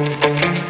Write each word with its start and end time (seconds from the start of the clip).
Hola, 0.00 0.69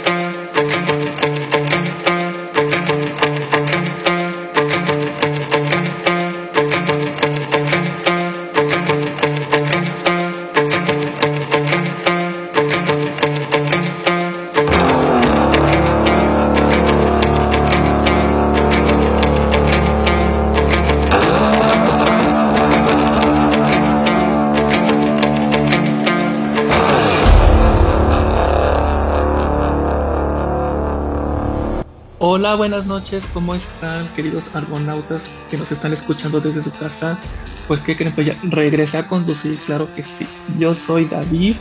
buenas 32.70 32.87
noches, 32.87 33.24
¿cómo 33.34 33.56
están 33.56 34.06
queridos 34.15 34.48
argonautas 34.55 35.24
que 35.51 35.56
nos 35.56 35.73
están 35.73 35.92
escuchando 35.92 36.41
desde 36.41 36.62
su 36.62 36.70
casa? 36.70 37.19
Pues 37.66 37.80
que 37.80 37.97
creen, 37.97 38.15
pues 38.15 38.28
ya 38.28 38.37
regresé 38.45 38.98
a 38.98 39.09
conducir, 39.09 39.59
claro 39.66 39.92
que 39.97 40.05
sí. 40.05 40.24
Yo 40.56 40.73
soy 40.77 41.06
David 41.06 41.56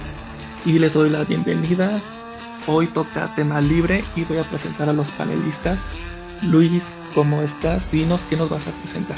y 0.68 0.78
les 0.78 0.94
doy 0.94 1.10
la 1.10 1.24
bienvenida. 1.24 2.00
Hoy 2.68 2.86
toca 2.86 3.34
tema 3.34 3.60
libre 3.60 4.04
y 4.16 4.24
voy 4.26 4.38
a 4.38 4.44
presentar 4.44 4.88
a 4.88 4.94
los 4.94 5.10
panelistas. 5.10 5.82
Luis, 6.44 6.84
¿cómo 7.16 7.42
estás? 7.42 7.92
Dinos 7.92 8.24
qué 8.30 8.38
nos 8.38 8.52
vas 8.52 8.68
a 8.68 8.72
presentar. 8.84 9.18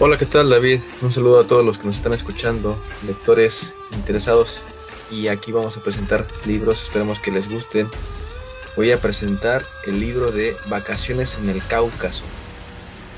Hola, 0.00 0.18
¿qué 0.18 0.26
tal 0.26 0.50
David? 0.50 0.80
Un 1.00 1.12
saludo 1.12 1.40
a 1.40 1.46
todos 1.46 1.64
los 1.64 1.78
que 1.78 1.86
nos 1.86 1.96
están 1.96 2.12
escuchando, 2.12 2.78
lectores 3.06 3.74
interesados. 3.94 4.60
Y 5.10 5.28
aquí 5.28 5.50
vamos 5.50 5.78
a 5.78 5.82
presentar 5.82 6.26
libros, 6.44 6.82
esperemos 6.82 7.20
que 7.20 7.30
les 7.30 7.50
gusten 7.50 7.88
voy 8.76 8.92
a 8.92 9.00
presentar 9.00 9.62
el 9.86 10.00
libro 10.00 10.30
de 10.30 10.56
Vacaciones 10.68 11.36
en 11.40 11.48
el 11.48 11.64
Cáucaso 11.66 12.24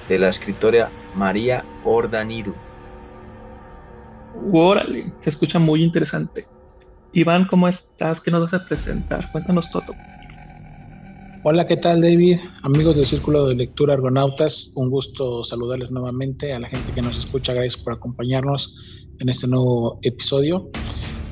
de 0.09 0.19
la 0.19 0.29
escritora 0.29 0.91
María 1.15 1.65
Ordanidu. 1.85 2.55
Órale, 4.53 5.13
se 5.21 5.31
escucha 5.31 5.59
muy 5.59 5.83
interesante. 5.85 6.47
Iván, 7.13 7.47
¿cómo 7.47 7.69
estás? 7.69 8.21
¿Qué 8.21 8.31
nos 8.31 8.51
vas 8.51 8.55
a 8.55 8.67
presentar? 8.67 9.31
Cuéntanos 9.31 9.71
todo. 9.71 9.95
Hola, 11.45 11.67
¿qué 11.67 11.77
tal 11.77 12.01
David? 12.01 12.37
Amigos 12.63 12.97
del 12.97 13.05
Círculo 13.05 13.47
de 13.47 13.57
Lectura 13.57 13.95
Argonautas, 13.95 14.73
un 14.77 14.89
gusto 14.91 15.43
saludarles 15.43 15.91
nuevamente 15.91 16.55
a 16.55 16.61
la 16.61 16.69
gente 16.69 16.93
que 16.93 17.03
nos 17.03 17.19
escucha. 17.19 17.53
Gracias 17.53 17.83
por 17.83 17.93
acompañarnos 17.93 19.07
en 19.19 19.29
este 19.29 19.49
nuevo 19.49 19.99
episodio. 20.03 20.71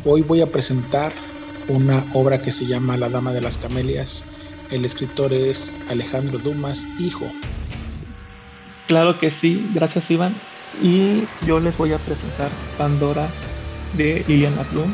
Hoy 0.05 0.23
voy 0.23 0.43
a 0.43 0.51
presentar 0.51 1.13
una 1.71 2.05
obra 2.13 2.41
que 2.41 2.51
se 2.51 2.67
llama 2.67 2.97
La 2.97 3.09
Dama 3.09 3.33
de 3.33 3.41
las 3.41 3.57
Camelias. 3.57 4.25
El 4.71 4.85
escritor 4.85 5.33
es 5.33 5.77
Alejandro 5.89 6.39
Dumas, 6.39 6.87
hijo. 6.99 7.31
Claro 8.89 9.19
que 9.21 9.31
sí, 9.31 9.71
gracias 9.73 10.11
Iván. 10.11 10.35
Y 10.83 11.25
yo 11.47 11.61
les 11.61 11.77
voy 11.77 11.93
a 11.93 11.99
presentar 11.99 12.51
Pandora 12.77 13.29
de 13.95 14.25
Liliana 14.27 14.65
Bloom. 14.73 14.93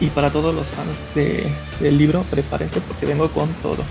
Y 0.00 0.06
para 0.06 0.30
todos 0.30 0.54
los 0.54 0.66
fans 0.68 0.98
del 1.14 1.98
libro, 1.98 2.24
prepárense 2.30 2.80
porque 2.80 3.04
vengo 3.04 3.28
con 3.30 3.52
todo. 3.62 3.82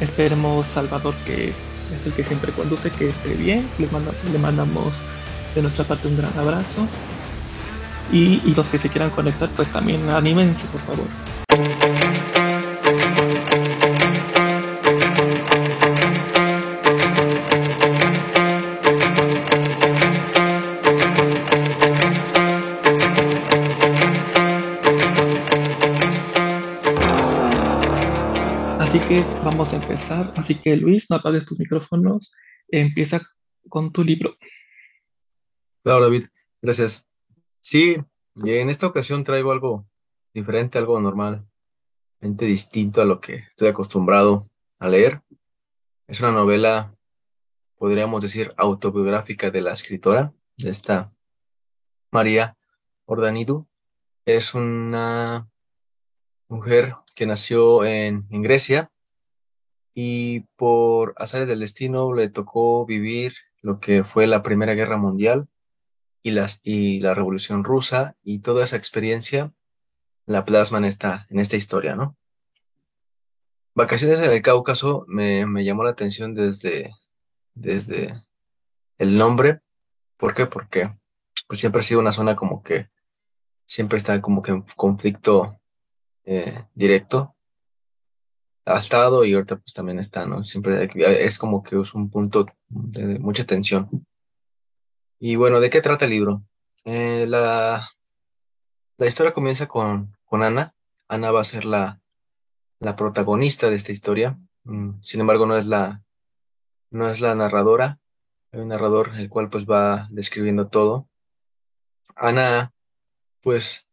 Esperemos 0.00 0.66
Salvador, 0.66 1.14
que 1.24 1.50
es 1.50 2.06
el 2.06 2.12
que 2.14 2.24
siempre 2.24 2.50
conduce, 2.50 2.90
que 2.90 3.08
esté 3.10 3.34
bien. 3.34 3.68
Le 3.78 4.38
mandamos 4.38 4.92
de 5.54 5.62
nuestra 5.62 5.84
parte 5.84 6.08
un 6.08 6.16
gran 6.16 6.36
abrazo. 6.36 6.88
Y 8.12 8.40
los 8.54 8.66
que 8.68 8.78
se 8.78 8.88
quieran 8.88 9.10
conectar, 9.10 9.48
pues 9.50 9.68
también 9.72 10.08
anímense, 10.10 10.66
por 10.66 10.80
favor. 10.82 11.06
Vamos 29.54 29.72
a 29.72 29.76
empezar. 29.76 30.34
Así 30.36 30.56
que 30.56 30.74
Luis, 30.74 31.08
no 31.10 31.16
apagues 31.16 31.46
tus 31.46 31.56
micrófonos. 31.56 32.32
Empieza 32.66 33.22
con 33.68 33.92
tu 33.92 34.02
libro. 34.02 34.36
Claro, 35.84 36.00
David. 36.02 36.24
Gracias. 36.60 37.06
Sí, 37.60 37.94
en 38.34 38.68
esta 38.68 38.88
ocasión 38.88 39.22
traigo 39.22 39.52
algo 39.52 39.86
diferente, 40.32 40.76
algo 40.76 40.98
normalmente 40.98 41.46
distinto 42.46 43.00
a 43.00 43.04
lo 43.04 43.20
que 43.20 43.44
estoy 43.48 43.68
acostumbrado 43.68 44.50
a 44.80 44.88
leer. 44.88 45.22
Es 46.08 46.18
una 46.18 46.32
novela, 46.32 46.92
podríamos 47.76 48.22
decir, 48.22 48.52
autobiográfica 48.56 49.52
de 49.52 49.60
la 49.60 49.72
escritora, 49.72 50.34
de 50.56 50.70
esta 50.70 51.12
María 52.10 52.56
Ordanidu. 53.04 53.68
Es 54.26 54.52
una 54.52 55.48
mujer 56.48 56.96
que 57.14 57.24
nació 57.24 57.84
en, 57.84 58.26
en 58.30 58.42
Grecia 58.42 58.90
y 59.94 60.40
por 60.56 61.14
azares 61.16 61.48
del 61.48 61.60
destino 61.60 62.12
le 62.12 62.28
tocó 62.28 62.84
vivir 62.84 63.34
lo 63.62 63.80
que 63.80 64.04
fue 64.04 64.26
la 64.26 64.42
Primera 64.42 64.74
Guerra 64.74 64.98
Mundial 64.98 65.48
y, 66.22 66.32
las, 66.32 66.60
y 66.62 67.00
la 67.00 67.14
Revolución 67.14 67.64
Rusa 67.64 68.16
y 68.22 68.40
toda 68.40 68.64
esa 68.64 68.76
experiencia 68.76 69.52
la 70.26 70.44
plasma 70.44 70.78
en 70.78 70.84
esta, 70.84 71.26
en 71.30 71.38
esta 71.38 71.56
historia, 71.56 71.94
¿no? 71.94 72.16
Vacaciones 73.74 74.20
en 74.20 74.30
el 74.30 74.42
Cáucaso 74.42 75.04
me, 75.08 75.46
me 75.46 75.64
llamó 75.64 75.84
la 75.84 75.90
atención 75.90 76.34
desde, 76.34 76.92
desde 77.54 78.14
el 78.98 79.18
nombre. 79.18 79.60
¿Por 80.16 80.34
qué? 80.34 80.46
Porque 80.46 80.90
pues 81.46 81.60
siempre 81.60 81.80
ha 81.80 81.84
sido 81.84 82.00
una 82.00 82.12
zona 82.12 82.36
como 82.36 82.62
que 82.62 82.88
siempre 83.66 83.98
está 83.98 84.20
como 84.20 84.42
que 84.42 84.52
en 84.52 84.62
conflicto 84.76 85.60
eh, 86.24 86.64
directo. 86.74 87.33
Ha 88.66 88.80
y 89.24 89.34
ahorita 89.34 89.56
pues 89.56 89.74
también 89.74 89.98
está, 89.98 90.24
¿no? 90.26 90.42
Siempre 90.42 90.88
es 90.96 91.38
como 91.38 91.62
que 91.62 91.78
es 91.78 91.94
un 91.94 92.08
punto 92.10 92.46
de 92.68 93.18
mucha 93.18 93.44
tensión. 93.44 94.06
Y 95.18 95.36
bueno, 95.36 95.60
¿de 95.60 95.70
qué 95.70 95.80
trata 95.82 96.06
el 96.06 96.12
libro? 96.12 96.42
Eh, 96.84 97.26
la, 97.28 97.90
la 98.96 99.06
historia 99.06 99.32
comienza 99.32 99.68
con, 99.68 100.16
con 100.24 100.42
Ana. 100.42 100.74
Ana 101.08 101.30
va 101.30 101.40
a 101.40 101.44
ser 101.44 101.66
la, 101.66 102.00
la 102.78 102.96
protagonista 102.96 103.70
de 103.70 103.76
esta 103.76 103.92
historia. 103.92 104.38
Mm, 104.64 105.00
sin 105.02 105.20
embargo, 105.20 105.46
no 105.46 105.56
es 105.56 105.66
la, 105.66 106.02
no 106.90 107.08
es 107.08 107.20
la 107.20 107.34
narradora. 107.34 107.98
Hay 108.52 108.60
un 108.60 108.68
narrador 108.68 109.12
el 109.16 109.28
cual 109.28 109.50
pues 109.50 109.66
va 109.66 110.08
describiendo 110.10 110.68
todo. 110.68 111.08
Ana, 112.16 112.72
pues, 113.42 113.88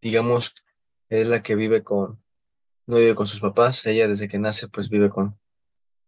digamos, 0.00 0.54
es 1.08 1.26
la 1.26 1.42
que 1.42 1.54
vive 1.54 1.82
con, 1.82 2.22
no 2.86 2.96
vive 2.96 3.14
con 3.14 3.26
sus 3.26 3.40
papás. 3.40 3.84
Ella 3.86 4.08
desde 4.08 4.28
que 4.28 4.38
nace 4.38 4.68
pues 4.68 4.88
vive 4.88 5.10
con, 5.10 5.38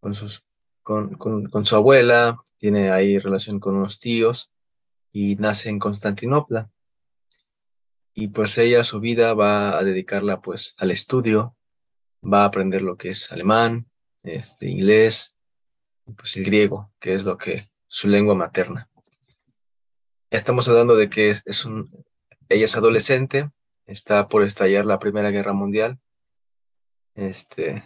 con 0.01 0.15
sus, 0.15 0.45
con, 0.83 1.15
con, 1.17 1.65
su 1.65 1.77
abuela, 1.77 2.39
tiene 2.57 2.91
ahí 2.91 3.19
relación 3.19 3.61
con 3.61 3.77
unos 3.77 3.99
tíos 3.99 4.51
y 5.13 5.37
nace 5.37 5.69
en 5.69 5.79
Constantinopla 5.79 6.71
y 8.21 8.29
pues 8.29 8.59
ella 8.59 8.83
su 8.83 8.99
vida 8.99 9.33
va 9.33 9.79
a 9.79 9.85
dedicarla 9.85 10.41
pues 10.41 10.75
al 10.79 10.91
estudio, 10.91 11.57
va 12.21 12.43
a 12.43 12.47
aprender 12.47 12.83
lo 12.83 12.97
que 12.97 13.11
es 13.11 13.31
alemán, 13.31 13.89
este, 14.25 14.67
inglés, 14.67 15.37
pues 16.17 16.37
el 16.37 16.45
griego, 16.45 16.93
que 16.99 17.15
es 17.15 17.23
lo 17.23 17.39
que 17.39 17.71
su 17.87 18.09
lengua 18.09 18.35
materna. 18.35 18.91
Estamos 20.31 20.69
hablando 20.69 20.97
de 20.97 21.09
que 21.09 21.31
es, 21.31 21.65
un, 21.65 22.05
ella 22.49 22.65
es 22.65 22.77
adolescente, 22.77 23.51
está 23.87 24.27
por 24.27 24.43
estallar 24.43 24.85
la 24.85 24.99
Primera 24.99 25.31
Guerra 25.31 25.53
Mundial, 25.53 26.01
este, 27.19 27.83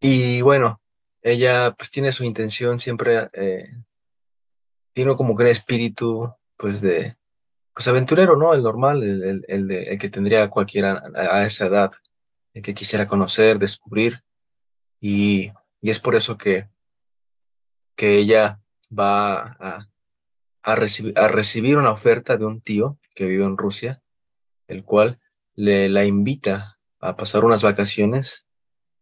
y 0.00 0.42
bueno, 0.42 0.82
ella 1.22 1.72
pues 1.78 1.92
tiene 1.92 2.10
su 2.10 2.24
intención 2.24 2.80
siempre, 2.80 3.30
eh, 3.34 3.72
tiene 4.92 5.14
como 5.16 5.36
que 5.36 5.44
un 5.44 5.48
espíritu 5.48 6.34
pues 6.56 6.80
de, 6.80 7.16
pues 7.72 7.86
aventurero, 7.86 8.36
¿no? 8.36 8.52
El 8.52 8.64
normal, 8.64 9.04
el, 9.04 9.44
el, 9.46 9.68
de, 9.68 9.84
el 9.84 9.98
que 9.98 10.08
tendría 10.08 10.50
cualquiera 10.50 11.04
a, 11.14 11.46
esa 11.46 11.66
edad, 11.66 11.92
el 12.52 12.62
que 12.62 12.74
quisiera 12.74 13.06
conocer, 13.06 13.60
descubrir. 13.60 14.24
Y, 15.00 15.52
y 15.80 15.90
es 15.90 16.00
por 16.00 16.16
eso 16.16 16.36
que, 16.36 16.68
que 17.94 18.18
ella 18.18 18.60
va 18.90 19.36
a, 19.36 19.88
a, 20.64 20.72
a 20.72 21.28
recibir 21.28 21.76
una 21.76 21.92
oferta 21.92 22.36
de 22.36 22.44
un 22.44 22.60
tío 22.60 22.98
que 23.14 23.26
vive 23.26 23.44
en 23.44 23.56
Rusia, 23.56 24.02
el 24.66 24.82
cual 24.82 25.20
le 25.54 25.88
la 25.88 26.04
invita 26.04 26.73
a 27.04 27.16
pasar 27.16 27.44
unas 27.44 27.62
vacaciones 27.62 28.46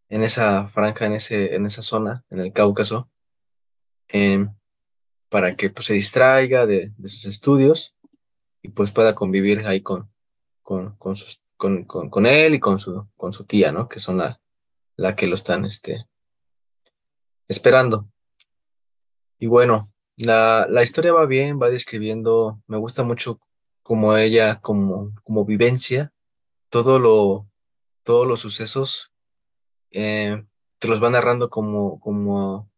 en 0.09 0.23
esa 0.23 0.67
franja, 0.67 1.05
en, 1.05 1.13
ese, 1.13 1.55
en 1.55 1.65
esa 1.65 1.81
zona, 1.81 2.25
en 2.29 2.41
el 2.41 2.51
Cáucaso, 2.51 3.09
em, 4.09 4.53
para 5.29 5.55
que 5.55 5.69
pues, 5.69 5.85
se 5.87 5.93
distraiga 5.93 6.65
de, 6.65 6.93
sus 7.05 7.25
estudios 7.25 7.95
y 8.61 8.69
pues 8.69 8.91
pueda 8.91 9.15
convivir 9.15 9.65
ahí 9.65 9.81
con, 9.81 10.11
con, 10.61 10.97
con, 10.97 11.15
con, 11.85 12.09
con, 12.09 12.25
él 12.25 12.55
y 12.55 12.59
con 12.59 12.77
su, 12.77 13.07
con 13.15 13.31
su 13.31 13.45
tía, 13.45 13.71
¿no? 13.71 13.87
Que 13.87 14.01
son 14.01 14.17
la, 14.17 14.41
la 14.97 15.15
que 15.15 15.27
lo 15.27 15.35
están 15.35 15.63
este, 15.63 16.05
esperando. 17.47 18.09
Y 19.39 19.47
bueno, 19.47 19.93
la, 20.17 20.67
la 20.69 20.83
historia 20.83 21.13
va 21.13 21.25
bien, 21.25 21.57
va 21.57 21.69
describiendo, 21.69 22.61
me 22.67 22.77
gusta 22.77 23.03
mucho 23.03 23.39
como 23.81 24.17
ella, 24.17 24.59
como, 24.59 25.13
como 25.23 25.45
vivencia, 25.45 26.11
todo 26.69 26.99
lo, 26.99 27.47
todos 28.03 28.27
los 28.27 28.41
sucesos, 28.41 29.11
eh, 29.91 30.45
te 30.79 30.87
los 30.87 31.01
va 31.01 31.09
narrando 31.09 31.49
como, 31.49 31.99
como 31.99 32.69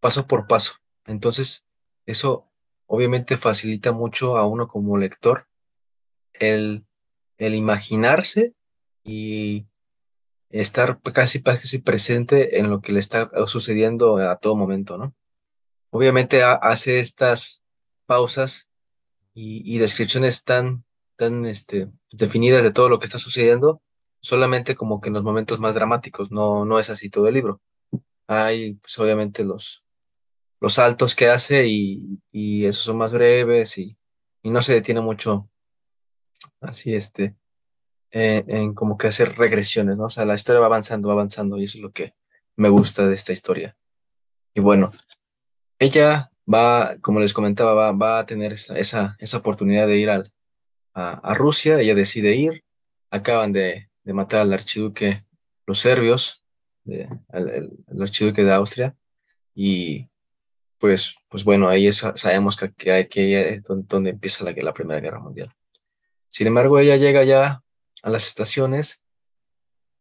paso 0.00 0.26
por 0.26 0.46
paso. 0.46 0.74
Entonces, 1.06 1.66
eso 2.06 2.48
obviamente 2.86 3.36
facilita 3.36 3.92
mucho 3.92 4.36
a 4.36 4.46
uno 4.46 4.68
como 4.68 4.96
lector 4.96 5.46
el, 6.34 6.84
el 7.38 7.54
imaginarse 7.54 8.54
y 9.02 9.66
estar 10.50 11.00
casi, 11.00 11.42
casi 11.42 11.78
presente 11.78 12.58
en 12.58 12.70
lo 12.70 12.80
que 12.80 12.92
le 12.92 13.00
está 13.00 13.30
sucediendo 13.46 14.18
a 14.18 14.36
todo 14.36 14.54
momento, 14.54 14.96
¿no? 14.96 15.14
Obviamente 15.90 16.42
hace 16.42 17.00
estas 17.00 17.62
pausas 18.06 18.68
y, 19.32 19.78
descripciones 19.78 20.44
tan, 20.44 20.84
tan 21.16 21.44
este, 21.46 21.88
definidas 22.10 22.62
de 22.62 22.72
todo 22.72 22.88
lo 22.88 22.98
que 22.98 23.06
está 23.06 23.18
sucediendo, 23.18 23.82
solamente 24.24 24.74
como 24.74 25.00
que 25.00 25.08
en 25.08 25.14
los 25.14 25.22
momentos 25.22 25.60
más 25.60 25.74
dramáticos, 25.74 26.32
no, 26.32 26.64
no 26.64 26.78
es 26.78 26.90
así 26.90 27.10
todo 27.10 27.28
el 27.28 27.34
libro. 27.34 27.60
Hay, 28.26 28.74
pues 28.74 28.98
obviamente, 28.98 29.44
los, 29.44 29.84
los 30.60 30.74
saltos 30.74 31.14
que 31.14 31.28
hace 31.28 31.66
y, 31.66 32.20
y 32.32 32.64
esos 32.66 32.84
son 32.84 32.98
más 32.98 33.12
breves 33.12 33.78
y, 33.78 33.96
y 34.42 34.50
no 34.50 34.62
se 34.62 34.72
detiene 34.74 35.02
mucho 35.02 35.50
así, 36.60 36.94
este, 36.94 37.36
en 38.10 38.74
como 38.74 38.96
que 38.96 39.08
hacer 39.08 39.36
regresiones, 39.36 39.98
¿no? 39.98 40.04
O 40.06 40.10
sea, 40.10 40.24
la 40.24 40.34
historia 40.34 40.60
va 40.60 40.66
avanzando, 40.66 41.08
va 41.08 41.14
avanzando 41.14 41.58
y 41.58 41.64
eso 41.64 41.78
es 41.78 41.82
lo 41.82 41.92
que 41.92 42.14
me 42.56 42.68
gusta 42.70 43.06
de 43.06 43.14
esta 43.14 43.32
historia. 43.32 43.76
Y 44.54 44.60
bueno, 44.60 44.92
ella 45.78 46.30
va, 46.52 46.96
como 47.02 47.20
les 47.20 47.34
comentaba, 47.34 47.74
va, 47.74 47.92
va 47.92 48.18
a 48.20 48.26
tener 48.26 48.54
esa, 48.54 48.78
esa, 48.78 49.16
esa 49.18 49.38
oportunidad 49.38 49.86
de 49.86 49.98
ir 49.98 50.10
al, 50.10 50.32
a, 50.94 51.34
Rusia, 51.34 51.80
ella 51.80 51.94
decide 51.94 52.36
ir, 52.36 52.64
acaban 53.10 53.52
de, 53.52 53.90
de 54.04 54.12
matar 54.12 54.42
al 54.42 54.52
archiduque, 54.52 55.24
los 55.66 55.80
serbios, 55.80 56.44
de, 56.84 57.08
el, 57.32 57.84
archiduque 58.00 58.44
de 58.44 58.52
Austria, 58.52 58.96
y 59.54 60.08
pues, 60.78 61.16
pues 61.28 61.44
bueno, 61.44 61.68
ahí 61.68 61.90
sabemos 61.92 62.56
que, 62.56 62.72
que, 62.72 62.92
hay, 62.92 63.08
que 63.08 63.48
es 63.48 63.62
donde, 63.62 64.10
empieza 64.10 64.44
la, 64.44 64.74
Primera 64.74 65.00
Guerra 65.00 65.18
Mundial. 65.18 65.52
Sin 66.28 66.46
embargo, 66.46 66.78
ella 66.78 66.96
llega 66.96 67.24
ya 67.24 67.62
a 68.02 68.10
las 68.10 68.26
estaciones, 68.26 69.02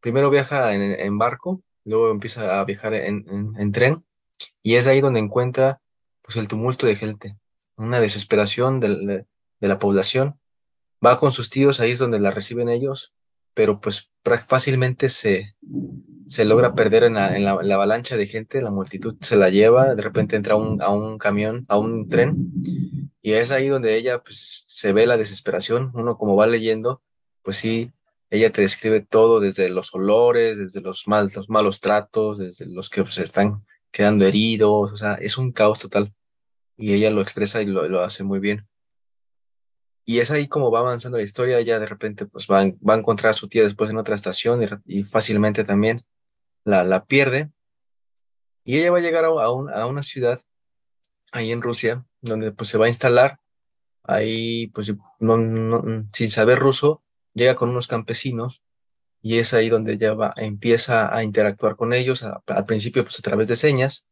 primero 0.02 0.30
viaja 0.30 0.74
en, 0.74 1.18
barco, 1.18 1.64
luego 1.86 2.12
empieza 2.12 2.60
a 2.60 2.66
viajar 2.66 2.94
en, 2.94 3.26
en, 3.58 3.72
tren, 3.72 4.04
y 4.62 4.76
es 4.76 4.88
ahí 4.88 5.00
donde 5.00 5.20
encuentra 5.20 5.80
pues 6.22 6.36
el 6.38 6.48
tumulto 6.48 6.86
de 6.86 6.96
gente, 6.96 7.38
una 7.78 8.00
desesperación 8.00 8.80
de, 8.80 9.26
de 9.60 9.68
la 9.68 9.80
población, 9.80 10.40
va 11.06 11.20
con 11.20 11.32
sus 11.32 11.50
tíos, 11.50 11.80
ahí 11.80 11.92
es 11.92 12.00
donde 12.00 12.20
la 12.20 12.32
reciben 12.32 12.70
ellos, 12.70 13.14
pero 13.54 13.80
pues 13.80 14.12
fácilmente 14.48 15.10
se, 15.10 15.56
se 16.26 16.46
logra 16.46 16.76
perder 16.76 17.04
en 17.04 17.16
la, 17.16 17.36
en, 17.36 17.46
la, 17.46 17.52
avalancha 17.52 18.18
de 18.18 18.28
gente, 18.28 18.62
la 18.62 18.72
multitud 18.72 19.16
se 19.22 19.36
la 19.36 19.50
lleva, 19.50 19.96
de 19.96 20.02
repente 20.02 20.36
entra 20.36 20.56
un, 20.56 20.82
a 20.82 20.90
un 20.90 21.18
camión, 21.18 21.66
a 21.68 21.78
un 21.78 22.10
tren, 22.10 22.52
y 23.22 23.34
es 23.34 23.52
ahí 23.52 23.68
donde 23.68 23.96
ella 23.96 24.22
pues, 24.24 24.66
se 24.68 24.94
ve 24.94 25.08
la 25.08 25.18
desesperación, 25.18 25.92
uno 25.94 26.18
como 26.18 26.36
va 26.36 26.48
leyendo, 26.48 27.02
pues 27.42 27.58
sí, 27.58 27.92
ella 28.30 28.52
te 28.52 28.62
describe 28.62 29.02
todo, 29.02 29.40
desde 29.40 29.70
los 29.70 29.94
olores, 29.94 30.58
desde 30.58 30.82
los, 30.82 31.08
mal, 31.08 31.30
los 31.36 31.50
malos 31.50 31.80
tratos, 31.82 32.40
desde 32.40 32.66
los 32.66 32.90
que 32.90 33.02
se 33.02 33.04
pues, 33.04 33.18
están 33.20 33.66
quedando 33.92 34.26
heridos, 34.26 34.92
o 34.92 34.98
sea, 34.98 35.16
es 35.16 35.38
un 35.38 35.52
caos 35.52 35.80
total, 35.80 36.14
y 36.78 36.94
ella 36.94 37.12
lo 37.12 37.22
expresa 37.22 37.62
y 37.62 37.66
lo, 37.66 37.88
lo 37.88 38.02
hace 38.02 38.24
muy 38.24 38.40
bien. 38.40 38.68
Y 40.06 40.20
es 40.20 40.32
ahí 40.32 40.48
como 40.48 40.70
va 40.72 40.80
avanzando 40.80 41.18
la 41.18 41.24
historia, 41.24 41.60
ella 41.60 41.80
de 41.80 41.86
repente 41.86 42.26
pues 42.26 42.48
va, 42.48 42.66
va 42.88 42.96
a 42.96 42.98
encontrar 42.98 43.32
a 43.32 43.34
su 43.34 43.48
tía 43.48 43.64
después 43.64 43.90
en 43.90 43.98
otra 43.98 44.16
estación 44.16 44.62
y, 44.86 45.04
fácilmente 45.04 45.64
también 45.64 46.06
la, 46.66 46.84
la, 46.84 47.06
pierde. 47.06 47.52
Y 48.66 48.80
ella 48.80 48.92
va 48.92 48.98
a 48.98 49.02
llegar 49.02 49.26
a, 49.26 49.30
a, 49.30 49.86
una 49.88 50.04
ciudad 50.04 50.42
ahí 51.32 51.52
en 51.52 51.62
Rusia, 51.62 52.06
donde 52.22 52.52
pues 52.52 52.70
se 52.70 52.78
va 52.78 52.86
a 52.88 52.90
instalar. 52.90 53.40
Ahí 54.04 54.68
pues 54.68 54.94
no, 55.20 56.06
sin 56.12 56.30
saber 56.30 56.60
ruso, 56.60 57.02
llega 57.34 57.56
con 57.56 57.70
unos 57.70 57.88
campesinos 57.88 58.62
y 59.22 59.40
es 59.40 59.54
ahí 59.54 59.70
donde 59.70 59.94
ella 59.94 60.14
va, 60.14 60.34
empieza 60.36 61.16
a 61.16 61.24
interactuar 61.24 61.78
con 61.78 61.94
ellos, 61.94 62.24
al 62.24 62.66
principio 62.66 63.04
pues 63.04 63.18
a 63.20 63.22
través 63.22 63.48
de 63.48 63.56
señas. 63.56 64.06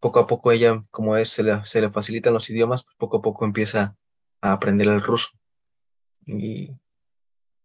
Poco 0.00 0.20
a 0.20 0.28
poco 0.28 0.52
ella, 0.52 0.80
como 0.92 1.16
es, 1.16 1.28
se 1.28 1.42
le, 1.42 1.64
se 1.64 1.80
le 1.80 1.90
facilitan 1.90 2.32
los 2.32 2.48
idiomas, 2.50 2.84
pues 2.84 2.94
poco 2.96 3.16
a 3.18 3.22
poco 3.22 3.44
empieza 3.44 3.96
a 4.40 4.52
aprender 4.52 4.88
el 4.88 5.00
ruso 5.00 5.30
y, 6.26 6.70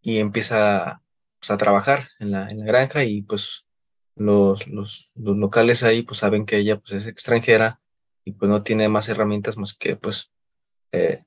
y 0.02 0.20
empieza 0.20 1.02
pues, 1.40 1.52
a 1.52 1.58
trabajar 1.58 2.10
en 2.20 2.32
la, 2.32 2.50
en 2.50 2.60
la, 2.60 2.66
granja 2.66 3.04
y 3.04 3.22
pues 3.22 3.68
los, 4.16 4.68
los, 4.68 5.12
los, 5.16 5.38
locales 5.38 5.84
ahí 5.84 6.04
pues 6.04 6.20
saben 6.20 6.46
que 6.46 6.58
ella 6.58 6.78
pues 6.78 6.94
es 6.94 7.08
extranjera 7.08 7.82
y 8.26 8.34
pues 8.34 8.50
no 8.50 8.64
tiene 8.64 8.90
más 8.90 9.10
herramientas 9.10 9.58
más 9.58 9.74
que 9.74 9.96
pues 9.96 10.32
eh, 10.92 11.24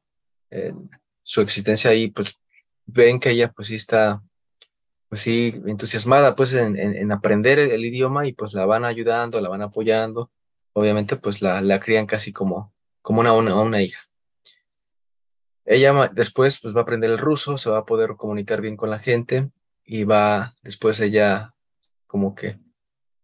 eh, 0.51 0.75
su 1.23 1.41
existencia 1.41 1.91
ahí 1.91 2.09
pues 2.09 2.39
ven 2.87 3.21
que 3.21 3.31
ella 3.31 3.53
pues 3.53 3.69
sí 3.69 3.75
está 3.75 4.23
pues 5.09 5.21
sí 5.21 5.61
entusiasmada 5.67 6.35
pues 6.35 6.53
en, 6.55 6.77
en, 6.77 7.13
aprender 7.13 7.59
el, 7.59 7.85
idioma 7.85 8.27
y 8.27 8.33
pues 8.33 8.55
la 8.55 8.67
van 8.67 8.85
ayudando, 8.85 9.41
la 9.41 9.49
van 9.49 9.63
apoyando, 9.63 10.31
obviamente 10.73 11.17
pues 11.17 11.43
la, 11.43 11.61
la 11.61 11.81
crían 11.81 12.07
casi 12.07 12.33
como, 12.33 12.75
como 13.03 13.21
una, 13.21 13.33
una, 13.33 13.55
una 13.61 13.83
hija. 13.83 14.01
Ella 15.67 16.11
después 16.13 16.61
pues 16.61 16.75
va 16.75 16.81
a 16.81 16.83
aprender 16.83 17.11
el 17.11 17.19
ruso, 17.19 17.59
se 17.59 17.71
va 17.71 17.79
a 17.79 17.85
poder 17.85 18.17
comunicar 18.17 18.61
bien 18.61 18.77
con 18.77 18.91
la 18.91 18.99
gente 18.99 19.51
y 19.85 20.05
va 20.05 20.55
después 20.63 21.01
ella 21.01 21.55
como 22.07 22.35
que 22.35 22.59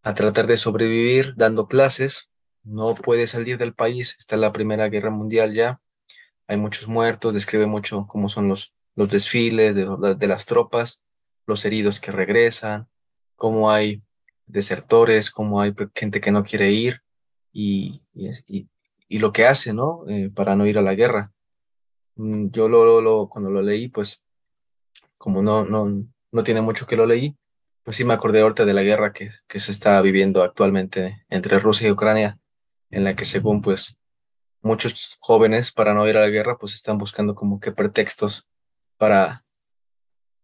a 0.03 0.15
tratar 0.15 0.47
de 0.47 0.57
sobrevivir 0.57 1.35
dando 1.37 1.67
clases. 1.69 2.31
No 2.65 2.95
puede 2.95 3.27
salir 3.27 3.59
del 3.59 3.75
país, 3.75 4.17
está 4.19 4.37
la 4.37 4.53
Primera 4.53 4.89
Guerra 4.89 5.11
Mundial 5.11 5.55
ya, 5.55 5.81
hay 6.47 6.57
muchos 6.57 6.89
muertos, 6.89 7.35
describe 7.35 7.67
mucho 7.67 8.07
cómo 8.07 8.29
son 8.29 8.49
los, 8.49 8.75
los 8.95 9.09
desfiles 9.09 9.75
de, 9.75 9.87
de 10.17 10.27
las 10.27 10.45
tropas, 10.47 11.03
los 11.47 11.65
heridos 11.65 11.99
que 11.99 12.13
regresan, 12.13 12.89
cómo 13.37 13.71
hay 13.71 14.03
desertores, 14.47 15.31
cómo 15.31 15.61
hay 15.61 15.75
gente 15.95 16.21
que 16.21 16.31
no 16.31 16.45
quiere 16.45 16.73
ir 16.73 17.03
y, 17.53 18.03
y, 18.15 18.69
lo 19.19 19.33
que 19.33 19.47
hace, 19.47 19.73
¿no? 19.73 20.05
Eh, 20.09 20.31
para 20.35 20.55
no 20.57 20.67
ir 20.67 20.79
a 20.79 20.83
la 20.83 20.95
guerra. 20.95 21.33
Mm, 22.17 22.49
yo 22.51 22.69
cuando 23.29 23.51
lo 23.51 23.63
leí, 23.63 23.89
pues 23.89 24.23
como 25.19 25.43
no, 25.43 25.65
no, 25.65 26.05
no 26.33 26.45
tiene 26.45 26.61
mucho 26.61 26.87
que 26.87 26.97
lo 26.97 27.07
leí, 27.07 27.37
pues 27.85 27.97
sí 27.97 28.05
me 28.05 28.15
acordé 28.15 28.41
ahorita 28.41 28.65
de 28.65 28.75
la 28.75 28.83
guerra 28.83 29.13
que, 29.13 29.31
que 29.49 29.59
se 29.59 29.73
está 29.73 30.01
viviendo 30.03 30.43
actualmente 30.43 31.25
entre 31.31 31.59
Rusia 31.59 31.89
y 31.89 31.93
Ucrania, 31.93 32.39
en 32.91 33.05
la 33.05 33.17
que 33.17 33.25
según 33.25 33.63
pues 33.63 33.99
muchos 34.63 35.17
jóvenes 35.21 35.73
para 35.73 35.95
no 35.95 36.09
ir 36.09 36.17
a 36.17 36.21
la 36.21 36.29
guerra 36.29 36.57
pues 36.59 36.75
están 36.75 36.99
buscando 36.99 37.35
como 37.35 37.61
que 37.61 37.73
pretextos 37.73 38.49
para 38.97 39.45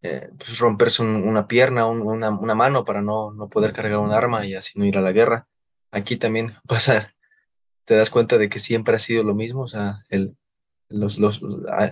eh, 0.01 0.29
pues 0.37 0.59
romperse 0.59 1.03
una 1.03 1.47
pierna, 1.47 1.85
una, 1.87 2.29
una, 2.29 2.55
mano 2.55 2.85
para 2.85 3.01
no, 3.01 3.31
no 3.31 3.49
poder 3.49 3.73
cargar 3.73 3.99
un 3.99 4.11
arma 4.11 4.45
y 4.45 4.55
así 4.55 4.79
no 4.79 4.85
ir 4.85 4.97
a 4.97 5.01
la 5.01 5.11
guerra. 5.11 5.43
Aquí 5.91 6.15
también 6.17 6.53
pasa, 6.67 7.13
te 7.85 7.95
das 7.95 8.09
cuenta 8.09 8.37
de 8.37 8.49
que 8.49 8.59
siempre 8.59 8.95
ha 8.95 8.99
sido 8.99 9.23
lo 9.23 9.35
mismo, 9.35 9.61
o 9.63 9.67
sea, 9.67 10.03
el, 10.09 10.37
los, 10.89 11.19
los, 11.19 11.41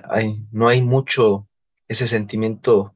hay, 0.10 0.46
no 0.52 0.68
hay 0.68 0.82
mucho 0.82 1.48
ese 1.88 2.08
sentimiento, 2.08 2.96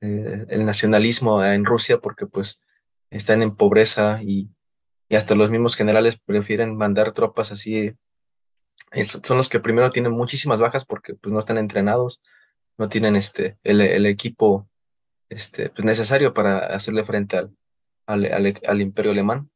eh, 0.00 0.46
el 0.48 0.66
nacionalismo 0.66 1.44
en 1.44 1.64
Rusia, 1.64 1.98
porque 1.98 2.26
pues 2.26 2.62
están 3.10 3.42
en 3.42 3.56
pobreza 3.56 4.20
y, 4.22 4.50
y, 5.08 5.16
hasta 5.16 5.34
los 5.34 5.50
mismos 5.50 5.76
generales 5.76 6.18
prefieren 6.24 6.76
mandar 6.76 7.12
tropas 7.12 7.52
así. 7.52 7.94
son 9.22 9.36
los 9.36 9.48
que 9.48 9.60
primero 9.60 9.90
tienen 9.90 10.12
muchísimas 10.12 10.60
bajas 10.60 10.84
porque 10.84 11.14
pues 11.14 11.32
no 11.32 11.38
están 11.38 11.58
entrenados, 11.58 12.20
no 12.76 12.88
tienen 12.88 13.16
este, 13.16 13.58
el, 13.62 13.80
el 13.80 14.06
equipo 14.06 14.68
este, 15.28 15.70
pues, 15.70 15.84
necesario 15.84 16.34
para 16.34 16.58
hacerle 16.58 17.04
frente 17.04 17.36
al, 17.36 17.54
al, 18.06 18.54
al 18.66 18.80
imperio 18.80 19.12
alemán. 19.12 19.51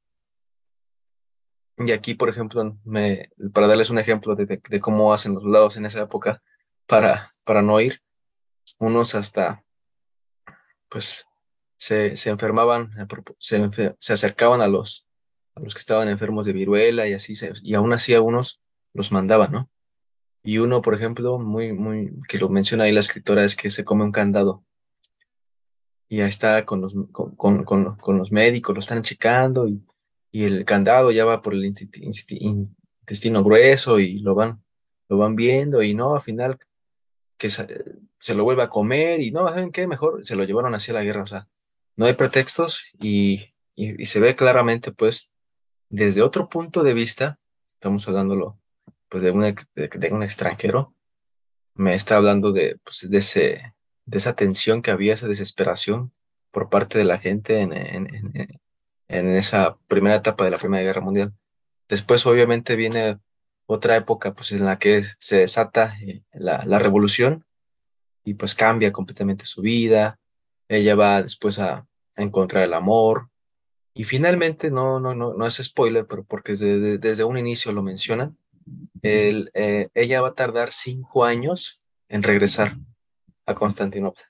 Y 1.79 1.93
aquí, 1.93 2.15
por 2.15 2.29
ejemplo, 2.29 2.79
me, 2.85 3.31
para 3.53 3.67
darles 3.67 3.91
un 3.91 3.99
ejemplo 3.99 4.35
de, 4.35 4.81
cómo 4.81 5.13
hacen 5.13 5.35
los 5.35 5.43
soldados 5.43 5.77
en 5.77 5.85
esa 5.85 6.03
época 6.03 6.43
para, 6.87 7.33
para 7.45 7.61
no 7.61 7.81
ir, 7.81 8.01
unos 8.79 9.15
hasta, 9.15 9.63
pues, 10.89 11.27
se, 11.77 12.17
se 12.17 12.31
enfermaban, 12.31 12.91
se, 13.39 13.95
se, 13.99 14.13
acercaban 14.13 14.63
a 14.63 14.69
los, 14.69 15.07
a 15.55 15.61
los 15.61 15.75
que 15.75 15.81
estaban 15.81 16.09
enfermos 16.09 16.47
de 16.47 16.55
viruela 16.55 17.07
y 17.07 17.13
así, 17.13 17.35
y 17.63 17.75
aún 17.75 17.93
así 17.93 18.15
a 18.15 18.23
unos 18.23 18.63
los 18.95 19.13
mandaban, 19.13 19.53
¿no? 19.53 19.71
Y 20.43 20.59
uno, 20.59 20.81
por 20.81 20.95
ejemplo, 20.95 21.39
muy, 21.39 21.73
muy, 21.75 22.13
que 22.29 22.39
lo 22.39 22.49
menciona 22.49 22.85
ahí 22.85 22.93
la 22.93 23.01
escritora, 23.01 23.45
es 23.45 23.57
que 23.57 23.69
se 23.69 23.85
come 23.85 24.05
un 24.05 24.13
candado. 24.13 24.65
y 26.09 26.21
ahí 26.21 26.29
está 26.29 26.65
con 26.65 26.81
los, 26.81 26.95
con, 27.13 27.65
con, 27.65 28.19
los 28.19 28.33
médicos, 28.33 28.75
lo 28.75 28.81
están 28.81 29.03
checando 29.03 29.67
y, 29.69 29.83
y, 30.31 30.45
el 30.45 30.65
candado 30.65 31.11
ya 31.11 31.25
va 31.25 31.43
por 31.43 31.55
el 31.55 31.65
intestino 31.65 33.45
grueso 33.45 33.99
y 33.99 34.21
lo 34.21 34.35
van, 34.35 34.63
lo 35.09 35.19
van 35.19 35.37
viendo 35.37 35.83
y 35.83 35.95
no, 35.95 36.15
al 36.15 36.21
final 36.21 36.59
que 37.37 37.51
se, 37.51 38.35
lo 38.35 38.45
vuelve 38.45 38.63
a 38.63 38.69
comer 38.69 39.21
y 39.21 39.31
no, 39.31 39.49
¿saben 39.49 39.73
qué? 39.73 39.87
Mejor 39.87 40.27
se 40.27 40.37
lo 40.37 40.45
llevaron 40.45 40.75
hacia 40.75 40.95
la 40.95 41.03
guerra, 41.03 41.23
o 41.23 41.27
sea, 41.27 41.49
no 41.97 42.07
hay 42.07 42.15
pretextos 42.15 42.85
y, 43.01 43.55
y, 43.75 44.07
se 44.07 44.21
ve 44.21 44.37
claramente 44.37 44.93
pues 44.93 45.31
desde 45.89 46.23
otro 46.23 46.49
punto 46.49 46.83
de 46.83 46.95
vista, 46.95 47.39
estamos 47.75 48.07
hablándolo 48.09 48.59
pues 49.09 49.23
de 49.23 49.31
un, 49.31 49.45
extranjero, 50.23 50.95
me 51.75 51.95
está 51.95 52.17
hablando 52.17 52.53
de, 52.53 52.79
pues, 52.85 53.09
de 53.09 53.19
ese 53.19 53.77
de 54.07 54.19
esa 54.19 54.35
tensión 54.35 54.83
que 54.83 54.93
había, 54.93 55.15
esa 55.15 55.29
desesperación 55.29 56.13
por 56.51 56.71
parte 56.71 56.97
de 56.97 57.05
la 57.05 57.19
gente 57.19 57.61
en, 57.61 57.73
en, 57.73 58.61
esa 59.09 59.77
primera 59.89 60.17
etapa 60.17 60.45
de 60.45 60.51
la 60.51 60.59
Primera 60.59 60.83
Guerra 60.83 61.01
Mundial. 61.01 61.33
Después, 61.89 62.27
obviamente, 62.27 62.77
viene 62.77 63.19
otra 63.67 63.97
época 63.97 64.35
pues, 64.35 64.53
en 64.53 64.65
la 64.65 64.79
que 64.79 65.03
se 65.19 65.39
desata 65.39 65.95
eh, 66.03 66.23
la, 66.33 66.79
revolución 66.79 67.45
y 68.25 68.35
pues 68.35 68.55
cambia 68.55 68.93
completamente 68.93 69.45
su 69.45 69.63
vida. 69.63 70.19
Ella 70.69 70.95
va 70.95 71.23
después 71.23 71.59
a, 71.59 71.87
encontrar 72.17 72.65
el 72.65 72.73
amor. 72.73 73.29
Y 73.93 74.05
finalmente, 74.05 74.71
no, 74.71 75.01
no, 75.01 75.15
no, 75.15 75.35
no 75.35 75.47
es 75.47 75.57
spoiler, 75.57 76.07
pero 76.07 76.25
porque 76.25 76.55
desde, 76.55 77.25
un 77.25 77.37
inicio 77.37 77.73
lo 77.73 77.83
mencionan, 77.83 78.39
eh, 79.03 79.91
ella 79.95 80.23
va 80.23 80.29
a 80.29 80.35
tardar 80.35 80.73
cinco 80.73 81.25
años 81.25 81.81
en 82.09 82.23
regresar 82.23 82.79
a 83.45 83.55
Constantinopla. 83.55 84.25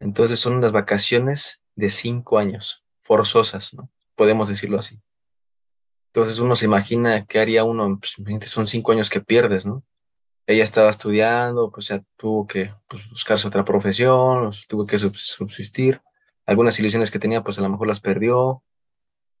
Entonces 0.00 0.38
son 0.38 0.54
unas 0.56 0.72
vacaciones 0.72 1.62
de 1.74 1.90
cinco 1.90 2.38
años, 2.38 2.83
forzosas, 3.04 3.74
¿no? 3.74 3.90
Podemos 4.16 4.48
decirlo 4.48 4.78
así. 4.78 5.00
Entonces 6.08 6.38
uno 6.38 6.56
se 6.56 6.64
imagina 6.64 7.26
qué 7.26 7.38
haría 7.38 7.64
uno, 7.64 7.98
pues 7.98 8.16
son 8.50 8.66
cinco 8.66 8.92
años 8.92 9.10
que 9.10 9.20
pierdes, 9.20 9.66
¿no? 9.66 9.84
Ella 10.46 10.64
estaba 10.64 10.90
estudiando, 10.90 11.70
pues 11.70 11.88
ya 11.88 12.02
tuvo 12.16 12.46
que 12.46 12.72
pues, 12.88 13.08
buscarse 13.08 13.48
otra 13.48 13.64
profesión, 13.64 14.50
tuvo 14.68 14.86
que 14.86 14.98
subsistir. 14.98 16.00
Algunas 16.46 16.78
ilusiones 16.78 17.10
que 17.10 17.18
tenía, 17.18 17.42
pues 17.42 17.58
a 17.58 17.62
lo 17.62 17.68
mejor 17.68 17.88
las 17.88 18.00
perdió. 18.00 18.62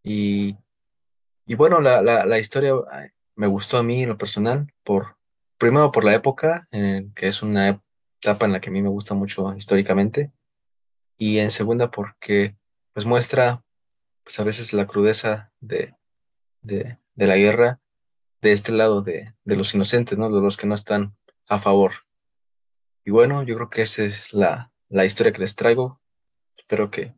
Y, 0.02 0.56
y 1.46 1.54
bueno, 1.54 1.80
la, 1.80 2.02
la, 2.02 2.38
historia 2.38 2.72
me 3.36 3.46
gustó 3.46 3.78
a 3.78 3.82
mí 3.82 4.02
en 4.02 4.08
lo 4.08 4.18
personal, 4.18 4.72
por, 4.82 5.16
primero 5.58 5.92
por 5.92 6.04
la 6.04 6.14
época, 6.14 6.68
que 6.70 7.26
es 7.26 7.42
una 7.42 7.82
etapa 8.20 8.46
en 8.46 8.52
la 8.52 8.60
que 8.60 8.70
a 8.70 8.72
mí 8.72 8.82
me 8.82 8.88
gusta 8.88 9.14
mucho 9.14 9.54
históricamente, 9.56 10.32
y 11.16 11.38
en 11.38 11.50
segunda 11.50 11.90
porque 11.90 12.56
pues 12.94 13.04
muestra 13.04 13.62
pues 14.22 14.40
a 14.40 14.44
veces 14.44 14.72
la 14.72 14.86
crudeza 14.86 15.52
de, 15.60 15.94
de, 16.62 16.98
la 17.16 17.36
guerra 17.36 17.80
de 18.40 18.52
este 18.52 18.72
lado 18.72 19.02
de, 19.02 19.34
de, 19.44 19.56
los 19.56 19.74
inocentes, 19.74 20.16
¿no? 20.16 20.30
De 20.30 20.40
los 20.40 20.56
que 20.56 20.66
no 20.66 20.74
están 20.74 21.14
a 21.46 21.58
favor. 21.58 21.92
Y 23.04 23.10
bueno, 23.10 23.42
yo 23.42 23.54
creo 23.56 23.68
que 23.68 23.82
esa 23.82 24.04
es 24.04 24.32
la, 24.32 24.72
la 24.88 25.04
historia 25.04 25.32
que 25.32 25.40
les 25.40 25.56
traigo. 25.56 26.00
Espero 26.56 26.90
que, 26.90 27.14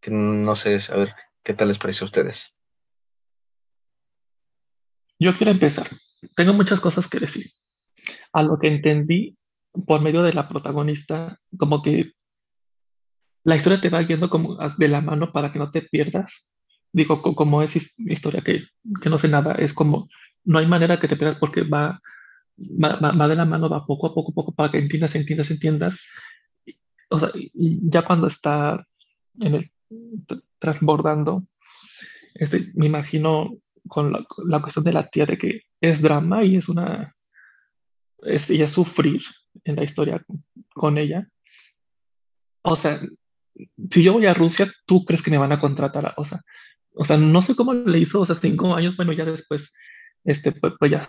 que 0.00 0.10
no 0.10 0.56
sé, 0.56 0.78
a 0.90 0.96
ver, 0.96 1.14
¿qué 1.42 1.52
tal 1.52 1.68
les 1.68 1.78
parece 1.78 2.04
a 2.04 2.06
ustedes? 2.06 2.54
Yo 5.18 5.36
quiero 5.36 5.50
empezar. 5.50 5.88
Tengo 6.34 6.54
muchas 6.54 6.80
cosas 6.80 7.08
que 7.08 7.20
decir. 7.20 7.50
A 8.32 8.42
lo 8.42 8.58
que 8.58 8.68
entendí 8.68 9.36
por 9.86 10.00
medio 10.00 10.22
de 10.22 10.32
la 10.32 10.48
protagonista, 10.48 11.38
como 11.58 11.82
que 11.82 12.12
la 13.46 13.54
historia 13.54 13.80
te 13.80 13.90
va 13.90 14.02
yendo 14.02 14.28
como 14.28 14.56
de 14.56 14.88
la 14.88 15.00
mano 15.00 15.30
para 15.30 15.52
que 15.52 15.60
no 15.60 15.70
te 15.70 15.82
pierdas. 15.82 16.52
Digo, 16.92 17.22
como 17.22 17.62
es 17.62 17.76
historia 17.98 18.40
que, 18.40 18.64
que 19.00 19.08
no 19.08 19.18
sé 19.18 19.28
nada, 19.28 19.52
es 19.52 19.72
como, 19.72 20.08
no 20.44 20.58
hay 20.58 20.66
manera 20.66 20.98
que 20.98 21.06
te 21.06 21.16
pierdas 21.16 21.38
porque 21.38 21.62
va, 21.62 22.02
va, 22.58 23.28
de 23.28 23.36
la 23.36 23.44
mano, 23.44 23.68
va 23.68 23.86
poco 23.86 24.08
a 24.08 24.14
poco, 24.14 24.34
poco 24.34 24.52
para 24.52 24.72
que 24.72 24.78
entiendas, 24.78 25.14
entiendas, 25.14 25.52
entiendas. 25.52 26.00
O 27.08 27.20
sea, 27.20 27.30
ya 27.54 28.02
cuando 28.02 28.26
está 28.26 28.84
en 29.38 29.54
el 29.54 29.70
transbordando, 30.58 31.46
este, 32.34 32.72
me 32.74 32.86
imagino 32.86 33.58
con 33.86 34.12
la, 34.12 34.26
la, 34.44 34.60
cuestión 34.60 34.84
de 34.84 34.92
la 34.92 35.06
tía 35.06 35.24
de 35.24 35.38
que 35.38 35.60
es 35.80 36.02
drama 36.02 36.42
y 36.42 36.56
es 36.56 36.68
una 36.68 37.14
es, 38.22 38.50
es 38.50 38.72
sufrir 38.72 39.22
en 39.62 39.76
la 39.76 39.84
historia 39.84 40.24
con 40.74 40.98
ella. 40.98 41.28
O 42.62 42.74
sea, 42.74 43.00
si 43.90 44.02
yo 44.02 44.12
voy 44.12 44.26
a 44.26 44.34
Rusia, 44.34 44.70
¿tú 44.86 45.04
crees 45.04 45.22
que 45.22 45.30
me 45.30 45.38
van 45.38 45.52
a 45.52 45.60
contratar? 45.60 46.14
O 46.16 46.24
sea, 46.24 46.40
o 46.94 47.04
sea 47.04 47.16
no 47.16 47.42
sé 47.42 47.54
cómo 47.54 47.74
le 47.74 47.98
hizo, 47.98 48.20
o 48.20 48.26
sea, 48.26 48.34
cinco 48.34 48.74
años, 48.74 48.96
bueno, 48.96 49.12
ya 49.12 49.24
después, 49.24 49.72
este, 50.24 50.52
pues, 50.52 50.74
pues 50.78 50.90
ya, 50.90 51.06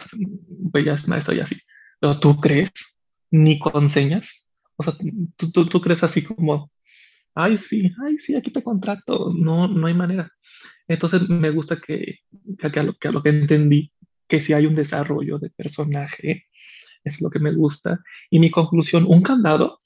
pues 0.72 0.86
ya 0.86 0.94
es 0.94 1.08
maestro 1.08 1.36
y 1.36 1.40
así. 1.40 1.58
Pero 2.00 2.20
tú 2.20 2.40
crees, 2.40 2.72
ni 3.32 3.60
con 3.60 3.90
señas. 3.90 4.48
O 4.76 4.84
sea, 4.84 4.94
tú, 5.36 5.52
tú, 5.52 5.66
tú 5.66 5.82
crees 5.82 6.04
así 6.04 6.24
como, 6.24 6.72
ay, 7.34 7.58
sí, 7.58 7.92
ay, 8.06 8.20
sí, 8.20 8.36
aquí 8.36 8.52
te 8.52 8.64
contrato. 8.64 9.34
No, 9.36 9.68
no 9.68 9.88
hay 9.88 9.94
manera. 9.94 10.32
Entonces 10.88 11.28
me 11.30 11.50
gusta 11.50 11.78
que, 11.80 12.20
que, 12.58 12.80
a 12.80 12.84
lo, 12.84 12.94
que 12.96 13.08
a 13.08 13.12
lo 13.12 13.22
que 13.24 13.30
entendí, 13.30 13.92
que 14.28 14.42
si 14.42 14.54
hay 14.54 14.66
un 14.66 14.76
desarrollo 14.76 15.40
de 15.40 15.50
personaje, 15.50 16.46
es 17.04 17.22
lo 17.22 17.30
que 17.30 17.40
me 17.40 17.54
gusta. 17.54 18.00
Y 18.30 18.40
mi 18.40 18.52
conclusión, 18.52 19.06
un 19.08 19.22
candado, 19.22 19.80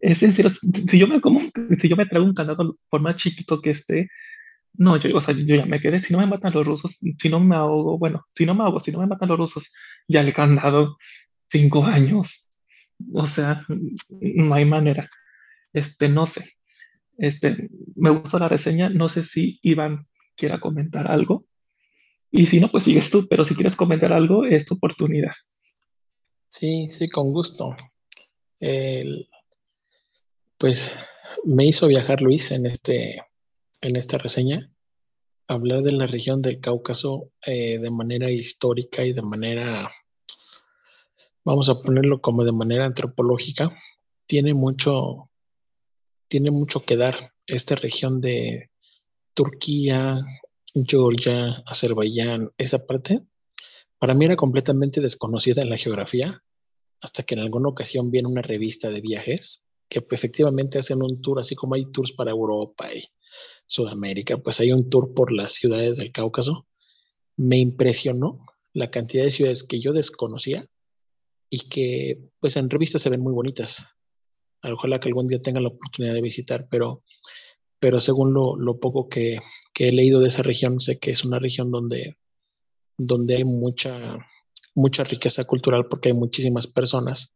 es 0.00 0.18
sencillo, 0.18 0.48
si 0.48 0.98
yo 0.98 1.06
me 1.06 1.20
como, 1.20 1.40
si 1.78 1.88
yo 1.88 1.96
me 1.96 2.06
traigo 2.06 2.26
un 2.26 2.34
candado, 2.34 2.76
por 2.88 3.00
más 3.00 3.16
chiquito 3.16 3.60
que 3.60 3.70
esté, 3.70 4.08
no, 4.74 4.96
yo, 4.96 5.16
o 5.16 5.20
sea, 5.20 5.34
yo 5.34 5.56
ya 5.56 5.66
me 5.66 5.80
quedé, 5.80 5.98
si 5.98 6.12
no 6.12 6.20
me 6.20 6.26
matan 6.26 6.52
los 6.52 6.64
rusos, 6.64 6.98
si 7.18 7.28
no 7.28 7.40
me 7.40 7.56
ahogo, 7.56 7.98
bueno, 7.98 8.24
si 8.34 8.46
no 8.46 8.54
me 8.54 8.62
ahogo, 8.62 8.80
si 8.80 8.92
no 8.92 9.00
me 9.00 9.06
matan 9.06 9.28
los 9.28 9.38
rusos, 9.38 9.72
ya 10.06 10.22
le 10.22 10.30
he 10.30 10.32
candado 10.32 10.98
cinco 11.50 11.84
años. 11.84 12.48
O 13.12 13.26
sea, 13.26 13.64
no 14.08 14.54
hay 14.54 14.64
manera. 14.64 15.10
Este, 15.72 16.08
no 16.08 16.26
sé. 16.26 16.52
Este, 17.16 17.68
me 17.96 18.10
gustó 18.10 18.38
la 18.38 18.48
reseña, 18.48 18.88
no 18.88 19.08
sé 19.08 19.24
si 19.24 19.58
Iván 19.62 20.06
quiera 20.36 20.60
comentar 20.60 21.10
algo. 21.10 21.44
Y 22.30 22.46
si 22.46 22.60
no, 22.60 22.70
pues 22.70 22.84
sigues 22.84 23.10
tú, 23.10 23.26
pero 23.28 23.44
si 23.44 23.54
quieres 23.54 23.74
comentar 23.74 24.12
algo, 24.12 24.44
es 24.44 24.66
tu 24.66 24.74
oportunidad. 24.74 25.32
Sí, 26.48 26.88
sí, 26.92 27.08
con 27.08 27.32
gusto. 27.32 27.74
Pues 30.58 30.92
me 31.44 31.64
hizo 31.64 31.86
viajar 31.86 32.20
Luis 32.20 32.50
en, 32.50 32.66
este, 32.66 33.22
en 33.80 33.96
esta 33.96 34.18
reseña, 34.18 34.70
hablar 35.46 35.80
de 35.80 35.92
la 35.92 36.06
región 36.06 36.42
del 36.42 36.60
Cáucaso 36.60 37.30
eh, 37.46 37.78
de 37.78 37.90
manera 37.90 38.30
histórica 38.30 39.04
y 39.04 39.12
de 39.12 39.22
manera, 39.22 39.90
vamos 41.44 41.68
a 41.68 41.80
ponerlo 41.80 42.20
como 42.20 42.44
de 42.44 42.52
manera 42.52 42.84
antropológica, 42.84 43.74
tiene 44.26 44.52
mucho, 44.52 45.30
tiene 46.26 46.50
mucho 46.50 46.80
que 46.80 46.96
dar 46.96 47.34
esta 47.46 47.76
región 47.76 48.20
de 48.20 48.70
Turquía, 49.32 50.20
Georgia, 50.74 51.62
Azerbaiyán, 51.66 52.52
esa 52.58 52.84
parte. 52.84 53.20
Para 53.98 54.14
mí 54.14 54.24
era 54.24 54.36
completamente 54.36 55.00
desconocida 55.00 55.62
en 55.62 55.70
la 55.70 55.76
geografía, 55.76 56.42
hasta 57.00 57.22
que 57.22 57.36
en 57.36 57.40
alguna 57.40 57.68
ocasión 57.68 58.10
vi 58.10 58.18
en 58.18 58.26
una 58.26 58.42
revista 58.42 58.90
de 58.90 59.00
viajes 59.00 59.67
que 59.88 60.04
efectivamente 60.10 60.78
hacen 60.78 61.02
un 61.02 61.20
tour, 61.20 61.40
así 61.40 61.54
como 61.54 61.74
hay 61.74 61.86
tours 61.86 62.12
para 62.12 62.30
Europa 62.30 62.86
y 62.94 63.04
Sudamérica, 63.66 64.36
pues 64.38 64.60
hay 64.60 64.72
un 64.72 64.88
tour 64.88 65.14
por 65.14 65.32
las 65.32 65.52
ciudades 65.52 65.96
del 65.96 66.12
Cáucaso. 66.12 66.66
Me 67.36 67.58
impresionó 67.58 68.46
la 68.72 68.90
cantidad 68.90 69.24
de 69.24 69.30
ciudades 69.30 69.64
que 69.64 69.80
yo 69.80 69.92
desconocía 69.92 70.68
y 71.50 71.60
que 71.60 72.30
pues 72.40 72.56
en 72.56 72.70
revistas 72.70 73.02
se 73.02 73.10
ven 73.10 73.20
muy 73.20 73.32
bonitas. 73.32 73.86
Ojalá 74.62 75.00
que 75.00 75.08
algún 75.08 75.28
día 75.28 75.40
tenga 75.40 75.60
la 75.60 75.68
oportunidad 75.68 76.14
de 76.14 76.22
visitar, 76.22 76.68
pero, 76.70 77.04
pero 77.78 78.00
según 78.00 78.34
lo, 78.34 78.56
lo 78.56 78.80
poco 78.80 79.08
que, 79.08 79.38
que, 79.72 79.88
he 79.88 79.92
leído 79.92 80.20
de 80.20 80.28
esa 80.28 80.42
región, 80.42 80.80
sé 80.80 80.98
que 80.98 81.10
es 81.10 81.24
una 81.24 81.38
región 81.38 81.70
donde 81.70 82.18
donde 82.98 83.36
hay 83.36 83.44
mucha, 83.44 83.96
mucha 84.74 85.04
riqueza 85.04 85.44
cultural 85.44 85.86
porque 85.88 86.08
hay 86.10 86.14
muchísimas 86.14 86.66
personas, 86.66 87.32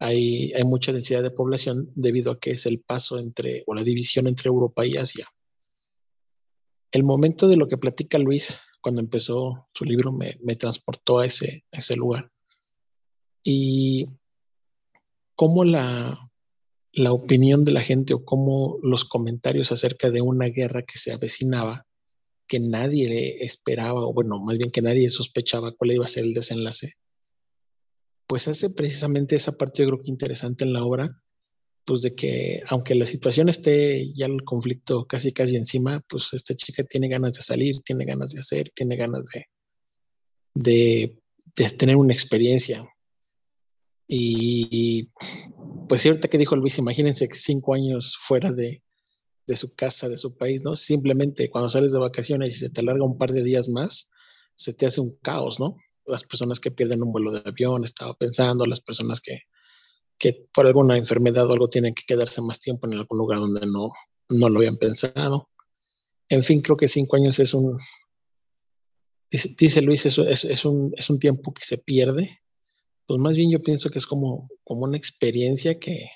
hay, 0.00 0.52
mucha 0.64 0.92
densidad 0.92 1.22
de 1.22 1.30
población 1.30 1.92
debido 1.94 2.32
a 2.32 2.40
que 2.40 2.50
es 2.50 2.66
el 2.66 2.80
paso 2.80 3.18
entre 3.18 3.62
o 3.66 3.74
la 3.74 3.82
división 3.82 4.26
entre 4.26 4.48
Europa 4.48 4.84
y 4.84 4.96
Asia. 4.96 5.28
El 6.90 7.04
momento 7.04 7.46
de 7.48 7.56
lo 7.56 7.68
que 7.68 7.78
platica 7.78 8.18
Luis 8.18 8.60
cuando 8.80 9.02
empezó 9.02 9.68
su 9.74 9.84
libro 9.84 10.10
me, 10.10 10.36
me 10.42 10.56
transportó 10.56 11.18
a 11.18 11.26
ese, 11.26 11.64
ese 11.70 11.96
lugar. 11.96 12.32
Y 13.44 14.06
cómo 15.36 15.64
la, 15.64 16.30
la 16.92 17.12
opinión 17.12 17.64
de 17.64 17.72
la 17.72 17.82
gente 17.82 18.14
o 18.14 18.24
cómo 18.24 18.78
los 18.82 19.04
comentarios 19.04 19.70
acerca 19.70 20.10
de 20.10 20.22
una 20.22 20.46
guerra 20.46 20.82
que 20.82 20.98
se 20.98 21.12
avecinaba 21.12 21.86
que 22.46 22.58
nadie 22.58 23.44
esperaba, 23.44 24.00
o 24.00 24.12
bueno, 24.12 24.40
más 24.40 24.58
bien 24.58 24.72
que 24.72 24.82
nadie 24.82 25.08
sospechaba 25.08 25.70
cuál 25.70 25.92
iba 25.92 26.04
a 26.04 26.08
ser 26.08 26.24
el 26.24 26.34
desenlace, 26.34 26.94
pues 28.30 28.46
hace 28.46 28.70
precisamente 28.70 29.34
esa 29.34 29.50
parte 29.50 29.82
yo 29.82 29.88
creo 29.88 30.00
que 30.00 30.10
interesante 30.12 30.62
en 30.62 30.72
la 30.72 30.84
obra, 30.84 31.20
pues 31.84 32.00
de 32.02 32.14
que 32.14 32.62
aunque 32.68 32.94
la 32.94 33.04
situación 33.04 33.48
esté 33.48 34.06
ya 34.14 34.26
el 34.26 34.44
conflicto 34.44 35.04
casi 35.04 35.32
casi 35.32 35.56
encima, 35.56 36.00
pues 36.08 36.32
esta 36.32 36.54
chica 36.54 36.84
tiene 36.84 37.08
ganas 37.08 37.32
de 37.32 37.42
salir, 37.42 37.80
tiene 37.84 38.04
ganas 38.04 38.30
de 38.30 38.38
hacer, 38.38 38.70
tiene 38.72 38.94
ganas 38.94 39.26
de, 40.54 41.18
de, 41.56 41.70
tener 41.76 41.96
una 41.96 42.14
experiencia. 42.14 42.86
Y, 44.06 45.10
pues 45.88 46.00
cierto 46.00 46.28
que 46.28 46.38
dijo 46.38 46.54
Luis, 46.54 46.78
imagínense 46.78 47.28
cinco 47.32 47.74
años 47.74 48.16
fuera 48.22 48.52
de, 48.52 48.84
de 49.48 49.56
su 49.56 49.74
casa, 49.74 50.08
de 50.08 50.18
su 50.18 50.36
país, 50.36 50.62
¿no? 50.62 50.76
Simplemente 50.76 51.50
cuando 51.50 51.68
sales 51.68 51.90
de 51.90 51.98
vacaciones 51.98 52.50
y 52.50 52.58
se 52.60 52.70
te 52.70 52.80
alarga 52.80 53.04
un 53.04 53.18
par 53.18 53.32
de 53.32 53.42
días 53.42 53.68
más, 53.68 54.08
se 54.54 54.72
te 54.72 54.86
hace 54.86 55.00
un 55.00 55.18
caos, 55.20 55.58
¿no? 55.58 55.78
Las 56.06 56.24
personas 56.24 56.60
que 56.60 56.70
pierden 56.70 57.02
un 57.02 57.12
vuelo 57.12 57.32
de 57.32 57.42
avión, 57.44 57.84
estaba 57.84 58.14
pensando, 58.14 58.66
las 58.66 58.80
personas 58.80 59.20
que, 59.20 59.42
que 60.18 60.48
por 60.52 60.66
alguna 60.66 60.96
enfermedad 60.96 61.48
o 61.48 61.52
algo 61.52 61.68
tienen 61.68 61.94
que 61.94 62.04
quedarse 62.06 62.42
más 62.42 62.60
tiempo 62.60 62.86
en 62.86 62.94
algún 62.94 63.18
lugar 63.18 63.38
donde 63.38 63.66
no, 63.66 63.92
no 64.30 64.48
lo 64.48 64.58
habían 64.58 64.76
pensado. 64.76 65.48
En 66.28 66.42
fin, 66.42 66.60
creo 66.60 66.76
que 66.76 66.88
cinco 66.88 67.16
años 67.16 67.38
es 67.38 67.54
un, 67.54 67.76
dice, 69.30 69.82
Luis, 69.82 70.06
eso 70.06 70.26
es, 70.26 70.44
es, 70.44 70.64
un, 70.64 70.92
es 70.96 71.08
un 71.10 71.18
tiempo 71.18 71.52
que 71.52 71.64
se 71.64 71.78
pierde. 71.78 72.40
Pues 73.06 73.20
más 73.20 73.36
bien 73.36 73.50
yo 73.50 73.60
pienso 73.60 73.90
que 73.90 73.98
es 73.98 74.06
como, 74.06 74.48
como 74.64 74.82
una 74.82 74.96
experiencia 74.96 75.78
que, 75.78 76.08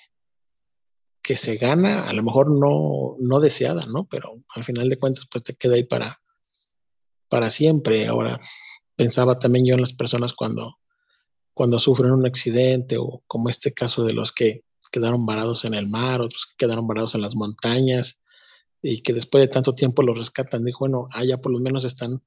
que 1.23 1.37
se 1.37 1.57
gana, 1.57 2.09
a 2.09 2.12
lo 2.12 2.23
mejor 2.23 2.50
no, 2.50 3.17
no 3.19 3.41
deseada, 3.41 3.87
¿no? 3.87 4.07
Pero 4.09 4.43
al 4.55 4.64
final 4.64 4.88
de 4.88 4.99
cuentas, 4.99 5.26
pues 5.31 5.45
te 5.45 5.55
queda 5.55 5.75
ahí 5.75 5.85
para, 5.85 6.21
para 7.29 7.50
siempre. 7.50 8.07
Ahora, 8.07 8.41
pensaba 8.97 9.39
también 9.39 9.67
yo 9.67 9.75
en 9.75 9.81
las 9.81 9.93
personas 9.93 10.33
cuando, 10.33 10.79
cuando 11.53 11.79
sufren 11.79 12.13
un 12.13 12.27
accidente 12.27 12.97
o 12.99 13.23
como 13.27 13.49
este 13.49 13.73
caso 13.73 14.05
de 14.05 14.13
los 14.13 14.33
que 14.33 14.65
quedaron 14.91 15.27
varados 15.27 15.65
en 15.65 15.75
el 15.75 15.89
mar, 15.89 16.21
otros 16.21 16.47
que 16.47 16.55
quedaron 16.57 16.87
varados 16.87 17.15
en 17.15 17.23
las 17.23 17.35
montañas 17.35 18.21
y 18.81 19.03
que 19.03 19.13
después 19.13 19.43
de 19.43 19.49
tanto 19.49 19.75
tiempo 19.75 20.03
los 20.03 20.17
rescatan. 20.17 20.65
Dijo, 20.65 20.81
bueno, 20.81 21.09
allá 21.13 21.41
por 21.41 21.53
lo 21.53 21.59
menos 21.59 21.85
están 21.85 22.23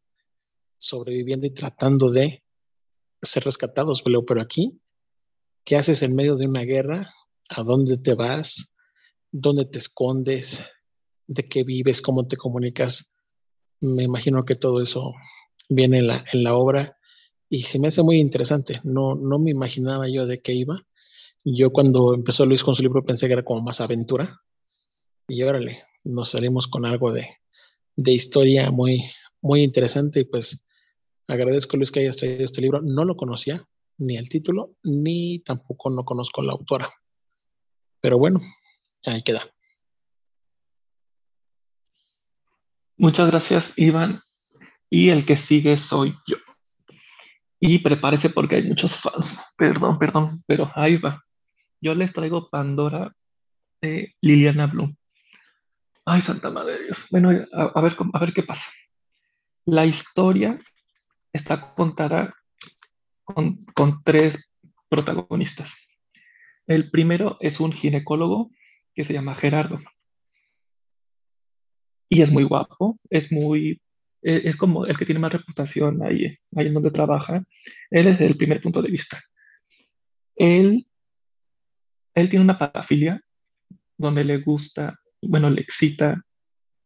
sobreviviendo 0.78 1.48
y 1.48 1.52
tratando 1.52 2.12
de 2.12 2.44
ser 3.22 3.44
rescatados, 3.44 4.04
pero 4.04 4.42
aquí, 4.42 4.82
¿qué 5.64 5.76
haces 5.76 6.02
en 6.02 6.16
medio 6.16 6.36
de 6.36 6.48
una 6.48 6.62
guerra? 6.62 7.10
¿A 7.50 7.64
dónde 7.64 7.98
te 7.98 8.16
vas? 8.16 8.68
¿Dónde 9.32 9.66
te 9.66 9.78
escondes? 9.78 10.66
¿De 11.28 11.44
qué 11.44 11.64
vives? 11.64 12.02
¿Cómo 12.02 12.28
te 12.28 12.38
comunicas? 12.38 13.12
Me 13.80 14.04
imagino 14.04 14.44
que 14.44 14.56
todo 14.56 14.82
eso 14.82 15.14
viene 15.70 16.00
en 16.00 16.08
la, 16.08 16.24
en 16.34 16.44
la 16.44 16.56
obra 16.56 16.98
y 17.50 17.64
se 17.64 17.80
me 17.80 17.88
hace 17.88 18.04
muy 18.04 18.18
interesante. 18.18 18.80
No, 18.84 19.16
no 19.16 19.40
me 19.40 19.52
imaginaba 19.52 20.08
yo 20.08 20.26
de 20.26 20.40
qué 20.40 20.54
iba. 20.54 20.86
Yo 21.44 21.72
cuando 21.72 22.14
empezó 22.14 22.46
Luis 22.46 22.64
con 22.64 22.76
su 22.76 22.84
libro 22.84 23.06
pensé 23.06 23.28
que 23.28 23.34
era 23.34 23.44
como 23.44 23.62
más 23.62 23.80
aventura. 23.80 24.42
Y 25.28 25.44
órale, 25.44 25.84
nos 26.04 26.30
salimos 26.30 26.68
con 26.68 26.86
algo 26.86 27.12
de, 27.12 27.28
de 27.96 28.12
historia 28.12 28.72
muy, 28.72 29.04
muy 29.42 29.64
interesante. 29.64 30.22
Y 30.22 30.24
pues 30.26 30.64
agradezco 31.28 31.78
Luis 31.78 31.92
que 31.92 32.02
hayas 32.02 32.18
traído 32.18 32.44
este 32.44 32.62
libro. 32.62 32.82
No 32.82 33.06
lo 33.06 33.16
conocía, 33.16 33.66
ni 33.98 34.18
el 34.18 34.30
título, 34.30 34.76
ni 34.84 35.40
tampoco 35.40 35.90
no 35.90 36.04
conozco 36.04 36.42
la 36.42 36.54
autora. 36.54 36.94
Pero 38.02 38.18
bueno, 38.18 38.42
ahí 39.06 39.22
queda. 39.22 39.42
Muchas 42.98 43.30
gracias, 43.30 43.74
Iván. 43.78 44.22
Y 44.90 45.10
el 45.10 45.26
que 45.26 45.36
sigue 45.36 45.78
soy 45.78 46.16
yo. 46.28 46.38
Y 47.60 47.80
prepárese 47.80 48.30
porque 48.30 48.58
hay 48.58 48.64
muchos 48.64 48.96
fans. 48.96 49.42
Perdón, 49.58 49.98
perdón, 49.98 50.44
pero 50.46 50.72
ahí 50.76 50.98
va. 50.98 51.24
Yo 51.82 51.96
les 51.96 52.14
traigo 52.14 52.50
Pandora 52.50 53.16
de 53.82 54.16
Liliana 54.22 54.68
Bloom. 54.68 54.96
Ay, 56.06 56.22
Santa 56.22 56.50
Madre 56.50 56.74
de 56.74 56.86
Dios. 56.86 57.08
Bueno, 57.12 57.30
a, 57.30 57.82
ver, 57.82 57.98
a 58.14 58.20
ver 58.20 58.34
qué 58.34 58.44
pasa. 58.44 58.70
La 59.66 59.86
historia 59.86 60.60
está 61.34 61.74
contada 61.76 62.34
con, 63.24 63.58
con 63.76 64.02
tres 64.04 64.50
protagonistas. 64.88 65.76
El 66.66 66.90
primero 66.90 67.38
es 67.40 67.60
un 67.60 67.72
ginecólogo 67.72 68.52
que 68.96 69.04
se 69.04 69.14
llama 69.14 69.36
Gerardo. 69.36 69.80
Y 72.10 72.22
es 72.22 72.32
muy 72.32 72.44
guapo, 72.44 72.98
es 73.10 73.32
muy 73.32 73.82
es 74.28 74.58
como 74.58 74.86
el 74.86 74.98
que 74.98 75.06
tiene 75.06 75.20
más 75.20 75.32
reputación 75.32 76.04
ahí, 76.04 76.38
ahí 76.56 76.68
en 76.68 76.74
donde 76.74 76.92
trabaja. 76.92 77.44
Él 77.90 78.08
es 78.08 78.20
el 78.20 78.36
primer 78.36 78.62
punto 78.62 78.82
de 78.82 78.92
vista. 78.92 79.24
Él, 80.36 80.86
él 82.14 82.30
tiene 82.30 82.44
una 82.44 82.60
parafilia 82.60 83.22
donde 83.98 84.24
le 84.24 84.40
gusta, 84.40 85.00
bueno, 85.22 85.50
le 85.50 85.62
excita 85.62 86.22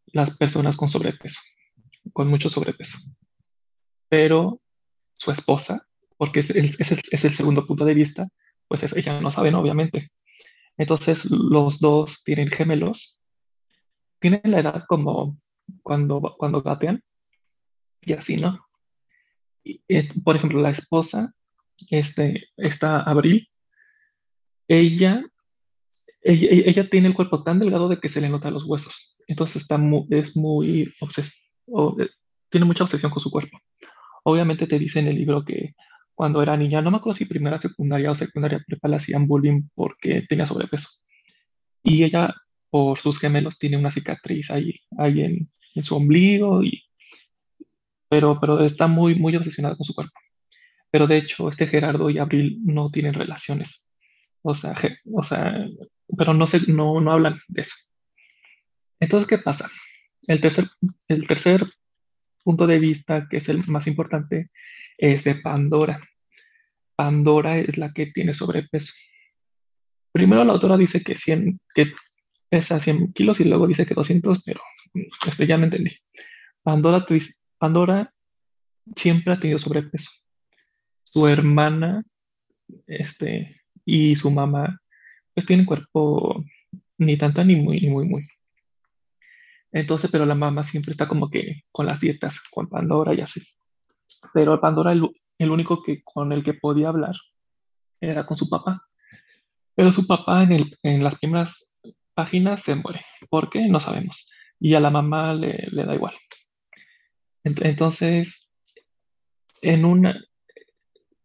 las 0.08 0.38
personas 0.38 0.77
con 0.77 0.89
sobrepeso, 0.89 1.41
con 2.13 2.27
mucho 2.27 2.49
sobrepeso. 2.49 2.99
Pero 4.08 4.62
su 5.17 5.32
esposa, 5.32 5.88
porque 6.17 6.41
es, 6.41 6.51
es, 6.51 6.80
es 6.80 7.25
el 7.25 7.34
segundo 7.34 7.65
punto 7.65 7.86
de 7.86 7.93
vista, 7.93 8.27
pues 8.67 8.84
ella 8.93 9.19
no 9.19 9.32
sabe, 9.32 9.54
obviamente. 9.54 10.12
Entonces 10.77 11.25
los 11.25 11.80
dos 11.80 12.23
tienen 12.23 12.49
gemelos, 12.49 13.19
tienen 14.19 14.41
la 14.45 14.60
edad 14.60 14.84
como 14.88 15.38
cuando, 15.82 16.36
cuando 16.38 16.62
gatean, 16.62 17.04
y 18.01 18.13
así, 18.13 18.37
¿no? 18.37 18.59
Eh, 19.63 20.09
por 20.23 20.35
ejemplo, 20.35 20.59
la 20.61 20.71
esposa, 20.71 21.33
este, 21.89 22.49
esta 22.57 23.01
Abril, 23.01 23.47
ella, 24.67 25.23
ella, 26.21 26.89
tiene 26.89 27.07
el 27.09 27.13
cuerpo 27.13 27.43
tan 27.43 27.59
delgado 27.59 27.89
de 27.89 27.99
que 27.99 28.09
se 28.09 28.21
le 28.21 28.29
notan 28.29 28.53
los 28.53 28.65
huesos. 28.65 29.17
Entonces 29.27 29.63
está 29.63 29.79
es 30.09 30.35
muy 30.35 30.81
eh, 30.83 32.09
tiene 32.49 32.65
mucha 32.65 32.83
obsesión 32.83 33.11
con 33.11 33.21
su 33.21 33.31
cuerpo. 33.31 33.59
Obviamente 34.23 34.67
te 34.67 34.79
dice 34.79 34.99
en 34.99 35.07
el 35.07 35.15
libro 35.15 35.43
que 35.43 35.73
cuando 36.13 36.41
era 36.41 36.57
niña, 36.57 36.81
no 36.81 36.91
me 36.91 36.97
acuerdo 36.97 37.17
si 37.17 37.25
primera, 37.25 37.59
secundaria 37.59 38.11
o 38.11 38.15
secundaria 38.15 38.63
prepa 38.65 38.87
le 38.87 38.97
hacían 38.97 39.27
bullying 39.27 39.63
porque 39.73 40.23
tenía 40.29 40.45
sobrepeso. 40.47 40.89
Y 41.83 42.03
ella, 42.03 42.33
por 42.69 42.99
sus 42.99 43.19
gemelos, 43.19 43.57
tiene 43.57 43.77
una 43.77 43.91
cicatriz 43.91 44.51
ahí, 44.51 44.79
ahí 44.97 45.21
en, 45.21 45.51
en 45.73 45.83
su 45.83 45.95
ombligo 45.95 46.63
y 46.63 46.83
pero, 48.12 48.38
pero 48.41 48.60
está 48.60 48.88
muy, 48.88 49.15
muy 49.15 49.34
obsesionada 49.38 49.78
con 49.78 49.86
su 49.86 49.93
cuerpo. 49.93 50.19
Pero 50.91 51.08
de 51.08 51.15
hecho, 51.15 51.47
este 51.47 51.65
Gerardo 51.65 52.10
y 52.10 52.17
Abril 52.17 52.60
no 52.65 52.91
tienen 52.91 53.13
relaciones. 53.13 53.86
O 54.41 54.54
sea, 54.54 54.76
o 55.13 55.24
sea 55.24 55.65
pero 56.17 56.34
no, 56.34 56.45
se, 56.45 56.60
no, 56.69 57.00
no 57.00 57.13
hablan 57.13 57.39
de 57.47 57.62
eso. 57.62 57.76
Entonces, 59.00 59.30
¿qué 59.30 59.38
pasa? 59.38 59.71
El 60.28 60.41
tercer, 60.41 60.65
el 61.08 61.26
tercer 61.26 61.63
punto 62.43 62.67
de 62.67 62.80
vista, 62.80 63.28
que 63.30 63.38
es 63.38 63.47
el 63.47 63.65
más 63.67 63.88
importante, 63.88 64.52
es 64.97 65.24
de 65.24 65.36
Pandora. 65.36 66.02
Pandora 66.97 67.60
es 67.60 67.78
la 67.78 67.93
que 67.93 68.08
tiene 68.08 68.34
sobrepeso. 68.34 68.91
Primero 70.12 70.43
la 70.43 70.52
autora 70.52 70.76
dice 70.76 71.02
que, 71.02 71.15
100, 71.15 71.62
que 71.74 71.93
pesa 72.50 72.78
100 72.78 73.13
kilos 73.13 73.39
y 73.39 73.45
luego 73.45 73.67
dice 73.67 73.86
que 73.86 73.93
200, 73.93 74.43
pero 74.43 74.60
este, 75.26 75.47
ya 75.47 75.58
me 75.58 75.65
entendí. 75.65 75.95
Pandora 76.62 77.06
Pandora 77.62 78.12
siempre 78.95 79.32
ha 79.32 79.39
tenido 79.39 79.60
sobrepeso. 79.60 80.10
Su 81.04 81.28
hermana 81.28 82.04
este, 82.88 83.62
y 83.86 84.15
su 84.15 84.32
mamá 84.32 84.82
pues 85.36 85.45
tienen 85.45 85.67
cuerpo 85.67 86.43
ni 86.97 87.17
tanta 87.17 87.43
ni 87.43 87.56
muy, 87.56 87.80
ni 87.80 87.89
muy, 87.89 88.06
muy. 88.08 88.28
Entonces, 89.71 90.10
pero 90.10 90.26
la 90.26 90.34
mamá 90.34 90.63
siempre 90.63 90.91
está 90.91 91.08
como 91.08 91.30
que 91.30 91.62
con 91.71 91.86
las 91.86 92.00
dietas, 92.00 92.41
con 92.50 92.67
Pandora 92.67 93.13
y 93.13 93.21
así. 93.21 93.43
Pero 94.34 94.60
Pandora, 94.60 94.91
el, 94.91 95.52
único 95.52 95.84
que 95.84 96.02
con 96.04 96.32
el 96.32 96.43
que 96.43 96.56
podía 96.56 96.89
hablar 96.89 97.13
era 98.00 98.26
con 98.26 98.38
su 98.38 98.50
papá. 98.50 98.88
Pero 99.76 99.91
su 99.91 100.08
papá 100.08 100.47
en, 100.82 101.04
las 101.04 101.19
primeras 101.19 101.71
páginas 102.15 102.63
se 102.63 102.74
muere. 102.74 103.06
¿Por 103.30 103.52
qué? 103.52 103.67
No 103.67 103.80
sabemos. 103.80 104.26
Y 104.60 104.74
a 104.74 104.80
la 104.80 104.89
mamá 104.89 105.36
le 105.36 105.86
da 105.86 105.93
igual. 105.93 106.15
Entonces, 107.43 108.51
en 109.62 109.86
una, 109.86 110.19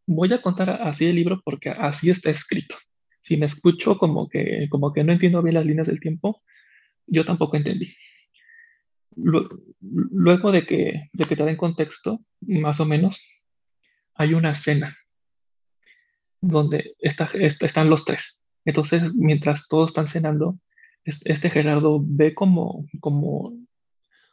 voy 0.07 0.33
a 0.33 0.41
contar 0.41 0.71
así 0.83 1.07
el 1.07 1.17
libro 1.17 1.41
porque 1.45 1.71
así 1.71 2.11
está 2.11 2.31
escrito. 2.31 2.77
Si 3.21 3.37
me 3.37 3.47
escucho 3.47 3.99
como 3.99 4.29
que, 4.29 4.69
como 4.71 4.93
que 4.93 5.05
no 5.05 5.13
entiendo 5.13 5.43
bien 5.43 5.55
las 5.55 5.67
líneas 5.67 5.89
del 5.89 6.01
tiempo, 6.01 6.43
yo 7.07 7.25
tampoco 7.25 7.57
entendí. 7.57 7.95
Luego 9.17 10.53
de 10.53 10.67
que, 10.67 11.09
de 11.13 11.25
que 11.25 11.37
te 11.37 11.45
den 11.45 11.57
contexto, 11.57 12.21
más 12.41 12.81
o 12.81 12.85
menos, 12.85 13.23
hay 14.15 14.35
una 14.35 14.53
escena 14.53 14.97
donde 16.41 16.95
está, 16.99 17.29
están 17.35 17.91
los 17.91 18.05
tres. 18.05 18.43
Entonces, 18.65 19.15
mientras 19.15 19.69
todos 19.69 19.91
están 19.91 20.09
cenando, 20.09 20.59
este 21.05 21.51
Gerardo 21.51 22.01
ve 22.03 22.35
como, 22.35 22.87
como 23.01 23.53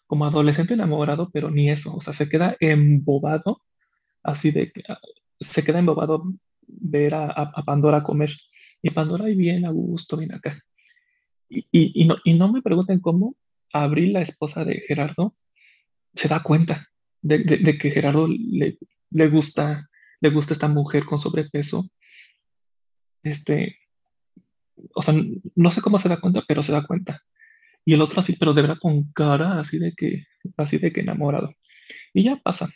como 0.07 0.25
adolescente 0.25 0.73
enamorado, 0.73 1.29
pero 1.31 1.49
ni 1.49 1.69
eso, 1.69 1.95
o 1.95 2.01
sea, 2.01 2.13
se 2.13 2.29
queda 2.29 2.55
embobado, 2.59 3.61
así 4.23 4.51
de 4.51 4.71
ah, 4.89 4.99
se 5.39 5.63
queda 5.63 5.79
embobado 5.79 6.23
ver 6.67 7.15
a, 7.15 7.51
Pandora 7.65 8.03
comer. 8.03 8.31
Y 8.81 8.89
Pandora 8.91 9.25
ahí 9.25 9.35
bien 9.35 9.65
a 9.65 9.69
gusto, 9.71 10.17
bien 10.17 10.33
acá. 10.33 10.59
y, 11.49 12.05
no, 12.05 12.17
y 12.23 12.37
no 12.37 12.51
me 12.51 12.61
pregunten 12.61 12.99
cómo 12.99 13.35
Abril, 13.73 14.13
la 14.13 14.21
esposa 14.21 14.63
de 14.63 14.81
Gerardo, 14.87 15.35
se 16.13 16.27
da 16.27 16.41
cuenta 16.41 16.89
de, 17.21 17.77
que 17.79 17.91
Gerardo 17.91 18.27
le, 18.27 18.77
le, 19.09 19.27
gusta, 19.29 19.89
le 20.21 20.29
gusta 20.29 20.53
esta 20.53 20.67
mujer 20.67 21.05
con 21.05 21.19
sobrepeso. 21.19 21.89
Este, 23.23 23.79
o 24.93 25.01
sea, 25.01 25.15
no 25.55 25.71
sé 25.71 25.81
cómo 25.81 25.97
se 25.97 26.09
da 26.09 26.21
cuenta, 26.21 26.43
pero 26.47 26.61
se 26.61 26.71
da 26.71 26.85
cuenta. 26.85 27.23
Y 27.85 27.93
el 27.93 28.01
otro 28.01 28.19
así, 28.19 28.35
pero 28.37 28.53
de 28.53 28.61
verdad 28.61 28.77
con 28.79 29.11
cara 29.11 29.59
así 29.59 29.77
de 29.79 29.93
que, 29.93 30.25
así 30.57 30.77
de 30.77 30.91
que 30.91 31.01
enamorado. 31.01 31.53
Y 32.13 32.23
ya 32.23 32.37
pasa. 32.37 32.69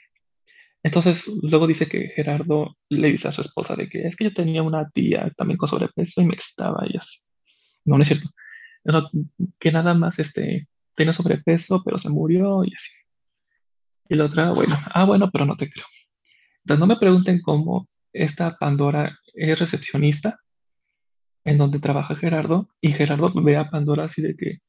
Entonces, 0.84 1.28
luego 1.42 1.68
dice 1.68 1.88
que 1.88 2.10
Gerardo 2.16 2.78
le 2.90 3.12
dice 3.12 3.28
a 3.28 3.32
su 3.32 3.42
esposa 3.42 3.76
de 3.76 3.90
que 3.90 4.08
es 4.08 4.16
que 4.16 4.26
yo 4.26 4.34
tenía 4.34 4.64
una 4.64 4.90
tía 4.90 5.30
también 5.36 5.58
con 5.58 5.68
sobrepeso 5.70 6.22
y 6.22 6.26
me 6.26 6.34
excitaba 6.34 6.86
y 6.88 6.98
así. 6.98 7.20
No, 7.86 7.98
no 7.98 8.04
es 8.04 8.10
cierto. 8.10 8.30
que 9.60 9.72
nada 9.72 9.94
más 9.94 10.20
este, 10.20 10.68
tiene 10.96 11.14
sobrepeso, 11.14 11.84
pero 11.84 11.98
se 12.00 12.10
murió 12.10 12.64
y 12.64 12.74
así. 12.76 12.92
Y 14.10 14.16
la 14.16 14.26
otra, 14.26 14.52
bueno, 14.52 14.78
ah, 14.94 15.06
bueno, 15.06 15.30
pero 15.32 15.46
no 15.46 15.58
te 15.58 15.70
creo. 15.70 15.86
Entonces, 16.64 16.80
no 16.80 16.88
me 16.88 16.98
pregunten 16.98 17.42
cómo 17.42 17.88
esta 18.14 18.58
Pandora 18.58 19.20
es 19.34 19.60
recepcionista 19.60 20.40
en 21.44 21.58
donde 21.58 21.80
trabaja 21.80 22.16
Gerardo 22.16 22.70
y 22.82 22.92
Gerardo 22.92 23.32
ve 23.42 23.56
a 23.58 23.70
Pandora 23.70 24.06
así 24.06 24.22
de 24.22 24.36
que, 24.36 24.60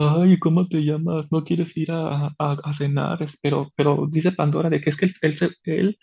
ay, 0.00 0.38
¿cómo 0.38 0.66
te 0.66 0.82
llamas? 0.82 1.30
¿No 1.30 1.44
quieres 1.44 1.76
ir 1.76 1.90
a, 1.92 2.34
cenar? 2.72 3.26
Pero, 3.42 3.70
pero 3.76 4.06
dice 4.10 4.32
Pandora 4.32 4.70
de 4.70 4.80
que 4.80 4.90
es 4.90 4.96
que 4.96 5.06
él, 5.22 5.36
se, 5.36 5.50
él 5.64 5.98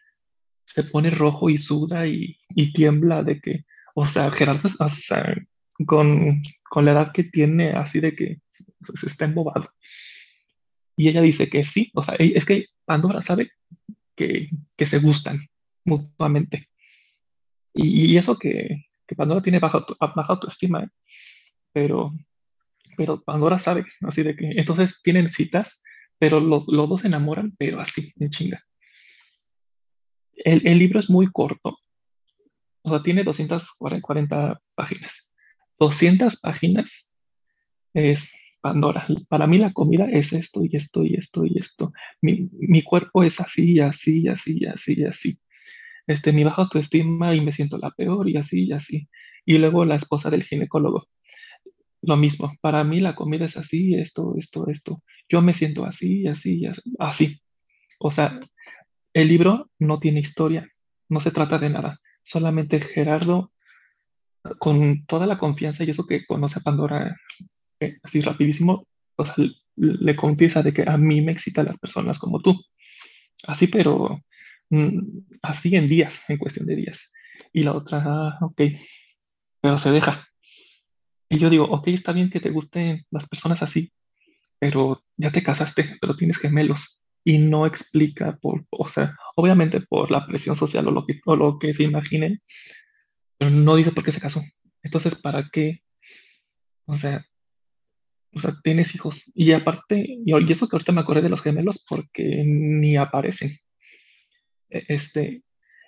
se 0.65 0.83
pone 0.83 1.09
rojo 1.09 1.49
y 1.49 1.57
suda 1.57 2.07
y, 2.07 2.37
tiembla 2.73 3.23
de 3.23 3.41
que, 3.41 3.65
o 3.95 4.05
sea, 4.05 4.31
Gerardo, 4.31 4.69
o 4.79 4.89
sea, 4.89 5.35
con, 5.85 6.41
con 6.69 6.85
la 6.85 6.91
edad 6.91 7.11
que 7.11 7.23
tiene, 7.23 7.71
así 7.71 7.99
de 7.99 8.15
que 8.15 8.39
se 8.95 9.07
está 9.07 9.25
embobado. 9.25 9.69
Y 10.95 11.09
ella 11.09 11.21
dice 11.21 11.49
que 11.49 11.63
sí, 11.63 11.91
o 11.95 12.03
sea, 12.03 12.15
es 12.19 12.45
que 12.45 12.67
Pandora 12.85 13.21
sabe 13.21 13.51
que, 14.15 14.49
se 14.77 14.99
gustan 14.99 15.47
mutuamente. 15.85 16.67
Y, 17.73 18.17
eso 18.17 18.37
que, 18.37 18.85
que, 19.07 19.15
Pandora 19.15 19.41
tiene 19.41 19.59
baja, 19.59 19.85
baja 19.99 20.33
autoestima, 20.33 20.83
¿eh? 20.83 20.89
pero, 21.73 22.13
pero 22.95 23.23
Pandora 23.23 23.57
sabe, 23.57 23.85
así 24.01 24.23
de 24.23 24.35
que 24.35 24.51
entonces 24.51 25.01
tienen 25.01 25.29
citas, 25.29 25.83
pero 26.19 26.39
los 26.39 26.65
dos 26.67 27.01
se 27.01 27.07
enamoran, 27.07 27.55
pero 27.57 27.79
así, 27.79 28.13
en 28.19 28.29
chinga. 28.29 28.63
El, 30.33 30.67
el, 30.67 30.79
libro 30.79 30.99
es 30.99 31.09
muy 31.09 31.27
corto, 31.31 31.79
o 32.87 32.89
sea, 32.89 33.03
tiene 33.03 33.23
240 33.23 34.61
páginas. 34.75 35.29
200 35.79 36.37
páginas 36.37 37.11
es 37.93 38.31
Pandora. 38.61 39.05
Para 39.27 39.45
mí 39.45 39.57
la 39.57 39.73
comida 39.73 40.05
es 40.09 40.33
esto 40.33 40.63
y 40.63 40.75
esto 40.75 41.03
y 41.03 41.15
esto 41.15 41.45
y 41.45 41.57
esto. 41.57 41.91
Mi, 42.21 42.49
mi 42.53 42.81
cuerpo 42.81 43.23
es 43.23 43.39
así 43.39 43.73
y 43.73 43.79
así 43.81 44.21
y 44.21 44.27
así 44.29 44.57
y 44.59 44.65
así 44.65 44.99
y 44.99 45.03
así. 45.03 45.39
Este, 46.07 46.31
mi 46.31 46.43
baja 46.43 46.61
autoestima 46.61 47.35
y 47.35 47.41
me 47.41 47.51
siento 47.51 47.77
la 47.77 47.91
peor 47.91 48.29
y 48.29 48.37
así 48.37 48.65
y 48.65 48.71
así. 48.71 49.09
Y 49.45 49.57
luego 49.57 49.85
la 49.85 49.95
esposa 49.95 50.29
del 50.29 50.43
ginecólogo. 50.43 51.07
Lo 52.07 52.15
mismo, 52.15 52.55
para 52.61 52.85
mí 52.85 53.01
la 53.01 53.15
comida 53.15 53.45
es 53.45 53.57
así, 53.57 53.93
esto, 53.93 54.33
esto, 54.37 54.69
esto. 54.69 55.03
Yo 55.27 55.41
me 55.41 55.53
siento 55.53 55.83
así 55.83 56.25
así 56.25 56.63
así. 56.99 57.41
O 57.99 58.11
sea, 58.11 58.39
el 59.13 59.27
libro 59.27 59.69
no 59.77 59.99
tiene 59.99 60.21
historia, 60.21 60.71
no 61.09 61.19
se 61.19 61.31
trata 61.31 61.59
de 61.59 61.69
nada. 61.69 61.99
Solamente 62.23 62.79
Gerardo, 62.79 63.51
con 64.57 65.05
toda 65.05 65.27
la 65.27 65.37
confianza 65.37 65.83
y 65.83 65.89
eso 65.89 66.05
que 66.05 66.25
conoce 66.25 66.59
a 66.59 66.63
Pandora 66.63 67.17
así 68.03 68.21
rapidísimo, 68.21 68.87
o 69.17 69.25
sea, 69.25 69.35
le 69.75 70.15
confiesa 70.15 70.63
de 70.63 70.73
que 70.73 70.83
a 70.87 70.97
mí 70.97 71.19
me 71.19 71.33
excitan 71.33 71.65
las 71.65 71.77
personas 71.77 72.19
como 72.19 72.39
tú. 72.39 72.55
Así, 73.47 73.67
pero 73.67 74.23
mm, 74.69 74.99
así 75.41 75.75
en 75.75 75.89
días, 75.89 76.29
en 76.29 76.37
cuestión 76.37 76.67
de 76.67 76.77
días. 76.77 77.11
Y 77.51 77.63
la 77.63 77.73
otra, 77.73 78.01
ah, 78.05 78.37
ok, 78.39 78.61
pero 79.59 79.77
se 79.77 79.91
deja. 79.91 80.25
Y 81.29 81.39
yo 81.39 81.49
digo, 81.49 81.65
ok, 81.65 81.87
está 81.89 82.13
bien 82.13 82.29
que 82.29 82.39
te 82.39 82.49
gusten 82.49 83.05
las 83.11 83.27
personas 83.27 83.61
así, 83.61 83.91
pero 84.59 85.03
ya 85.17 85.31
te 85.31 85.43
casaste, 85.43 85.97
pero 85.99 86.15
tienes 86.15 86.37
gemelos. 86.37 87.01
Y 87.23 87.39
no 87.39 87.65
explica 87.65 88.37
por, 88.41 88.65
o 88.69 88.87
sea, 88.87 89.15
obviamente 89.35 89.81
por 89.81 90.09
la 90.11 90.25
presión 90.25 90.55
social 90.55 90.87
o 90.87 90.91
lo 90.91 91.05
que, 91.05 91.19
o 91.25 91.35
lo 91.35 91.59
que 91.59 91.73
se 91.73 91.83
imaginen, 91.83 92.41
pero 93.37 93.51
no 93.51 93.75
dice 93.75 93.91
por 93.91 94.03
qué 94.03 94.11
se 94.13 94.21
casó. 94.21 94.41
Entonces, 94.81 95.15
¿para 95.15 95.49
qué? 95.51 95.81
O 96.85 96.95
sea, 96.95 97.25
o 98.33 98.39
sea, 98.39 98.55
tienes 98.63 98.95
hijos. 98.95 99.23
Y 99.33 99.51
aparte, 99.51 100.05
y 100.25 100.51
eso 100.51 100.67
que 100.67 100.75
ahorita 100.75 100.91
me 100.91 101.01
acordé 101.01 101.21
de 101.21 101.29
los 101.29 101.41
gemelos 101.41 101.83
porque 101.87 102.43
ni 102.45 102.95
aparecen. 102.95 103.57
E, 104.69 104.85
este, 104.87 105.43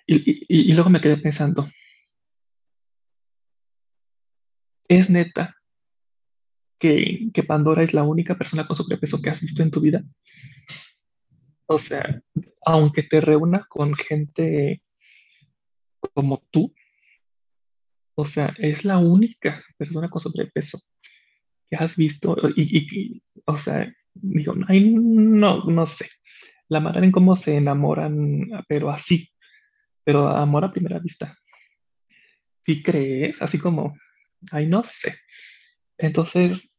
y, 0.06 0.72
luego 0.72 0.90
me 0.90 1.00
quedé 1.00 1.16
pensando, 1.18 1.68
¿es 4.90 5.08
neta 5.08 5.56
que, 6.78 7.30
que, 7.32 7.44
Pandora 7.44 7.82
es 7.82 7.94
la 7.94 8.02
única 8.02 8.36
persona 8.36 8.66
con 8.66 8.76
sobrepeso 8.76 9.22
que 9.22 9.30
has 9.30 9.40
visto 9.40 9.62
en 9.62 9.70
tu 9.70 9.80
vida? 9.80 10.02
O 11.66 11.78
sea, 11.78 12.20
aunque 12.66 13.04
te 13.04 13.20
reúna 13.20 13.64
con 13.68 13.94
gente 13.94 14.82
como 16.12 16.42
tú, 16.50 16.74
o 18.16 18.26
sea, 18.26 18.52
es 18.58 18.84
la 18.84 18.98
única 18.98 19.62
persona 19.78 20.10
con 20.10 20.20
sobrepeso 20.20 20.80
que 21.70 21.76
has 21.76 21.96
visto 21.96 22.36
y, 22.56 23.22
o 23.46 23.56
sea, 23.56 23.94
digo, 24.14 24.54
no, 24.56 25.64
no 25.64 25.86
sé, 25.86 26.08
la 26.68 26.80
manera 26.80 27.06
en 27.06 27.12
cómo 27.12 27.36
se 27.36 27.56
enamoran, 27.56 28.48
pero 28.66 28.90
así, 28.90 29.30
pero 30.02 30.26
amor 30.28 30.64
a 30.64 30.72
primera 30.72 30.98
vista. 30.98 31.38
Si 32.62 32.82
crees, 32.82 33.40
así 33.40 33.58
como, 33.58 33.94
ay, 34.50 34.66
no 34.66 34.82
sé. 34.84 35.16
Entonces, 35.98 36.72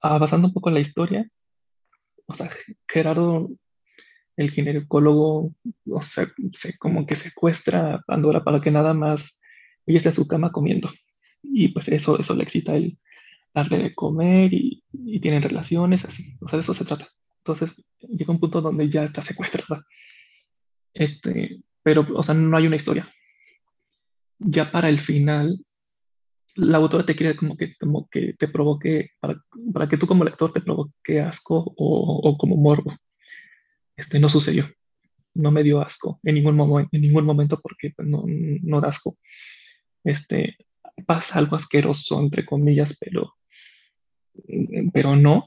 avanzando 0.00 0.48
un 0.48 0.54
poco 0.54 0.68
en 0.68 0.74
la 0.74 0.80
historia, 0.80 1.28
o 2.26 2.34
sea, 2.34 2.50
Gerardo, 2.88 3.50
el 4.36 4.50
ginecólogo, 4.50 5.52
o 5.86 6.02
sea, 6.02 6.32
se, 6.52 6.78
como 6.78 7.06
que 7.06 7.16
secuestra 7.16 7.94
a 7.94 8.02
Pandora 8.02 8.44
para 8.44 8.60
que 8.60 8.70
nada 8.70 8.94
más 8.94 9.40
ella 9.86 9.98
esté 9.98 10.10
en 10.10 10.14
su 10.14 10.26
cama 10.26 10.52
comiendo. 10.52 10.90
Y 11.42 11.68
pues 11.68 11.88
eso, 11.88 12.18
eso 12.18 12.34
le 12.34 12.44
excita 12.44 12.72
a 12.72 12.76
él 12.76 12.98
darle 13.54 13.78
de 13.78 13.94
comer 13.94 14.52
y, 14.52 14.84
tienen 15.20 15.42
relaciones, 15.42 16.04
así. 16.04 16.36
O 16.40 16.48
sea, 16.48 16.56
de 16.56 16.62
eso 16.62 16.72
se 16.72 16.84
trata. 16.84 17.06
Entonces, 17.38 17.74
llega 18.00 18.32
un 18.32 18.40
punto 18.40 18.62
donde 18.62 18.88
ya 18.88 19.04
está 19.04 19.20
secuestrada. 19.20 19.84
Este, 20.94 21.62
pero, 21.82 22.06
o 22.14 22.22
sea, 22.22 22.34
no 22.34 22.56
hay 22.56 22.66
una 22.66 22.76
historia. 22.76 23.12
Ya 24.38 24.70
para 24.70 24.88
el 24.88 25.00
final, 25.00 25.62
la 26.56 26.78
autora 26.78 27.04
te 27.04 27.16
quiere 27.16 27.36
como 27.36 27.56
que, 27.56 27.74
como 27.76 28.08
que 28.08 28.34
te 28.34 28.48
provoque, 28.48 29.10
para, 29.20 29.42
para 29.72 29.88
que 29.88 29.96
tú 29.96 30.06
como 30.06 30.24
lector 30.24 30.52
te 30.52 30.60
provoque 30.60 31.20
asco 31.20 31.56
o, 31.76 32.20
o, 32.22 32.38
como 32.38 32.56
morbo. 32.56 32.94
Este 33.96 34.18
no 34.18 34.28
sucedió. 34.28 34.66
No 35.34 35.50
me 35.50 35.62
dio 35.62 35.80
asco 35.80 36.18
en 36.24 36.34
ningún, 36.34 36.56
momento 36.56 36.88
en 36.92 37.02
ningún 37.02 37.24
momento 37.24 37.60
porque 37.60 37.92
pues, 37.94 38.08
no, 38.08 38.24
no 38.26 38.80
da 38.80 38.88
asco. 38.88 39.18
Este, 40.04 40.56
pasa 41.06 41.38
algo 41.38 41.56
asqueroso, 41.56 42.20
entre 42.20 42.44
comillas, 42.44 42.96
pero 42.98 43.34
pero 44.92 45.16
no, 45.16 45.46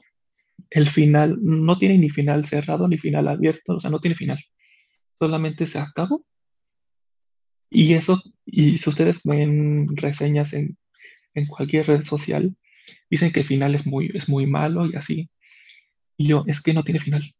el 0.70 0.88
final 0.88 1.38
no 1.40 1.76
tiene 1.76 1.98
ni 1.98 2.10
final 2.10 2.44
cerrado 2.46 2.88
ni 2.88 2.98
final 2.98 3.28
abierto, 3.28 3.76
o 3.76 3.80
sea, 3.80 3.90
no 3.90 4.00
tiene 4.00 4.14
final, 4.14 4.38
solamente 5.18 5.66
se 5.66 5.78
acabó. 5.78 6.24
Y 7.70 7.94
eso, 7.94 8.22
y 8.46 8.78
si 8.78 8.88
ustedes 8.88 9.20
ven 9.24 9.88
reseñas 9.96 10.52
en, 10.52 10.76
en 11.34 11.46
cualquier 11.46 11.86
red 11.86 12.04
social, 12.04 12.56
dicen 13.10 13.32
que 13.32 13.40
el 13.40 13.46
final 13.46 13.74
es 13.74 13.86
muy, 13.86 14.10
es 14.14 14.28
muy 14.28 14.46
malo 14.46 14.86
y 14.86 14.94
así. 14.96 15.30
Y 16.16 16.28
yo, 16.28 16.44
es 16.46 16.62
que 16.62 16.74
no 16.74 16.84
tiene 16.84 17.00
final. 17.00 17.34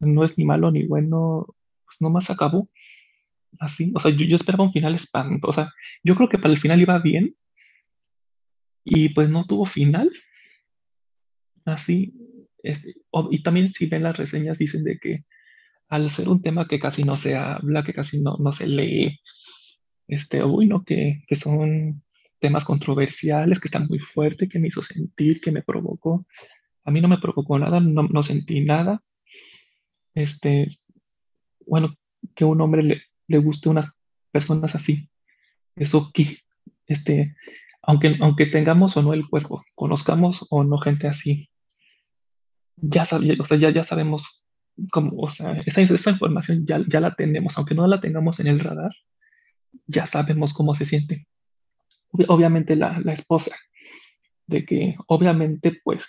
No 0.00 0.24
es 0.24 0.38
ni 0.38 0.44
malo 0.44 0.70
ni 0.70 0.86
bueno, 0.86 1.46
pues 1.84 2.00
nomás 2.00 2.30
acabó. 2.30 2.70
Así, 3.60 3.92
o 3.94 4.00
sea, 4.00 4.10
yo, 4.10 4.24
yo 4.26 4.36
esperaba 4.36 4.64
un 4.64 4.72
final 4.72 4.94
espantoso. 4.94 5.50
O 5.50 5.52
sea, 5.52 5.72
yo 6.02 6.14
creo 6.14 6.28
que 6.28 6.38
para 6.38 6.52
el 6.52 6.60
final 6.60 6.80
iba 6.80 6.98
bien 6.98 7.36
y 8.84 9.10
pues 9.10 9.28
no 9.28 9.46
tuvo 9.46 9.66
final 9.66 10.10
así. 11.64 12.14
Este, 12.62 12.94
y 13.30 13.42
también 13.42 13.68
si 13.68 13.86
ven 13.86 14.02
las 14.02 14.16
reseñas 14.16 14.58
dicen 14.58 14.84
de 14.84 14.98
que 14.98 15.24
al 15.88 16.10
ser 16.10 16.28
un 16.28 16.42
tema 16.42 16.68
que 16.68 16.80
casi 16.80 17.04
no 17.04 17.16
se 17.16 17.36
habla, 17.36 17.84
que 17.84 17.94
casi 17.94 18.20
no, 18.20 18.36
no 18.38 18.52
se 18.52 18.66
lee, 18.66 19.20
este, 20.06 20.42
bueno, 20.42 20.84
que, 20.84 21.24
que 21.26 21.36
son 21.36 22.02
temas 22.38 22.64
controversiales, 22.64 23.60
que 23.60 23.68
están 23.68 23.86
muy 23.88 23.98
fuertes, 23.98 24.48
que 24.48 24.58
me 24.58 24.68
hizo 24.68 24.82
sentir, 24.82 25.40
que 25.40 25.52
me 25.52 25.62
provocó. 25.62 26.26
A 26.84 26.90
mí 26.90 27.00
no 27.00 27.08
me 27.08 27.18
provocó 27.18 27.58
nada, 27.58 27.80
no, 27.80 28.02
no 28.04 28.22
sentí 28.22 28.60
nada. 28.60 29.02
Este, 30.14 30.68
bueno, 31.66 31.94
que 32.34 32.44
un 32.44 32.60
hombre 32.60 32.82
le, 32.82 33.02
le 33.26 33.38
guste 33.38 33.68
unas 33.68 33.90
personas 34.30 34.74
así. 34.74 35.08
Eso 35.76 36.10
que, 36.12 36.38
este, 36.86 37.34
aunque, 37.82 38.16
aunque 38.20 38.46
tengamos 38.46 38.96
o 38.96 39.02
no 39.02 39.14
el 39.14 39.28
cuerpo, 39.28 39.64
conozcamos 39.74 40.46
o 40.50 40.64
no 40.64 40.78
gente 40.78 41.08
así, 41.08 41.50
ya, 42.76 43.02
o 43.02 43.46
sea, 43.46 43.58
ya, 43.58 43.70
ya 43.70 43.84
sabemos 43.84 44.44
cómo, 44.92 45.12
o 45.16 45.28
sea, 45.28 45.52
esa, 45.66 45.80
esa 45.80 46.10
información 46.10 46.66
ya, 46.66 46.80
ya 46.86 47.00
la 47.00 47.14
tenemos, 47.14 47.56
aunque 47.56 47.74
no 47.74 47.86
la 47.86 48.00
tengamos 48.00 48.40
en 48.40 48.46
el 48.46 48.60
radar, 48.60 48.92
ya 49.86 50.06
sabemos 50.06 50.54
cómo 50.54 50.74
se 50.74 50.84
siente. 50.84 51.26
Obviamente 52.12 52.76
la, 52.76 53.00
la 53.00 53.12
esposa, 53.12 53.56
de 54.46 54.64
que 54.64 54.96
obviamente 55.06 55.80
pues 55.84 56.08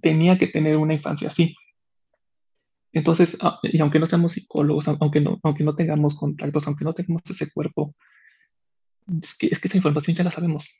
tenía 0.00 0.38
que 0.38 0.46
tener 0.46 0.76
una 0.76 0.94
infancia 0.94 1.28
así. 1.28 1.54
Entonces, 2.92 3.38
y 3.62 3.80
aunque 3.80 3.98
no 4.00 4.06
seamos 4.06 4.32
psicólogos, 4.32 4.88
aunque 4.88 5.20
no, 5.20 5.38
aunque 5.42 5.64
no 5.64 5.76
tengamos 5.76 6.16
contactos, 6.16 6.66
aunque 6.66 6.84
no 6.84 6.92
tengamos 6.92 7.22
ese 7.28 7.50
cuerpo, 7.50 7.94
es 9.22 9.34
que, 9.36 9.46
es 9.46 9.58
que 9.58 9.68
esa 9.68 9.76
información 9.76 10.16
ya 10.16 10.24
la 10.24 10.30
sabemos. 10.30 10.72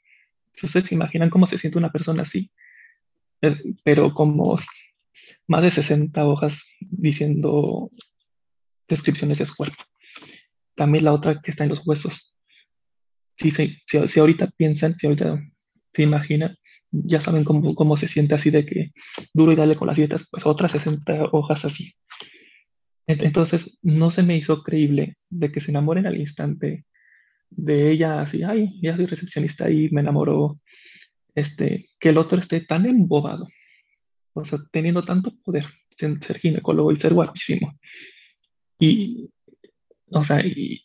Ustedes 0.63 0.87
se 0.87 0.95
imaginan 0.95 1.31
cómo 1.31 1.47
se 1.47 1.59
siente 1.59 1.79
una 1.79 1.93
persona 1.93 2.23
así, 2.23 2.51
eh, 3.43 3.57
pero 3.85 4.13
como 4.13 4.57
más 5.47 5.63
de 5.63 5.71
60 5.71 6.27
hojas 6.27 6.67
diciendo 6.81 7.91
descripciones 8.89 9.39
de 9.39 9.47
su 9.47 9.55
cuerpo. 9.55 9.83
También 10.75 11.05
la 11.05 11.13
otra 11.13 11.41
que 11.41 11.51
está 11.51 11.65
en 11.65 11.71
los 11.71 11.87
huesos. 11.87 12.35
Si, 13.41 13.51
si, 13.51 13.79
si 13.87 14.21
ahorita 14.21 14.51
piensan, 14.55 14.95
si 14.97 15.07
ahorita 15.07 15.43
se 15.95 16.03
imaginan, 16.03 16.57
ya 16.91 17.21
saben 17.23 17.45
cómo, 17.45 17.75
cómo 17.75 17.97
se 17.97 18.07
siente 18.07 18.35
así 18.35 18.51
de 18.51 18.67
que 18.67 18.93
duro 19.33 19.53
y 19.53 19.57
dale 19.57 19.77
con 19.77 19.89
las 19.89 19.97
dietas, 19.97 20.27
pues 20.31 20.45
otras 20.45 20.73
60 20.73 21.31
hojas 21.33 21.65
así. 21.65 21.95
Entonces, 23.07 23.79
no 23.83 24.11
se 24.11 24.23
me 24.23 24.37
hizo 24.37 24.63
creíble 24.63 25.17
de 25.31 25.51
que 25.51 25.61
se 25.61 25.71
enamoren 25.71 26.07
al 26.07 26.21
instante 26.21 26.85
de 27.49 27.91
ella, 27.91 28.21
así, 28.21 28.43
ay, 28.43 28.79
ya 28.83 28.95
soy 28.95 29.07
recepcionista 29.07 29.71
y 29.71 29.89
me 29.91 30.03
enamoró, 30.03 30.61
este, 31.35 31.89
que 31.99 32.11
el 32.11 32.19
otro 32.19 32.39
esté 32.39 32.61
tan 32.61 32.87
embobado, 32.87 33.49
o 34.35 34.45
sea, 34.45 34.61
teniendo 34.71 35.03
tanto 35.03 35.33
poder, 35.43 35.67
ser 35.97 36.39
ginecólogo 36.39 36.93
y 36.93 36.97
ser 36.97 37.15
guapísimo. 37.15 37.79
Y, 38.79 39.31
o 40.11 40.23
sea, 40.23 40.45
y, 40.47 40.85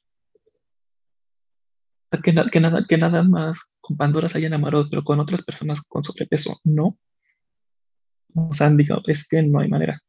que, 2.22 2.34
que, 2.52 2.60
nada, 2.60 2.86
que 2.88 2.98
nada 2.98 3.24
más 3.24 3.60
con 3.82 3.98
Pandora 3.98 4.30
se 4.30 4.38
hayan 4.38 4.54
enamorado, 4.54 4.90
pero 4.90 5.04
con 5.04 5.20
otras 5.20 5.44
personas 5.44 5.82
con 5.88 6.04
sobrepeso, 6.04 6.60
no. 6.64 6.98
O 8.36 8.54
sea, 8.54 8.70
dicho, 8.70 9.02
es 9.08 9.28
que 9.28 9.42
no 9.44 9.60
hay 9.60 9.70
manera. 9.70 10.02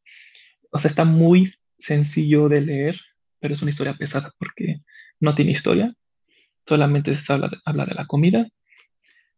O 0.71 0.79
sea, 0.79 0.89
está 0.89 1.05
muy 1.05 1.53
sencillo 1.77 2.49
de 2.49 2.61
leer, 2.61 2.99
pero 3.39 3.53
es 3.53 3.61
una 3.61 3.71
historia 3.71 3.93
pesada 3.93 4.31
porque 4.37 4.81
no 5.19 5.35
tiene 5.35 5.51
historia, 5.51 5.93
solamente 6.67 7.15
se 7.15 7.31
habla 7.31 7.47
de, 7.49 7.57
habla 7.65 7.85
de 7.85 7.95
la 7.95 8.05
comida, 8.05 8.47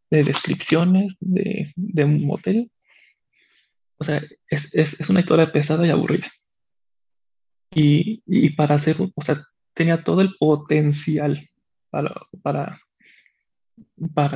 de 0.09 0.23
descripciones, 0.23 1.15
de, 1.19 1.71
de 1.75 2.03
un 2.03 2.25
motel. 2.25 2.71
O 3.97 4.03
sea, 4.03 4.23
es, 4.47 4.73
es, 4.73 4.99
es, 4.99 5.09
una 5.09 5.19
historia 5.19 5.51
pesada 5.51 5.85
y 5.85 5.89
aburrida. 5.89 6.27
Y, 7.75 8.23
y 8.25 8.49
para 8.51 8.75
hacer, 8.75 8.97
o 8.99 9.21
sea, 9.21 9.45
tenía 9.73 10.03
todo 10.03 10.21
el 10.21 10.35
potencial 10.39 11.49
para, 11.89 12.13
para, 12.41 12.81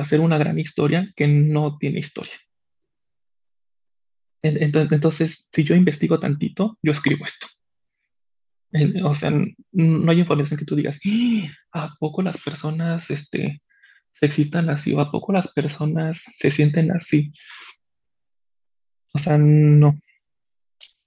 hacer 0.00 0.20
una 0.20 0.38
gran 0.38 0.58
historia 0.58 1.12
que 1.16 1.26
no 1.26 1.78
tiene 1.78 2.00
historia. 2.00 2.34
Entonces, 4.42 5.48
si 5.52 5.64
yo 5.64 5.74
investigo 5.74 6.20
tantito, 6.20 6.78
yo 6.82 6.92
escribo 6.92 7.24
esto. 7.24 7.46
O 9.04 9.14
sea, 9.14 9.30
no 9.30 10.10
hay 10.10 10.18
información 10.18 10.58
que 10.58 10.64
tú 10.64 10.74
digas, 10.74 11.00
¡Ah! 11.72 11.84
¿a 11.84 11.94
poco 11.98 12.22
las 12.22 12.42
personas 12.42 13.10
este, 13.10 13.62
se 14.10 14.26
excitan 14.26 14.68
así? 14.68 14.92
¿O 14.94 15.00
a 15.00 15.10
poco 15.10 15.32
las 15.32 15.48
personas 15.52 16.24
se 16.34 16.50
sienten 16.50 16.90
así? 16.90 17.32
O 19.12 19.18
sea, 19.18 19.38
no. 19.38 19.98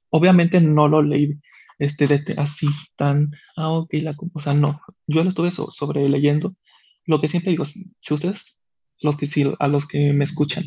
Obviamente 0.09 0.61
no 0.61 0.87
lo 0.87 1.01
leí 1.01 1.37
este, 1.79 2.07
de, 2.07 2.35
así 2.37 2.67
tan, 2.95 3.31
ah, 3.55 3.71
ok, 3.71 3.93
la, 4.01 4.15
o 4.33 4.39
sea, 4.39 4.53
no. 4.53 4.81
Yo 5.07 5.23
lo 5.23 5.29
estuve 5.29 5.51
sobre 5.51 6.07
leyendo 6.09 6.55
lo 7.07 7.21
que 7.21 7.29
siempre 7.29 7.51
digo, 7.51 7.65
si 7.65 8.13
ustedes, 8.13 8.57
los 9.01 9.17
que, 9.17 9.27
si, 9.27 9.45
a 9.59 9.67
los 9.67 9.87
que 9.87 10.13
me 10.13 10.25
escuchan, 10.25 10.65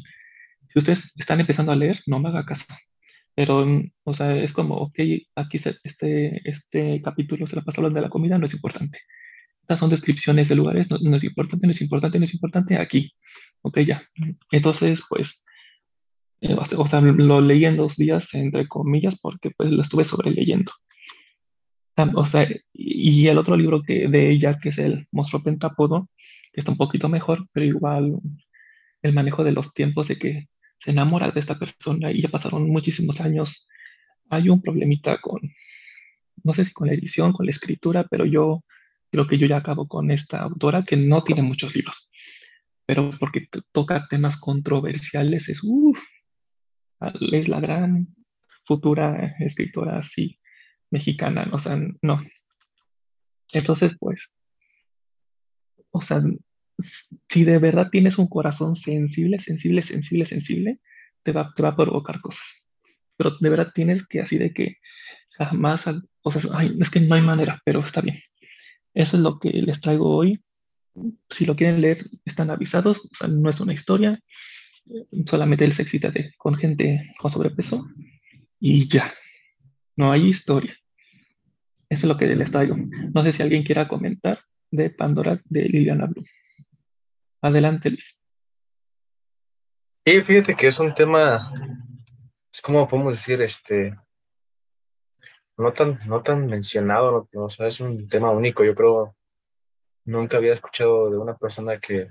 si 0.68 0.78
ustedes 0.78 1.12
están 1.16 1.40
empezando 1.40 1.72
a 1.72 1.76
leer, 1.76 2.00
no 2.06 2.18
me 2.18 2.30
haga 2.30 2.46
caso. 2.46 2.66
Pero, 3.34 3.64
mm, 3.66 3.90
o 4.04 4.14
sea, 4.14 4.36
es 4.36 4.52
como, 4.52 4.76
ok, 4.76 4.98
aquí 5.36 5.58
este, 5.84 6.50
este 6.50 7.02
capítulo 7.02 7.46
se 7.46 7.56
la 7.56 7.62
pasó 7.62 7.80
hablando 7.80 7.98
de 8.00 8.06
la 8.06 8.10
comida, 8.10 8.38
no 8.38 8.46
es 8.46 8.54
importante. 8.54 8.98
Estas 9.62 9.78
son 9.78 9.90
descripciones 9.90 10.48
de 10.48 10.56
lugares, 10.56 10.88
no, 10.90 11.16
es 11.16 11.24
importante, 11.24 11.66
no 11.66 11.72
es 11.72 11.80
importante, 11.80 12.18
no 12.18 12.24
es 12.24 12.34
importante, 12.34 12.76
aquí. 12.78 13.12
Ok, 13.62 13.80
ya. 13.80 14.02
Entonces, 14.50 15.02
pues, 15.08 15.44
eh, 16.40 16.56
o 16.76 16.86
sea, 16.86 17.00
lo 17.00 17.40
leí 17.40 17.66
en 17.66 17.76
dos 17.76 17.96
días, 17.96 18.32
entre 18.34 18.66
comillas, 18.66 19.18
porque 19.20 19.50
pues 19.50 19.70
lo 19.70 19.82
estuve 19.82 20.04
sobre 20.04 20.32
O 22.14 22.26
sea, 22.26 22.48
y 22.72 23.26
el 23.26 23.38
otro 23.38 23.56
libro 23.56 23.82
que 23.82 24.08
de 24.08 24.30
ella, 24.30 24.56
que 24.60 24.70
es 24.70 24.78
el 24.78 25.06
Monstruo 25.12 25.42
Pentápodo, 25.42 26.08
que 26.52 26.60
está 26.60 26.72
un 26.72 26.78
poquito 26.78 27.08
mejor, 27.08 27.48
pero 27.52 27.66
igual 27.66 28.16
el 29.02 29.12
manejo 29.12 29.44
de 29.44 29.52
los 29.52 29.72
tiempos 29.72 30.08
de 30.08 30.18
que 30.18 30.48
se 30.78 30.90
enamora 30.90 31.30
de 31.30 31.40
esta 31.40 31.58
persona 31.58 32.10
y 32.10 32.22
ya 32.22 32.28
pasaron 32.28 32.68
muchísimos 32.68 33.20
años. 33.20 33.68
Hay 34.30 34.48
un 34.48 34.62
problemita 34.62 35.20
con, 35.20 35.40
no 36.44 36.54
sé 36.54 36.64
si 36.64 36.72
con 36.72 36.88
la 36.88 36.94
edición, 36.94 37.32
con 37.32 37.46
la 37.46 37.50
escritura, 37.50 38.06
pero 38.10 38.24
yo 38.24 38.64
creo 39.10 39.26
que 39.26 39.38
yo 39.38 39.46
ya 39.46 39.58
acabo 39.58 39.88
con 39.88 40.10
esta 40.10 40.40
autora 40.40 40.84
que 40.84 40.96
no 40.96 41.22
tiene 41.24 41.42
muchos 41.42 41.74
libros, 41.74 42.10
pero 42.86 43.12
porque 43.18 43.48
toca 43.72 44.06
temas 44.08 44.38
controversiales, 44.38 45.48
es, 45.48 45.60
uff, 45.64 46.00
es 47.32 47.48
la 47.48 47.60
gran 47.60 48.14
futura 48.64 49.34
escritora 49.40 49.98
así 49.98 50.39
mexicana, 50.90 51.48
o 51.52 51.58
sea, 51.58 51.78
no. 52.02 52.16
Entonces, 53.52 53.92
pues, 53.98 54.36
o 55.90 56.02
sea, 56.02 56.22
si 57.28 57.44
de 57.44 57.58
verdad 57.58 57.88
tienes 57.90 58.18
un 58.18 58.28
corazón 58.28 58.74
sensible, 58.74 59.40
sensible, 59.40 59.82
sensible, 59.82 60.26
sensible, 60.26 60.80
te 61.22 61.32
va, 61.32 61.52
te 61.54 61.62
va 61.62 61.70
a 61.70 61.76
provocar 61.76 62.20
cosas. 62.20 62.66
Pero 63.16 63.36
de 63.38 63.50
verdad 63.50 63.72
tienes 63.74 64.06
que 64.06 64.20
así 64.20 64.38
de 64.38 64.52
que 64.52 64.78
jamás, 65.36 65.86
o 66.22 66.30
sea, 66.30 66.42
ay, 66.54 66.76
es 66.80 66.90
que 66.90 67.00
no 67.00 67.14
hay 67.14 67.22
manera, 67.22 67.60
pero 67.64 67.80
está 67.80 68.00
bien. 68.00 68.16
Eso 68.94 69.16
es 69.16 69.22
lo 69.22 69.38
que 69.38 69.50
les 69.50 69.80
traigo 69.80 70.16
hoy. 70.16 70.42
Si 71.28 71.46
lo 71.46 71.56
quieren 71.56 71.80
leer, 71.80 72.08
están 72.24 72.50
avisados. 72.50 73.04
O 73.04 73.14
sea, 73.14 73.28
no 73.28 73.48
es 73.48 73.60
una 73.60 73.72
historia. 73.72 74.18
Solamente 75.26 75.64
él 75.64 75.72
se 75.72 75.82
excita 75.82 76.10
de, 76.10 76.34
con 76.36 76.56
gente 76.56 76.98
con 77.18 77.30
sobrepeso. 77.30 77.86
Y 78.58 78.88
ya. 78.88 79.12
No 79.96 80.12
hay 80.12 80.28
historia. 80.28 80.76
Eso 81.90 82.06
es 82.06 82.08
lo 82.08 82.16
que 82.16 82.26
les 82.26 82.52
traigo. 82.52 82.76
No 83.12 83.22
sé 83.22 83.32
si 83.32 83.42
alguien 83.42 83.64
quiera 83.64 83.88
comentar 83.88 84.44
de 84.70 84.90
Pandora 84.90 85.42
de 85.44 85.62
Liliana 85.62 86.06
Blum. 86.06 86.24
Adelante, 87.42 87.90
Luis. 87.90 88.22
Y 90.04 90.20
fíjate 90.20 90.54
que 90.54 90.68
es 90.68 90.78
un 90.78 90.94
tema, 90.94 91.52
es 92.52 92.62
como 92.62 92.88
podemos 92.88 93.16
decir, 93.16 93.42
este, 93.42 93.94
no 95.56 95.72
tan, 95.72 95.98
no 96.06 96.22
tan 96.22 96.46
mencionado, 96.46 97.28
o 97.34 97.48
sea, 97.48 97.66
es 97.66 97.80
un 97.80 98.08
tema 98.08 98.30
único. 98.30 98.64
Yo 98.64 98.74
creo, 98.74 99.16
nunca 100.04 100.36
había 100.36 100.54
escuchado 100.54 101.10
de 101.10 101.18
una 101.18 101.36
persona 101.36 101.78
que 101.78 102.08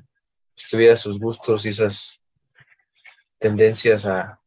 tuviera 0.70 0.96
sus 0.96 1.18
gustos 1.20 1.66
y 1.66 1.70
esas 1.70 2.22
tendencias 3.40 4.06
a, 4.06 4.40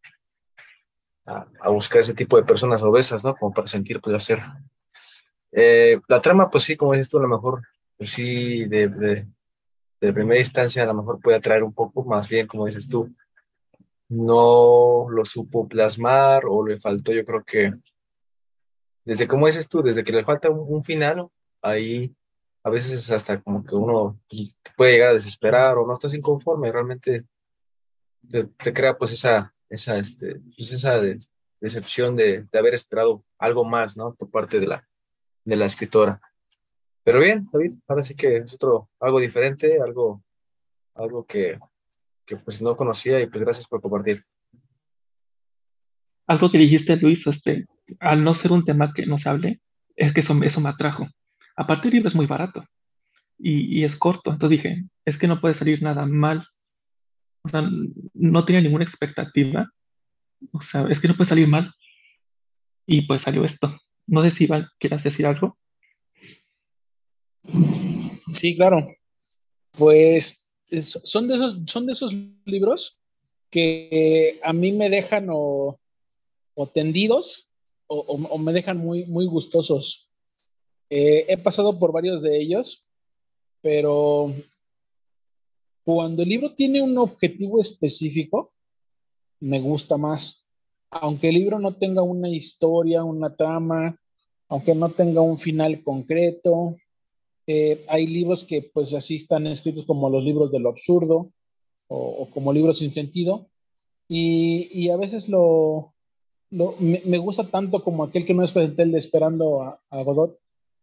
a, 1.25 1.68
buscar 1.71 2.03
ese 2.03 2.14
tipo 2.14 2.37
de 2.37 2.45
personas 2.45 2.83
obesas, 2.83 3.25
¿no? 3.25 3.35
Como 3.35 3.53
para 3.53 3.66
sentir 3.66 4.01
placer. 4.01 4.40
Eh, 5.53 6.01
la 6.09 6.21
trama, 6.21 6.51
pues 6.51 6.65
sí, 6.65 6.77
como 6.77 6.93
dices 6.95 7.09
tú, 7.11 7.19
a 7.19 7.23
lo 7.23 7.29
mejor 7.29 7.62
pues 8.03 8.11
sí, 8.11 8.65
de, 8.65 8.88
de, 8.88 10.12
primera 10.12 10.41
instancia 10.41 10.83
a 10.83 10.87
lo 10.87 10.95
mejor 10.95 11.21
puede 11.21 11.37
atraer 11.37 11.62
un 11.62 11.73
poco, 11.73 12.03
más 12.03 12.29
bien, 12.29 12.49
como 12.49 12.67
dices 12.67 12.88
tú, 12.88 13.15
no 14.09 15.07
lo 15.09 15.25
supo 15.25 15.69
plasmar 15.69 16.43
o 16.49 16.67
le 16.67 16.81
faltó, 16.81 17.12
yo 17.12 17.25
creo 17.25 17.45
que, 17.45 17.73
desde 19.05 19.29
como 19.29 19.47
dices 19.47 19.69
tú, 19.69 19.83
desde 19.83 20.03
que 20.03 20.12
le 20.12 20.25
falta 20.25 20.51
un, 20.51 20.83
final, 20.83 21.29
ahí 21.62 22.12
a 22.65 22.71
veces 22.71 23.09
hasta 23.12 23.41
como 23.41 23.65
que 23.65 23.77
uno 23.77 24.21
puede 24.77 24.95
llegar 24.95 25.11
a 25.11 25.15
desesperar 25.15 25.79
o 25.79 25.87
no 25.87 25.93
estás 25.93 26.15
inconforme, 26.15 26.73
realmente 26.73 27.25
te, 28.29 28.73
crea 28.73 28.99
pues 28.99 29.12
esa, 29.12 29.55
esa, 29.69 29.97
este, 29.97 30.41
pues 30.57 30.73
esa 30.73 31.01
decepción 31.61 32.17
de, 32.17 32.49
de, 32.51 32.59
haber 32.59 32.75
esperado 32.75 33.25
algo 33.38 33.65
más, 33.65 33.97
¿no? 33.97 34.15
Por 34.15 34.29
parte 34.29 34.59
de 34.59 34.67
la, 34.67 34.88
de 35.44 35.57
la 35.57 35.66
escritora. 35.66 36.20
Pero 37.05 37.20
bien, 37.20 37.48
David, 37.52 37.72
ahora 37.88 38.05
sí 38.05 38.14
que 38.14 38.38
es 38.38 38.55
otro, 38.55 38.88
algo 39.00 39.20
diferente, 39.20 39.81
algo, 39.81 40.22
algo 40.94 41.24
que, 41.24 41.59
que 42.24 42.37
pues 42.37 42.62
no 42.62 42.76
conocía 42.76 43.20
y 43.20 43.26
pues 43.26 43.42
gracias 43.42 43.66
por 43.66 43.81
compartir. 43.81 44.24
Algo 46.26 46.50
que 46.50 46.59
dijiste, 46.59 46.96
Luis, 46.96 47.26
este, 47.26 47.66
al 47.98 48.22
no 48.22 48.35
ser 48.35 48.52
un 48.52 48.64
tema 48.64 48.92
que 48.94 49.07
no 49.07 49.18
se 49.18 49.28
hable, 49.28 49.61
es 49.96 50.12
que 50.12 50.20
eso, 50.20 50.38
eso 50.42 50.61
me 50.61 50.68
atrajo. 50.68 51.07
Aparte 51.57 51.88
el 51.88 51.94
libro 51.94 52.09
es 52.09 52.14
muy 52.14 52.26
barato 52.26 52.64
y, 53.38 53.81
y, 53.81 53.85
es 53.85 53.96
corto, 53.96 54.31
entonces 54.31 54.62
dije, 54.62 54.85
es 55.05 55.18
que 55.18 55.26
no 55.26 55.40
puede 55.40 55.55
salir 55.55 55.83
nada 55.83 56.07
mal 56.07 56.46
O 57.44 57.48
sea, 57.48 57.68
no 58.14 58.44
tenía 58.44 58.62
ninguna 58.62 58.85
expectativa. 58.85 59.68
O 60.52 60.62
sea, 60.62 60.87
es 60.88 61.00
que 61.00 61.09
no 61.09 61.16
puede 61.16 61.28
salir 61.28 61.48
mal. 61.48 61.72
Y 62.87 63.07
pues 63.07 63.22
salió 63.22 63.44
esto. 63.44 63.76
No 64.07 64.23
sé 64.23 64.31
si 64.31 64.45
Iván 64.45 64.67
quieras 64.79 65.05
decir 65.05 65.27
algo. 65.27 65.57
Sí, 68.33 68.57
claro. 68.57 68.87
Pues 69.73 70.49
son 71.05 71.29
de 71.29 71.93
esos, 71.93 72.15
libros 72.45 73.01
que 73.51 74.38
a 74.43 74.53
mí 74.53 74.73
me 74.73 74.88
dejan 74.88 75.29
o, 75.31 75.79
tendidos 76.73 77.53
o, 77.87 78.38
me 78.38 78.53
dejan 78.53 78.79
muy, 78.79 79.05
muy 79.05 79.27
gustosos. 79.27 80.11
Eh, 80.88 81.27
he 81.29 81.38
pasado 81.38 81.79
por 81.79 81.93
varios 81.93 82.23
de 82.23 82.38
ellos, 82.38 82.87
pero 83.61 84.33
cuando 85.85 86.23
el 86.23 86.29
libro 86.29 86.55
tiene 86.55 86.81
un 86.81 86.97
objetivo 86.99 87.61
específico, 87.61 88.53
me 89.41 89.61
gusta 89.61 89.97
más. 89.97 90.47
Aunque 90.92 91.31
el 91.31 91.37
libro 91.37 91.59
no 91.59 91.72
tenga 91.72 92.02
una 92.02 92.28
historia, 92.28 93.02
una 93.02 93.35
trama, 93.35 93.98
aunque 94.48 94.74
no 94.74 94.90
tenga 94.90 95.22
un 95.22 95.38
final 95.38 95.83
concreto, 95.83 96.76
eh, 97.46 97.83
hay 97.88 98.07
libros 98.07 98.44
que 98.44 98.70
pues 98.74 98.92
así 98.92 99.16
están 99.16 99.46
escritos 99.46 99.87
como 99.87 100.11
los 100.11 100.22
libros 100.22 100.52
de 100.52 100.61
lo 100.61 100.68
absurdo 100.68 101.33
o, 101.88 102.28
como 102.33 102.52
libros 102.52 102.78
sin 102.78 102.92
sentido. 102.92 103.48
Y, 104.07 104.90
a 104.90 104.98
veces 104.98 105.31
lo, 105.31 105.94
me, 106.50 107.16
gusta 107.16 107.44
tanto 107.44 107.83
como 107.83 108.05
aquel 108.05 108.26
que 108.26 108.35
no 108.35 108.44
es 108.44 108.52
presenté 108.52 108.83
el 108.83 108.92
de 108.92 108.98
Esperando 108.98 109.62
a, 109.62 110.02
Godot, 110.02 110.38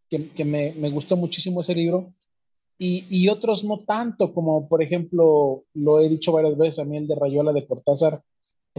que, 0.09 0.43
me, 0.43 0.89
gustó 0.89 1.15
muchísimo 1.17 1.61
ese 1.61 1.75
libro. 1.75 2.11
Y, 2.79 3.05
y, 3.11 3.29
otros 3.29 3.63
no 3.63 3.77
tanto, 3.85 4.33
como 4.33 4.67
por 4.67 4.81
ejemplo, 4.81 5.65
lo 5.75 5.99
he 5.99 6.09
dicho 6.09 6.31
varias 6.31 6.57
veces, 6.57 6.79
a 6.79 6.85
mí 6.85 6.97
el 6.97 7.07
de 7.07 7.13
Rayuela 7.13 7.53
de 7.53 7.67
Cortázar, 7.67 8.23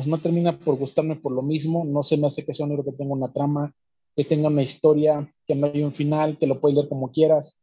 pues 0.01 0.09
no 0.09 0.17
termina 0.17 0.53
por 0.53 0.79
gustarme 0.79 1.15
por 1.15 1.31
lo 1.31 1.43
mismo, 1.43 1.85
no 1.85 2.03
se 2.03 2.17
me 2.17 2.27
hace 2.27 2.47
que 2.47 2.55
sea 2.55 2.65
un 2.65 2.71
libro 2.71 2.87
que 2.87 2.97
tenga 2.97 3.13
una 3.13 3.31
trama, 3.31 3.75
que 4.17 4.25
tenga 4.25 4.49
una 4.49 4.63
historia, 4.63 5.31
que 5.47 5.55
no 5.55 5.67
haya 5.67 5.85
un 5.85 5.93
final, 5.93 6.39
que 6.39 6.47
lo 6.47 6.59
puedes 6.59 6.75
leer 6.77 6.89
como 6.89 7.13
quieras. 7.13 7.59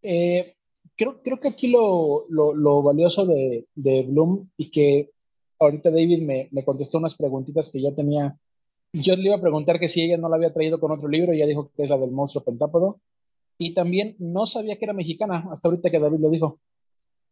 Eh, 0.00 0.54
creo, 0.96 1.20
creo 1.22 1.38
que 1.38 1.48
aquí 1.48 1.68
lo, 1.68 2.24
lo, 2.30 2.82
valioso 2.82 3.26
de, 3.26 3.66
de, 3.74 4.04
Bloom 4.04 4.48
y 4.56 4.70
que 4.70 5.10
ahorita 5.58 5.90
David 5.90 6.22
me, 6.22 6.48
me, 6.52 6.64
contestó 6.64 6.96
unas 6.96 7.16
preguntitas 7.16 7.68
que 7.68 7.82
yo 7.82 7.92
tenía. 7.92 8.34
Yo 8.94 9.14
le 9.14 9.24
iba 9.24 9.36
a 9.36 9.42
preguntar 9.42 9.78
que 9.78 9.90
si 9.90 10.00
ella 10.00 10.16
no 10.16 10.30
la 10.30 10.36
había 10.36 10.54
traído 10.54 10.80
con 10.80 10.90
otro 10.90 11.06
libro, 11.06 11.34
ella 11.34 11.44
dijo 11.44 11.70
que 11.76 11.82
es 11.82 11.90
la 11.90 11.98
del 11.98 12.12
monstruo 12.12 12.44
pentápodo. 12.44 12.98
Y 13.58 13.74
también 13.74 14.16
no 14.18 14.46
sabía 14.46 14.76
que 14.76 14.86
era 14.86 14.94
mexicana, 14.94 15.50
hasta 15.52 15.68
ahorita 15.68 15.90
que 15.90 15.98
David 15.98 16.20
lo 16.20 16.30
dijo. 16.30 16.60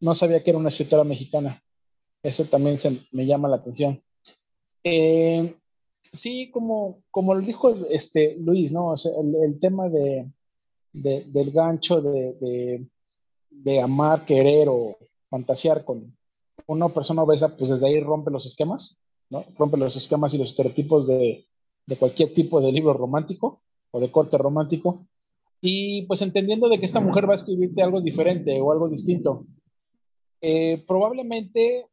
No 0.00 0.14
sabía 0.14 0.42
que 0.42 0.50
era 0.50 0.58
una 0.58 0.68
escritora 0.68 1.04
mexicana. 1.04 1.62
Eso 2.22 2.44
también 2.44 2.78
se, 2.78 2.98
me 3.12 3.24
llama 3.24 3.48
la 3.48 3.56
atención. 3.56 4.02
Eh, 4.84 5.54
sí, 6.12 6.50
como, 6.50 7.02
como 7.10 7.34
lo 7.34 7.40
dijo 7.40 7.74
este, 7.90 8.36
Luis, 8.38 8.72
¿no? 8.72 8.94
el, 8.94 9.58
tema 9.58 9.88
de, 9.88 10.30
del 10.92 11.50
gancho 11.50 12.00
de, 12.00 12.86
amar, 13.82 14.24
querer 14.24 14.68
o 14.68 14.96
fantasear 15.26 15.84
con 15.84 16.16
una 16.66 16.88
persona 16.88 17.22
obesa, 17.22 17.56
pues 17.56 17.70
desde 17.70 17.86
ahí 17.86 18.00
rompe 18.00 18.30
los 18.30 18.46
esquemas, 18.46 18.98
¿no? 19.30 19.44
Rompe 19.58 19.76
los 19.76 19.96
esquemas 19.96 20.34
y 20.34 20.38
los 20.38 20.50
estereotipos 20.50 21.06
de, 21.06 21.46
cualquier 21.98 22.32
tipo 22.32 22.60
de 22.60 22.72
libro 22.72 22.94
romántico 22.94 23.62
o 23.90 24.00
de 24.00 24.10
corte 24.10 24.38
romántico. 24.38 25.06
Y 25.60 26.02
pues 26.06 26.22
entendiendo 26.22 26.68
de 26.68 26.78
que 26.78 26.86
esta 26.86 27.00
mujer 27.00 27.28
va 27.28 27.32
a 27.32 27.36
escribirte 27.36 27.82
algo 27.82 28.00
diferente 28.00 28.60
o 28.60 28.72
algo 28.72 28.88
distinto. 28.88 29.46
Eh, 30.40 30.82
probablemente, 30.88 31.86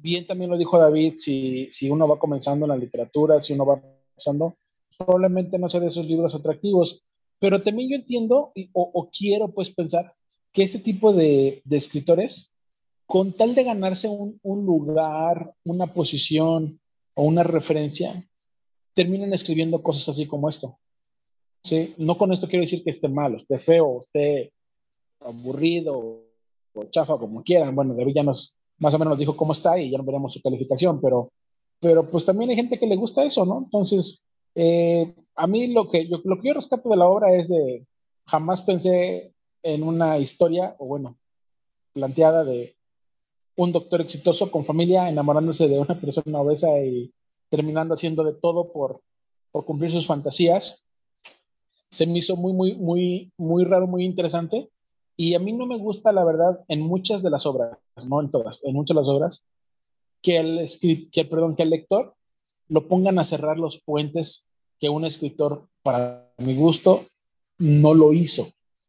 bien 0.00 0.26
también 0.26 0.50
lo 0.50 0.58
dijo 0.58 0.78
David, 0.78 1.14
si, 1.16 1.68
si 1.70 1.90
uno 1.90 2.06
va 2.08 2.18
comenzando 2.18 2.64
en 2.66 2.70
la 2.70 2.76
literatura, 2.76 3.40
si 3.40 3.52
uno 3.52 3.66
va 3.66 3.80
comenzando, 3.80 4.56
probablemente 4.96 5.58
no 5.58 5.68
sea 5.68 5.80
de 5.80 5.88
esos 5.88 6.06
libros 6.06 6.34
atractivos, 6.34 7.04
pero 7.38 7.62
también 7.62 7.90
yo 7.90 7.96
entiendo 7.96 8.52
o, 8.72 9.10
quiero 9.16 9.52
pues 9.52 9.70
pensar 9.70 10.10
que 10.52 10.62
este 10.62 10.78
tipo 10.78 11.12
de, 11.12 11.62
escritores, 11.70 12.54
con 13.04 13.32
tal 13.32 13.54
de 13.54 13.64
ganarse 13.64 14.08
un, 14.08 14.66
lugar, 14.66 15.54
una 15.64 15.86
posición 15.86 16.80
o 17.14 17.24
una 17.24 17.42
referencia, 17.42 18.12
terminan 18.94 19.32
escribiendo 19.34 19.82
cosas 19.82 20.08
así 20.08 20.26
como 20.26 20.48
esto. 20.48 20.78
¿Sí? 21.62 21.94
No 21.98 22.16
con 22.16 22.32
esto 22.32 22.46
quiero 22.46 22.62
decir 22.62 22.82
que 22.82 22.90
esté 22.90 23.08
malo, 23.08 23.36
esté 23.36 23.58
feo, 23.58 23.98
esté 23.98 24.52
aburrido 25.20 26.22
o 26.72 26.84
chafa, 26.90 27.18
como 27.18 27.42
quieran. 27.42 27.74
Bueno, 27.74 27.94
David 27.94 28.14
ya 28.14 28.22
nos, 28.22 28.56
más 28.78 28.94
o 28.94 28.98
menos 28.98 29.12
nos 29.12 29.18
dijo 29.18 29.36
cómo 29.36 29.52
está 29.52 29.78
y 29.78 29.90
ya 29.90 30.00
veremos 30.02 30.34
su 30.34 30.42
calificación, 30.42 31.00
pero, 31.00 31.30
pero 31.80 32.04
pues 32.04 32.24
también 32.24 32.50
hay 32.50 32.56
gente 32.56 32.78
que 32.78 32.86
le 32.86 32.96
gusta 32.96 33.24
eso, 33.24 33.44
¿no? 33.44 33.58
Entonces, 33.58 34.24
eh, 34.54 35.14
a 35.34 35.46
mí 35.46 35.68
lo 35.68 35.88
que, 35.88 36.06
yo, 36.08 36.20
lo 36.24 36.40
que 36.40 36.48
yo 36.48 36.54
rescato 36.54 36.88
de 36.88 36.96
la 36.96 37.06
obra 37.06 37.34
es 37.34 37.48
de, 37.48 37.86
jamás 38.26 38.62
pensé 38.62 39.32
en 39.62 39.82
una 39.82 40.18
historia, 40.18 40.76
o 40.78 40.86
bueno, 40.86 41.16
planteada 41.92 42.44
de 42.44 42.76
un 43.56 43.72
doctor 43.72 44.00
exitoso 44.00 44.50
con 44.50 44.64
familia 44.64 45.08
enamorándose 45.08 45.68
de 45.68 45.78
una 45.78 45.98
persona 46.00 46.40
obesa 46.40 46.68
y 46.80 47.12
terminando 47.48 47.94
haciendo 47.94 48.22
de 48.22 48.34
todo 48.34 48.72
por, 48.72 49.00
por 49.50 49.64
cumplir 49.64 49.90
sus 49.90 50.06
fantasías. 50.06 50.84
Se 51.90 52.06
me 52.06 52.18
hizo 52.18 52.36
muy, 52.36 52.52
muy, 52.52 52.74
muy, 52.74 53.32
muy 53.36 53.64
raro, 53.64 53.86
muy 53.86 54.04
interesante. 54.04 54.70
Y 55.16 55.34
a 55.34 55.38
mí 55.38 55.52
no 55.52 55.66
me 55.66 55.78
gusta, 55.78 56.12
la 56.12 56.24
verdad, 56.24 56.64
en 56.68 56.82
muchas 56.82 57.22
de 57.22 57.30
las 57.30 57.46
obras, 57.46 57.78
no 58.06 58.20
en 58.20 58.30
todas, 58.30 58.62
en 58.64 58.74
muchas 58.74 58.94
de 58.94 59.00
las 59.00 59.08
obras, 59.08 59.44
que 60.20 60.38
el, 60.38 60.68
que, 61.10 61.24
perdón, 61.24 61.56
que 61.56 61.62
el 61.62 61.70
lector 61.70 62.14
lo 62.68 62.86
pongan 62.88 63.18
a 63.18 63.24
cerrar 63.24 63.58
los 63.58 63.80
puentes 63.80 64.48
que 64.78 64.88
un 64.88 65.04
escritor, 65.04 65.68
para 65.82 66.32
mi 66.38 66.54
gusto, 66.54 67.02
no 67.58 67.94
lo 67.94 68.12
hizo. 68.12 68.46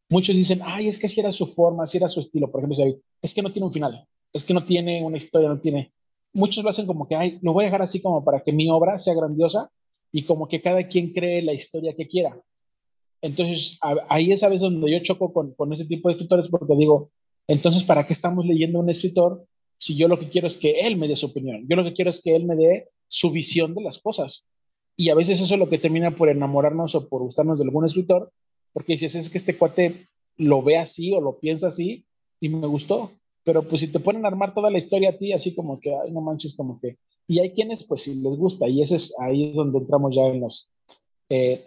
Muchos 0.10 0.36
dicen, 0.36 0.62
ay, 0.64 0.88
es 0.88 0.98
que 0.98 1.08
si 1.08 1.20
era 1.20 1.32
su 1.32 1.46
forma, 1.46 1.86
si 1.86 1.98
era 1.98 2.10
su 2.10 2.20
estilo. 2.20 2.52
Por 2.52 2.62
ejemplo, 2.62 2.84
es 3.22 3.34
que 3.34 3.42
no 3.42 3.52
tiene 3.52 3.66
un 3.66 3.72
final, 3.72 4.08
es 4.34 4.44
que 4.44 4.54
no 4.54 4.64
tiene 4.64 5.04
una 5.04 5.18
historia, 5.18 5.50
no 5.50 5.60
tiene. 5.60 5.94
Muchos 6.34 6.64
lo 6.64 6.70
hacen 6.70 6.86
como 6.86 7.08
que, 7.08 7.16
ay, 7.16 7.40
lo 7.42 7.54
voy 7.54 7.64
a 7.64 7.68
dejar 7.68 7.82
así 7.82 8.02
como 8.02 8.24
para 8.24 8.42
que 8.42 8.52
mi 8.52 8.70
obra 8.70 9.00
sea 9.00 9.14
grandiosa 9.14 9.70
y 10.12 10.24
como 10.24 10.48
que 10.48 10.62
cada 10.62 10.88
quien 10.88 11.14
cree 11.14 11.42
la 11.42 11.54
historia 11.54 11.96
que 11.96 12.08
quiera. 12.08 12.38
Entonces, 13.22 13.80
ahí 14.10 14.32
es 14.32 14.44
a 14.44 14.50
veces 14.50 14.62
donde 14.62 14.92
yo 14.92 15.00
choco 15.00 15.34
con, 15.34 15.54
con 15.54 15.74
ese 15.74 15.86
tipo 15.86 16.10
de 16.10 16.14
escritores 16.14 16.50
porque 16.50 16.76
digo, 16.76 17.12
entonces, 17.48 17.84
¿para 17.84 18.06
qué 18.06 18.14
estamos 18.14 18.46
leyendo 18.46 18.80
a 18.80 18.84
un 18.84 18.90
escritor 18.90 19.46
si 19.80 19.96
yo 19.96 20.08
lo 20.08 20.20
que 20.20 20.30
quiero 20.30 20.48
es 20.48 20.58
que 20.58 20.82
él 20.82 20.98
me 20.98 21.08
dé 21.08 21.16
su 21.16 21.28
opinión? 21.28 21.66
Yo 21.70 21.76
lo 21.76 21.84
que 21.84 21.94
quiero 21.94 22.10
es 22.10 22.22
que 22.22 22.36
él 22.36 22.46
me 22.46 22.56
dé 22.56 22.90
su 23.08 23.32
visión 23.32 23.74
de 23.74 23.82
las 23.82 24.00
cosas. 24.00 24.46
Y 24.96 25.10
a 25.10 25.16
veces 25.16 25.40
eso 25.40 25.54
es 25.54 25.60
lo 25.60 25.70
que 25.70 25.78
termina 25.78 26.12
por 26.12 26.30
enamorarnos 26.30 26.96
o 26.96 27.08
por 27.08 27.22
gustarnos 27.22 27.60
de 27.60 27.66
algún 27.66 27.86
escritor, 27.86 28.32
porque 28.74 28.94
dices, 28.94 29.16
es 29.16 29.30
que 29.30 29.38
este 29.38 29.58
cuate 29.58 30.08
lo 30.38 30.62
ve 30.62 30.78
así 30.78 31.14
o 31.14 31.22
lo 31.22 31.40
piensa 31.40 31.68
así 31.68 32.06
y 32.40 32.50
me 32.50 32.68
gustó. 32.68 33.12
Pero 33.44 33.64
pues 33.64 33.82
si 33.82 33.88
te 33.88 34.00
ponen 34.00 34.26
a 34.26 34.28
armar 34.28 34.54
toda 34.54 34.70
la 34.70 34.78
historia 34.78 35.12
a 35.12 35.18
ti, 35.18 35.32
así 35.32 35.56
como 35.56 35.80
que, 35.80 35.96
ay, 35.96 36.12
no 36.12 36.22
manches, 36.22 36.54
como 36.54 36.80
que... 36.82 36.98
Y 37.28 37.40
hay 37.40 37.52
quienes, 37.52 37.84
pues 37.84 38.04
si 38.04 38.16
les 38.22 38.38
gusta, 38.38 38.68
y 38.68 38.82
ese 38.82 38.96
es 38.96 39.14
ahí 39.20 39.50
es 39.50 39.56
donde 39.56 39.80
entramos 39.80 40.16
ya 40.16 40.24
en, 40.24 40.42
los, 40.42 40.70
eh, 41.30 41.62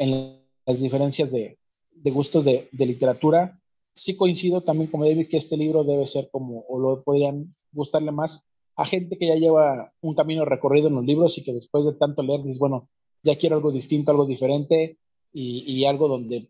las 0.73 0.83
diferencias 0.83 1.33
de, 1.33 1.59
de 1.91 2.11
gustos 2.11 2.45
de, 2.45 2.69
de, 2.73 2.87
literatura. 2.87 3.59
Sí 3.93 4.17
coincido 4.17 4.61
también 4.61 4.91
como 4.91 5.05
David 5.05 5.29
que 5.29 5.37
este 5.37 5.57
libro 5.57 5.85
debe 5.85 6.07
ser 6.07 6.29
como, 6.31 6.65
o 6.69 6.79
lo 6.79 7.03
podrían 7.03 7.49
gustarle 7.73 8.13
más 8.13 8.47
a 8.77 8.85
gente 8.87 9.19
que 9.19 9.27
ya 9.27 9.35
lleva 9.35 9.93
un 10.01 10.15
camino 10.15 10.45
recorrido 10.47 10.89
en 10.89 10.95
los 10.95 11.05
libros 11.05 11.37
y 11.37 11.45
que 11.45 11.53
después 11.53 11.85
de 11.85 11.93
tanto 11.95 12.23
leer 12.23 12.41
dices, 12.41 12.59
bueno, 12.59 12.89
ya 13.23 13.37
quiero 13.37 13.57
algo 13.57 13.71
distinto, 13.71 14.11
algo 14.11 14.25
diferente 14.25 14.99
y, 15.33 15.85
algo 15.85 16.09
donde 16.09 16.49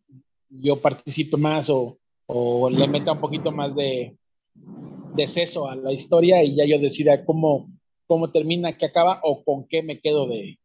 yo 0.49 0.77
participe 0.77 1.37
más 1.37 1.71
o, 1.71 1.99
le 2.71 2.87
meta 2.87 3.13
un 3.13 3.21
poquito 3.21 3.51
más 3.51 3.75
de, 3.75 4.17
de 4.55 5.27
seso 5.27 5.69
a 5.69 5.75
la 5.75 5.93
historia 5.93 6.45
y 6.45 6.55
ya 6.55 6.65
yo 6.65 6.79
decida 6.79 7.25
cómo, 7.25 7.69
cómo 8.07 8.31
termina, 8.31 8.79
qué 8.79 8.87
acaba 8.87 9.21
o 9.25 9.43
con 9.43 9.67
qué 9.67 9.83
me 9.83 9.99
quedo 9.99 10.29
de, 10.29 10.59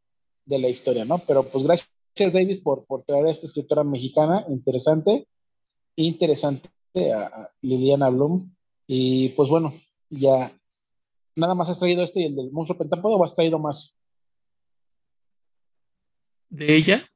la 0.45 0.69
historia, 0.69 1.05
¿no? 1.05 1.17
Pero 1.17 1.43
pues 1.43 1.63
gracias 1.63 1.89
David 2.18 2.63
por, 2.63 2.86
por 2.86 3.03
traer 3.03 3.26
a 3.26 3.32
esta 3.32 3.45
escritora 3.45 3.84
mexicana 3.84 4.45
interesante, 4.49 5.28
interesante 5.95 6.70
a, 7.13 7.49
Liliana 7.61 8.09
Bloom 8.09 8.55
y 8.88 9.30
pues 9.30 9.49
bueno, 9.49 9.74
ya 10.09 10.51
nada 11.36 11.55
más 11.55 11.70
has 11.70 11.80
traído 11.80 12.03
este 12.03 12.22
y 12.22 12.26
el 12.26 12.36
del 12.36 12.51
monstruo 12.51 12.78
pentápodo 12.78 13.18
o 13.18 13.24
has 13.24 13.36
traído 13.36 13.59
más 13.59 13.99
de 16.49 16.76
ella. 16.76 17.09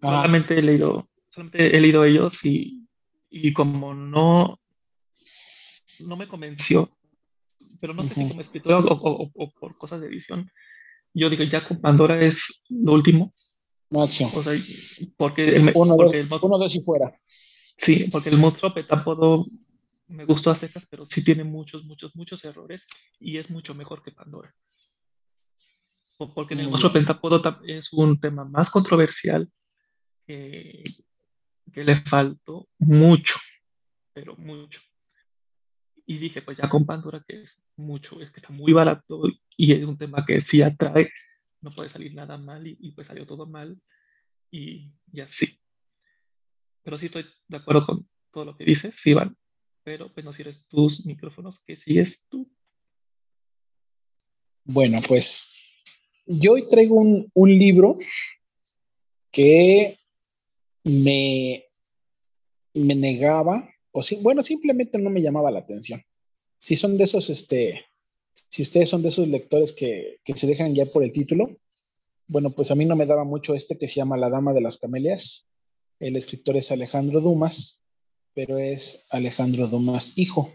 Solamente 0.00 0.58
he 0.58 0.62
leído, 0.62 1.08
solamente 1.28 1.76
he 1.76 1.80
leído 1.80 2.04
ellos 2.04 2.44
y, 2.44 2.88
y 3.28 3.52
como 3.52 3.92
no, 3.92 4.58
no 6.06 6.16
me 6.16 6.28
convenció, 6.28 6.90
pero 7.80 7.92
no 7.92 8.02
sé 8.04 8.14
si 8.14 8.28
como 8.28 8.40
escritor 8.40 8.86
o, 8.88 9.50
por 9.58 9.76
cosas 9.76 10.00
de 10.00 10.06
edición, 10.06 10.50
yo 11.12 11.28
digo, 11.28 11.42
ya 11.44 11.66
con 11.66 11.80
Pandora 11.80 12.20
es 12.20 12.62
lo 12.68 12.92
último. 12.92 13.34
Máximo. 13.90 14.30
O 14.34 14.42
sea, 14.42 14.52
porque, 15.16 15.56
el, 15.56 15.72
uno, 15.74 15.96
dos, 16.58 16.74
y 16.74 16.80
fuera. 16.80 17.12
Sí, 17.76 18.08
porque 18.10 18.28
el 18.28 18.38
monstruo 18.38 18.72
petápodo 18.72 19.46
me 20.08 20.24
gustó 20.24 20.50
a 20.50 20.54
secas, 20.54 20.86
pero 20.88 21.06
sí 21.06 21.24
tiene 21.24 21.44
muchos, 21.44 21.84
muchos, 21.84 22.14
muchos 22.14 22.44
errores 22.44 22.86
y 23.18 23.38
es 23.38 23.50
mucho 23.50 23.74
mejor 23.74 24.02
que 24.02 24.12
Pandora. 24.12 24.54
Porque 26.34 26.54
en 26.54 26.60
el 26.60 26.68
monstruo 26.68 26.92
pentápodo 26.92 27.42
es 27.66 27.92
un 27.92 28.20
tema 28.20 28.44
más 28.44 28.70
controversial 28.70 29.50
que 30.26 30.84
le 31.84 31.96
faltó 31.96 32.68
mucho, 32.78 33.34
pero 34.12 34.36
mucho. 34.36 34.80
Y 36.06 36.18
dije, 36.18 36.42
pues 36.42 36.58
ya 36.58 36.68
con 36.68 36.84
Pandora, 36.84 37.24
que 37.26 37.42
es 37.42 37.62
mucho, 37.76 38.20
es 38.20 38.30
que 38.30 38.40
está 38.40 38.52
muy 38.52 38.72
barato 38.72 39.22
y 39.56 39.72
es 39.72 39.84
un 39.84 39.96
tema 39.96 40.24
que 40.26 40.40
sí 40.40 40.60
atrae, 40.60 41.10
no 41.60 41.74
puede 41.74 41.88
salir 41.88 42.14
nada 42.14 42.38
mal 42.38 42.66
y, 42.66 42.92
pues 42.92 43.06
salió 43.06 43.26
todo 43.26 43.46
mal 43.46 43.80
y, 44.50 44.92
y, 45.12 45.20
así. 45.20 45.60
Pero 46.82 46.98
sí 46.98 47.06
estoy 47.06 47.26
de 47.48 47.56
acuerdo 47.56 47.86
con 47.86 48.08
todo 48.32 48.44
lo 48.44 48.56
que 48.56 48.64
dices, 48.64 48.94
sí, 48.96 49.12
van, 49.12 49.36
pero 49.82 50.12
pues 50.12 50.24
no 50.24 50.32
cierres 50.32 50.64
tus 50.68 51.04
micrófonos, 51.04 51.60
que 51.60 51.76
sigues 51.76 52.24
tú. 52.28 52.50
Bueno, 54.64 55.00
pues 55.06 55.48
yo 56.26 56.52
hoy 56.52 56.68
traigo 56.68 56.94
un, 56.94 57.30
un 57.34 57.50
libro 57.50 57.96
que 59.30 59.98
me, 60.84 61.64
me 62.74 62.94
negaba 62.94 63.68
o 63.92 64.02
si, 64.02 64.16
bueno, 64.22 64.42
simplemente 64.42 64.98
no 64.98 65.10
me 65.10 65.22
llamaba 65.22 65.50
la 65.50 65.60
atención. 65.60 66.00
Si 66.58 66.76
son 66.76 66.96
de 66.96 67.04
esos, 67.04 67.30
este, 67.30 67.84
si 68.48 68.62
ustedes 68.62 68.88
son 68.88 69.02
de 69.02 69.08
esos 69.08 69.28
lectores 69.28 69.72
que, 69.72 70.18
que 70.24 70.36
se 70.36 70.46
dejan 70.46 70.74
ya 70.74 70.86
por 70.86 71.04
el 71.04 71.12
título, 71.12 71.58
bueno, 72.28 72.50
pues 72.50 72.70
a 72.70 72.74
mí 72.74 72.84
no 72.84 72.96
me 72.96 73.06
daba 73.06 73.24
mucho 73.24 73.54
este 73.54 73.76
que 73.76 73.88
se 73.88 73.96
llama 73.96 74.16
La 74.16 74.30
Dama 74.30 74.52
de 74.52 74.60
las 74.60 74.76
Camelias. 74.76 75.48
El 75.98 76.16
escritor 76.16 76.56
es 76.56 76.70
Alejandro 76.70 77.20
Dumas, 77.20 77.82
pero 78.34 78.58
es 78.58 79.02
Alejandro 79.10 79.66
Dumas 79.66 80.12
hijo. 80.16 80.52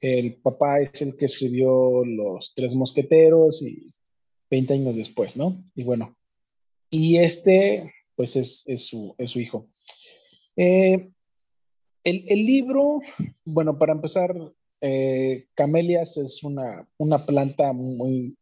El 0.00 0.36
papá 0.36 0.80
es 0.80 1.02
el 1.02 1.16
que 1.16 1.26
escribió 1.26 2.04
Los 2.04 2.54
Tres 2.54 2.74
Mosqueteros 2.74 3.62
y 3.62 3.92
20 4.48 4.74
años 4.74 4.96
después, 4.96 5.36
¿no? 5.36 5.54
Y 5.74 5.82
bueno, 5.82 6.16
y 6.90 7.18
este, 7.18 7.92
pues 8.16 8.36
es, 8.36 8.64
es, 8.66 8.86
su, 8.86 9.14
es 9.18 9.30
su 9.30 9.40
hijo. 9.40 9.68
Eh, 10.56 11.10
el, 12.04 12.24
el, 12.28 12.46
libro, 12.46 13.00
bueno, 13.44 13.78
para 13.78 13.92
empezar, 13.92 14.34
eh, 14.80 15.46
camelias 15.54 16.16
es 16.16 16.42
una, 16.42 16.88
una, 16.98 17.24
planta 17.24 17.72
muy, 17.72 18.36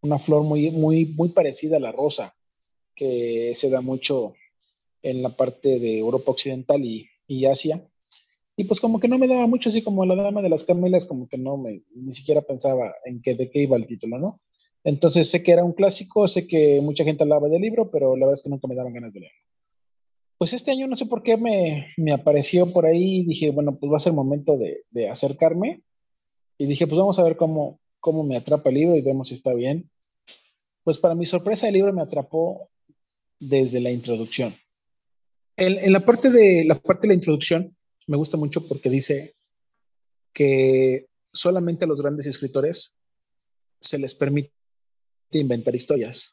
una 0.00 0.18
flor 0.18 0.42
muy, 0.42 0.70
muy, 0.70 1.06
muy 1.06 1.28
parecida 1.30 1.76
a 1.76 1.80
la 1.80 1.92
rosa, 1.92 2.34
que 2.94 3.52
se 3.54 3.70
da 3.70 3.80
mucho 3.80 4.34
en 5.02 5.22
la 5.22 5.28
parte 5.28 5.78
de 5.78 5.98
Europa 5.98 6.32
Occidental 6.32 6.82
y, 6.82 7.08
y 7.26 7.46
Asia. 7.46 7.86
Y 8.56 8.64
pues 8.64 8.80
como 8.80 8.98
que 8.98 9.08
no 9.08 9.18
me 9.18 9.28
daba 9.28 9.46
mucho, 9.46 9.68
así 9.68 9.82
como 9.82 10.04
la 10.06 10.16
dama 10.16 10.42
de 10.42 10.48
las 10.48 10.64
camelias, 10.64 11.04
como 11.04 11.28
que 11.28 11.36
no 11.36 11.56
me, 11.56 11.82
ni 11.94 12.12
siquiera 12.12 12.40
pensaba 12.40 12.94
en 13.04 13.20
qué, 13.20 13.34
de 13.34 13.50
qué 13.50 13.62
iba 13.62 13.76
el 13.76 13.86
título, 13.86 14.18
¿no? 14.18 14.40
Entonces 14.82 15.28
sé 15.28 15.42
que 15.42 15.52
era 15.52 15.64
un 15.64 15.72
clásico, 15.72 16.26
sé 16.26 16.46
que 16.46 16.80
mucha 16.80 17.04
gente 17.04 17.22
hablaba 17.22 17.48
del 17.48 17.60
libro, 17.60 17.90
pero 17.90 18.16
la 18.16 18.26
verdad 18.26 18.38
es 18.38 18.42
que 18.42 18.48
nunca 18.48 18.66
me 18.66 18.76
daban 18.76 18.94
ganas 18.94 19.12
de 19.12 19.20
leerlo 19.20 19.46
pues 20.38 20.52
este 20.52 20.70
año 20.70 20.86
no 20.86 20.96
sé 20.96 21.06
por 21.06 21.22
qué 21.22 21.36
me, 21.36 21.88
me, 21.96 22.12
apareció 22.12 22.70
por 22.72 22.86
ahí 22.86 23.20
y 23.20 23.24
dije, 23.24 23.50
bueno, 23.50 23.78
pues 23.78 23.90
va 23.90 23.96
a 23.96 24.00
ser 24.00 24.12
momento 24.12 24.58
de, 24.58 24.84
de, 24.90 25.08
acercarme. 25.08 25.82
Y 26.58 26.66
dije, 26.66 26.86
pues 26.86 26.98
vamos 26.98 27.18
a 27.18 27.22
ver 27.22 27.36
cómo, 27.36 27.80
cómo 28.00 28.22
me 28.22 28.36
atrapa 28.36 28.68
el 28.68 28.76
libro 28.76 28.96
y 28.96 29.02
vemos 29.02 29.28
si 29.28 29.34
está 29.34 29.54
bien. 29.54 29.90
Pues 30.84 30.98
para 30.98 31.14
mi 31.14 31.26
sorpresa 31.26 31.68
el 31.68 31.74
libro 31.74 31.92
me 31.92 32.02
atrapó 32.02 32.68
desde 33.40 33.80
la 33.80 33.90
introducción. 33.90 34.54
En, 35.56 35.78
en 35.78 35.92
la, 35.92 36.00
parte 36.00 36.30
de, 36.30 36.64
la 36.66 36.74
parte 36.74 37.02
de 37.02 37.08
la 37.08 37.14
introducción 37.14 37.74
me 38.06 38.16
gusta 38.16 38.36
mucho 38.36 38.66
porque 38.66 38.90
dice 38.90 39.34
que 40.32 41.06
solamente 41.32 41.84
a 41.84 41.88
los 41.88 42.02
grandes 42.02 42.26
escritores 42.26 42.92
se 43.80 43.98
les 43.98 44.14
permite 44.14 44.52
inventar 45.32 45.74
historias. 45.74 46.32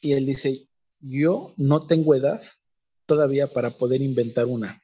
Y 0.00 0.12
él 0.12 0.26
dice, 0.26 0.68
yo 1.00 1.54
no 1.56 1.80
tengo 1.80 2.14
edad 2.14 2.40
todavía 3.06 3.46
para 3.46 3.70
poder 3.70 4.02
inventar 4.02 4.46
una. 4.46 4.82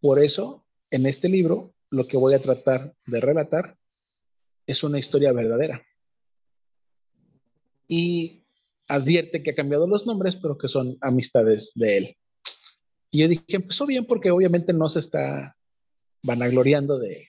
Por 0.00 0.22
eso, 0.22 0.66
en 0.90 1.06
este 1.06 1.28
libro, 1.28 1.74
lo 1.90 2.06
que 2.06 2.16
voy 2.16 2.34
a 2.34 2.38
tratar 2.38 2.94
de 3.06 3.20
relatar 3.20 3.78
es 4.66 4.82
una 4.84 4.98
historia 4.98 5.32
verdadera. 5.32 5.82
Y 7.88 8.44
advierte 8.88 9.42
que 9.42 9.50
ha 9.50 9.54
cambiado 9.54 9.86
los 9.86 10.06
nombres, 10.06 10.36
pero 10.36 10.58
que 10.58 10.68
son 10.68 10.96
amistades 11.00 11.72
de 11.74 11.96
él. 11.96 12.16
Y 13.10 13.20
yo 13.20 13.28
dije, 13.28 13.44
empezó 13.48 13.86
bien 13.86 14.04
porque 14.04 14.30
obviamente 14.30 14.72
no 14.72 14.88
se 14.88 14.98
está 14.98 15.56
vanagloriando 16.22 16.98
de, 16.98 17.26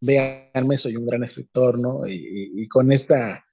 veanme, 0.00 0.76
soy 0.76 0.96
un 0.96 1.06
gran 1.06 1.22
escritor, 1.24 1.78
¿no? 1.78 2.06
Y, 2.06 2.52
y, 2.56 2.68
con, 2.68 2.92
esta, 2.92 3.44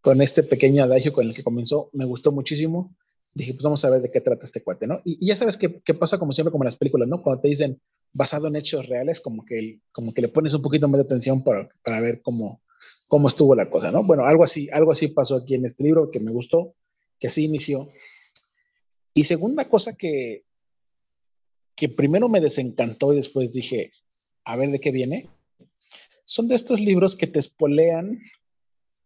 con 0.00 0.22
este 0.22 0.42
pequeño 0.42 0.84
adagio 0.84 1.12
con 1.12 1.26
el 1.26 1.34
que 1.34 1.42
comenzó, 1.42 1.90
me 1.92 2.04
gustó 2.04 2.30
muchísimo 2.30 2.96
dije, 3.34 3.52
pues 3.52 3.62
vamos 3.62 3.84
a 3.84 3.90
ver 3.90 4.00
de 4.02 4.10
qué 4.10 4.20
trata 4.20 4.44
este 4.44 4.62
cuate, 4.62 4.86
¿no? 4.86 5.00
Y, 5.04 5.24
y 5.24 5.28
ya 5.28 5.36
sabes 5.36 5.56
qué, 5.56 5.80
qué, 5.84 5.94
pasa 5.94 6.18
como 6.18 6.32
siempre, 6.32 6.50
como 6.50 6.64
en 6.64 6.68
las 6.68 6.76
películas, 6.76 7.08
¿no? 7.08 7.22
Cuando 7.22 7.42
te 7.42 7.48
dicen 7.48 7.80
basado 8.12 8.48
en 8.48 8.56
hechos 8.56 8.88
reales, 8.88 9.20
como 9.20 9.44
que, 9.44 9.80
como 9.92 10.12
que 10.12 10.22
le 10.22 10.28
pones 10.28 10.54
un 10.54 10.62
poquito 10.62 10.88
más 10.88 11.00
de 11.00 11.04
atención 11.04 11.42
para, 11.42 11.68
para 11.82 12.00
ver 12.00 12.22
cómo, 12.22 12.62
cómo 13.08 13.28
estuvo 13.28 13.54
la 13.54 13.70
cosa, 13.70 13.90
¿no? 13.90 14.04
Bueno, 14.04 14.24
algo 14.24 14.44
así, 14.44 14.68
algo 14.72 14.92
así 14.92 15.08
pasó 15.08 15.36
aquí 15.36 15.54
en 15.54 15.64
este 15.64 15.84
libro 15.84 16.10
que 16.10 16.20
me 16.20 16.32
gustó, 16.32 16.74
que 17.18 17.28
así 17.28 17.44
inició. 17.44 17.90
Y 19.14 19.24
segunda 19.24 19.68
cosa 19.68 19.96
que, 19.96 20.44
que 21.74 21.88
primero 21.88 22.28
me 22.28 22.40
desencantó 22.40 23.12
y 23.12 23.16
después 23.16 23.52
dije, 23.52 23.92
a 24.44 24.56
ver 24.56 24.70
de 24.70 24.80
qué 24.80 24.90
viene, 24.90 25.28
son 26.24 26.48
de 26.48 26.54
estos 26.54 26.80
libros 26.80 27.16
que 27.16 27.26
te 27.26 27.38
espolean 27.38 28.18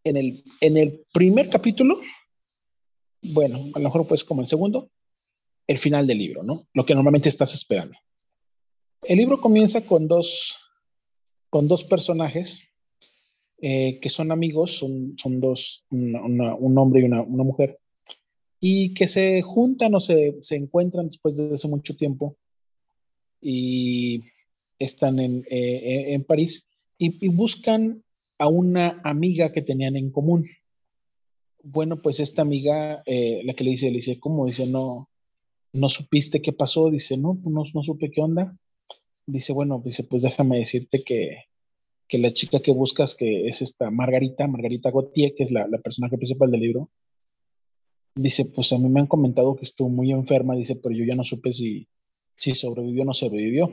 en 0.03 0.17
el, 0.17 0.43
en 0.59 0.77
el 0.77 1.05
primer 1.13 1.49
capítulo, 1.49 1.99
bueno, 3.31 3.59
a 3.73 3.79
lo 3.79 3.85
mejor 3.85 4.07
pues 4.07 4.23
como 4.23 4.41
el 4.41 4.47
segundo, 4.47 4.89
el 5.67 5.77
final 5.77 6.05
del 6.07 6.17
libro, 6.17 6.43
¿no? 6.43 6.67
Lo 6.73 6.85
que 6.85 6.93
normalmente 6.93 7.29
estás 7.29 7.53
esperando. 7.53 7.97
El 9.03 9.17
libro 9.17 9.39
comienza 9.39 9.81
con 9.81 10.07
dos, 10.07 10.57
con 11.49 11.67
dos 11.67 11.83
personajes 11.83 12.67
eh, 13.61 13.99
que 14.01 14.09
son 14.09 14.31
amigos, 14.31 14.77
son, 14.77 15.17
son 15.17 15.39
dos, 15.39 15.85
una, 15.89 16.21
una, 16.21 16.55
un 16.55 16.77
hombre 16.77 17.01
y 17.01 17.03
una, 17.05 17.21
una, 17.21 17.43
mujer, 17.43 17.79
y 18.59 18.93
que 18.93 19.07
se 19.07 19.41
juntan 19.41 19.95
o 19.95 20.01
se, 20.01 20.37
se 20.41 20.57
encuentran 20.57 21.07
después 21.07 21.37
de 21.37 21.53
hace 21.53 21.69
mucho 21.69 21.95
tiempo 21.95 22.35
y 23.39 24.19
están 24.79 25.17
en, 25.19 25.45
eh, 25.49 26.13
en 26.13 26.25
París 26.25 26.65
y, 26.97 27.25
y 27.25 27.29
buscan 27.29 28.03
a 28.37 28.47
una 28.47 28.99
amiga 29.05 29.51
que 29.53 29.61
tenían 29.61 29.95
en 29.95 30.11
común 30.11 30.45
bueno, 31.63 31.97
pues 31.97 32.19
esta 32.19 32.41
amiga, 32.41 33.01
eh, 33.05 33.41
la 33.45 33.53
que 33.53 33.63
le 33.63 33.71
dice, 33.71 33.87
le 33.87 33.97
dice, 33.97 34.19
¿cómo? 34.19 34.45
Dice, 34.45 34.67
no, 34.67 35.09
no 35.71 35.89
supiste 35.89 36.41
qué 36.41 36.51
pasó. 36.51 36.89
Dice, 36.89 37.17
no, 37.17 37.39
pues 37.41 37.53
no, 37.53 37.63
no 37.73 37.83
supe 37.83 38.11
qué 38.11 38.21
onda. 38.21 38.57
Dice, 39.25 39.53
bueno, 39.53 39.81
dice, 39.83 40.03
pues 40.03 40.23
déjame 40.23 40.59
decirte 40.59 41.03
que, 41.03 41.45
que 42.07 42.17
la 42.17 42.31
chica 42.33 42.59
que 42.59 42.73
buscas, 42.73 43.15
que 43.15 43.47
es 43.47 43.61
esta 43.61 43.89
Margarita, 43.91 44.47
Margarita 44.47 44.91
Gautier, 44.91 45.33
que 45.35 45.43
es 45.43 45.51
la, 45.51 45.67
la 45.67 45.77
personaje 45.79 46.17
principal 46.17 46.51
del 46.51 46.61
libro, 46.61 46.89
dice, 48.15 48.45
pues 48.45 48.73
a 48.73 48.77
mí 48.77 48.89
me 48.89 48.99
han 48.99 49.07
comentado 49.07 49.55
que 49.55 49.63
estuvo 49.63 49.89
muy 49.89 50.11
enferma, 50.11 50.55
dice, 50.55 50.75
pero 50.75 50.93
yo 50.93 51.05
ya 51.05 51.15
no 51.15 51.23
supe 51.23 51.53
si, 51.53 51.87
si 52.35 52.53
sobrevivió 52.53 53.03
o 53.03 53.05
no 53.05 53.13
sobrevivió. 53.13 53.69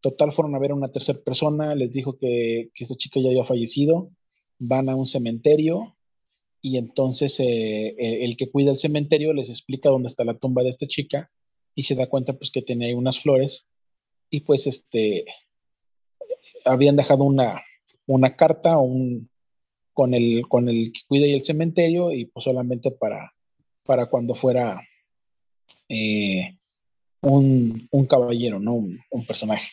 Total, 0.00 0.32
fueron 0.32 0.54
a 0.56 0.58
ver 0.58 0.72
a 0.72 0.74
una 0.74 0.90
tercera 0.90 1.20
persona, 1.20 1.74
les 1.76 1.92
dijo 1.92 2.18
que, 2.18 2.70
que 2.74 2.84
esta 2.84 2.96
chica 2.96 3.20
ya 3.20 3.28
había 3.28 3.44
fallecido, 3.44 4.10
van 4.58 4.88
a 4.88 4.96
un 4.96 5.06
cementerio, 5.06 5.96
y 6.60 6.76
entonces 6.76 7.38
eh, 7.40 7.88
eh, 7.88 8.24
el 8.24 8.36
que 8.36 8.50
cuida 8.50 8.70
el 8.70 8.78
cementerio 8.78 9.32
les 9.32 9.48
explica 9.48 9.90
dónde 9.90 10.08
está 10.08 10.24
la 10.24 10.38
tumba 10.38 10.62
de 10.62 10.70
esta 10.70 10.86
chica 10.86 11.30
y 11.74 11.84
se 11.84 11.94
da 11.94 12.06
cuenta 12.06 12.32
pues 12.32 12.50
que 12.50 12.62
tenía 12.62 12.88
ahí 12.88 12.94
unas 12.94 13.20
flores 13.20 13.66
y 14.30 14.40
pues 14.40 14.66
este 14.66 15.24
habían 16.64 16.96
dejado 16.96 17.24
una, 17.24 17.62
una 18.06 18.36
carta 18.36 18.78
un, 18.78 19.30
con, 19.92 20.14
el, 20.14 20.46
con 20.48 20.68
el 20.68 20.92
que 20.92 21.00
cuida 21.06 21.26
el 21.26 21.42
cementerio 21.42 22.12
y 22.12 22.26
pues 22.26 22.44
solamente 22.44 22.90
para, 22.90 23.34
para 23.84 24.06
cuando 24.06 24.34
fuera 24.34 24.80
eh, 25.88 26.56
un, 27.20 27.88
un, 27.90 28.06
caballero, 28.06 28.60
¿no? 28.60 28.74
Un, 28.74 28.98
un, 29.10 29.26
personaje. 29.26 29.70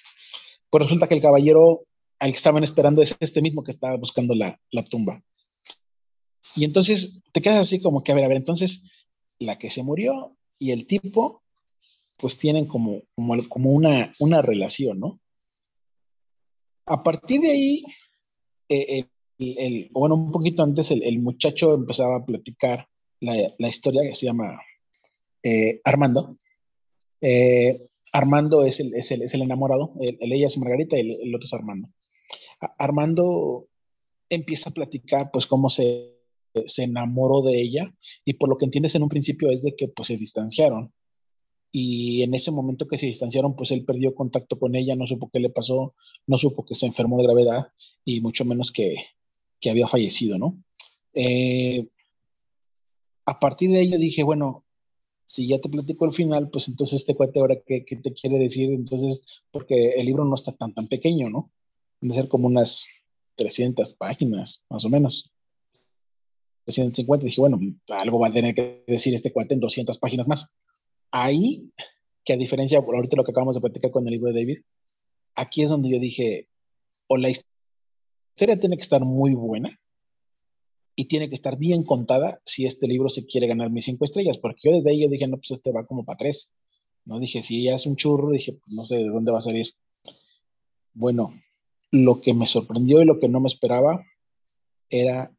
Pues 0.69 0.83
resulta 0.83 1.07
que 1.07 1.15
el 1.15 1.21
caballero 1.21 1.85
al 2.19 2.31
que 2.31 2.37
estaban 2.37 2.63
esperando 2.63 3.01
es 3.01 3.15
este 3.19 3.41
mismo 3.41 3.63
que 3.63 3.71
estaba 3.71 3.97
buscando 3.97 4.33
la, 4.33 4.59
la 4.71 4.83
tumba. 4.83 5.21
Y 6.55 6.63
entonces 6.63 7.21
te 7.31 7.41
quedas 7.41 7.59
así 7.59 7.81
como 7.81 8.01
que, 8.01 8.11
a 8.11 8.15
ver, 8.15 8.25
a 8.25 8.27
ver, 8.27 8.37
entonces 8.37 8.89
la 9.39 9.57
que 9.57 9.69
se 9.69 9.83
murió 9.83 10.37
y 10.57 10.71
el 10.71 10.85
tipo, 10.85 11.43
pues 12.17 12.37
tienen 12.37 12.65
como, 12.65 13.01
como, 13.15 13.35
como 13.49 13.71
una, 13.71 14.13
una 14.19 14.41
relación, 14.41 14.99
¿no? 14.99 15.19
A 16.85 17.03
partir 17.03 17.41
de 17.41 17.49
ahí, 17.49 17.83
eh, 18.69 19.05
el, 19.37 19.57
el, 19.57 19.89
bueno, 19.91 20.15
un 20.15 20.31
poquito 20.31 20.63
antes, 20.63 20.91
el, 20.91 21.03
el, 21.03 21.19
muchacho 21.19 21.73
empezaba 21.73 22.17
a 22.17 22.25
platicar 22.25 22.87
la, 23.19 23.35
la 23.57 23.67
historia 23.67 24.03
que 24.03 24.15
se 24.15 24.27
llama 24.27 24.59
eh, 25.43 25.81
Armando. 25.83 26.37
Eh, 27.21 27.87
Armando 28.13 28.63
es 28.63 28.79
el, 28.79 28.93
es 28.93 29.11
el, 29.11 29.23
es 29.23 29.33
el 29.33 29.41
enamorado, 29.41 29.93
el, 29.99 30.17
ella 30.21 30.47
es 30.47 30.57
Margarita 30.57 30.97
y 30.97 31.01
el, 31.01 31.35
otro 31.35 31.45
es 31.45 31.53
Armando. 31.53 31.89
Armando 32.77 33.67
empieza 34.29 34.69
a 34.69 34.73
platicar 34.73 35.31
pues 35.31 35.45
cómo 35.45 35.69
se, 35.69 36.14
se 36.67 36.83
enamoró 36.83 37.41
de 37.41 37.61
ella 37.61 37.93
y 38.23 38.33
por 38.33 38.49
lo 38.49 38.57
que 38.57 38.65
entiendes 38.65 38.95
en 38.95 39.03
un 39.03 39.09
principio 39.09 39.49
es 39.49 39.63
de 39.63 39.75
que 39.75 39.87
pues 39.87 40.07
se 40.07 40.17
distanciaron 40.17 40.91
y 41.71 42.23
en 42.23 42.33
ese 42.33 42.51
momento 42.51 42.87
que 42.87 42.97
se 42.97 43.05
distanciaron 43.05 43.55
pues 43.55 43.71
él 43.71 43.83
perdió 43.83 44.15
contacto 44.15 44.57
con 44.57 44.75
ella, 44.75 44.95
no 44.95 45.05
supo 45.05 45.29
qué 45.31 45.39
le 45.39 45.49
pasó, 45.49 45.93
no 46.25 46.37
supo 46.37 46.63
que 46.63 46.73
se 46.73 46.85
enfermó 46.85 47.17
de 47.17 47.25
gravedad 47.25 47.63
y 48.05 48.21
mucho 48.21 48.45
menos 48.45 48.71
que, 48.71 48.95
que 49.59 49.69
había 49.69 49.87
fallecido, 49.87 50.37
¿no? 50.37 50.63
Eh, 51.13 51.87
a 53.25 53.39
partir 53.39 53.71
de 53.71 53.81
ello 53.81 53.97
dije, 53.97 54.23
bueno, 54.23 54.65
si 55.25 55.47
ya 55.47 55.59
te 55.59 55.69
platico 55.69 56.05
el 56.05 56.11
final, 56.11 56.49
pues 56.49 56.67
entonces 56.67 57.01
este 57.01 57.15
cuate 57.15 57.39
ahora 57.39 57.55
qué, 57.65 57.83
qué, 57.83 57.95
te 57.97 58.13
quiere 58.13 58.37
decir, 58.37 58.71
entonces, 58.71 59.21
porque 59.51 59.95
el 59.97 60.05
libro 60.05 60.23
no 60.23 60.35
está 60.35 60.51
tan, 60.51 60.73
tan 60.73 60.87
pequeño, 60.87 61.29
¿no? 61.29 61.51
Debe 61.99 62.13
ser 62.13 62.27
como 62.29 62.47
unas 62.47 63.03
300 63.35 63.93
páginas, 63.93 64.61
más 64.69 64.85
o 64.85 64.89
menos. 64.89 65.31
350, 66.65 67.25
dije, 67.25 67.41
bueno, 67.41 67.59
algo 67.89 68.19
va 68.19 68.27
a 68.27 68.31
tener 68.31 68.53
que 68.53 68.83
decir 68.87 69.13
este 69.13 69.31
cuate 69.31 69.53
en 69.53 69.59
200 69.59 69.97
páginas 69.97 70.27
más. 70.27 70.53
Ahí, 71.11 71.71
que 72.23 72.33
a 72.33 72.37
diferencia, 72.37 72.79
ahorita 72.79 73.15
lo 73.15 73.23
que 73.23 73.31
acabamos 73.31 73.55
de 73.55 73.61
platicar 73.61 73.91
con 73.91 74.05
el 74.05 74.11
libro 74.11 74.31
de 74.31 74.41
David, 74.41 74.59
aquí 75.35 75.61
es 75.63 75.69
donde 75.69 75.89
yo 75.89 75.99
dije, 75.99 76.49
o 77.07 77.17
la 77.17 77.29
historia 77.29 78.59
tiene 78.59 78.75
que 78.75 78.83
estar 78.83 79.01
muy 79.05 79.33
buena, 79.33 79.69
y 80.95 81.05
tiene 81.05 81.27
que 81.27 81.35
estar 81.35 81.57
bien 81.57 81.83
contada 81.83 82.41
si 82.45 82.65
este 82.65 82.87
libro 82.87 83.09
se 83.09 83.25
quiere 83.25 83.47
ganar 83.47 83.69
mis 83.69 83.85
cinco 83.85 84.05
estrellas, 84.05 84.37
porque 84.37 84.69
yo 84.69 84.75
desde 84.75 84.91
ahí 84.91 85.01
yo 85.01 85.09
dije, 85.09 85.27
no, 85.27 85.37
pues 85.37 85.51
este 85.51 85.71
va 85.71 85.85
como 85.85 86.05
para 86.05 86.17
tres. 86.17 86.51
No 87.03 87.19
dije, 87.19 87.41
si 87.41 87.63
ya 87.63 87.75
es 87.75 87.85
un 87.85 87.95
churro, 87.95 88.31
dije, 88.31 88.53
pues 88.53 88.73
no 88.73 88.83
sé 88.85 88.97
de 88.97 89.09
dónde 89.09 89.31
va 89.31 89.39
a 89.39 89.41
salir. 89.41 89.67
Bueno, 90.93 91.33
lo 91.91 92.21
que 92.21 92.33
me 92.33 92.47
sorprendió 92.47 93.01
y 93.01 93.05
lo 93.05 93.19
que 93.19 93.27
no 93.27 93.41
me 93.41 93.47
esperaba 93.47 94.03
era 94.89 95.35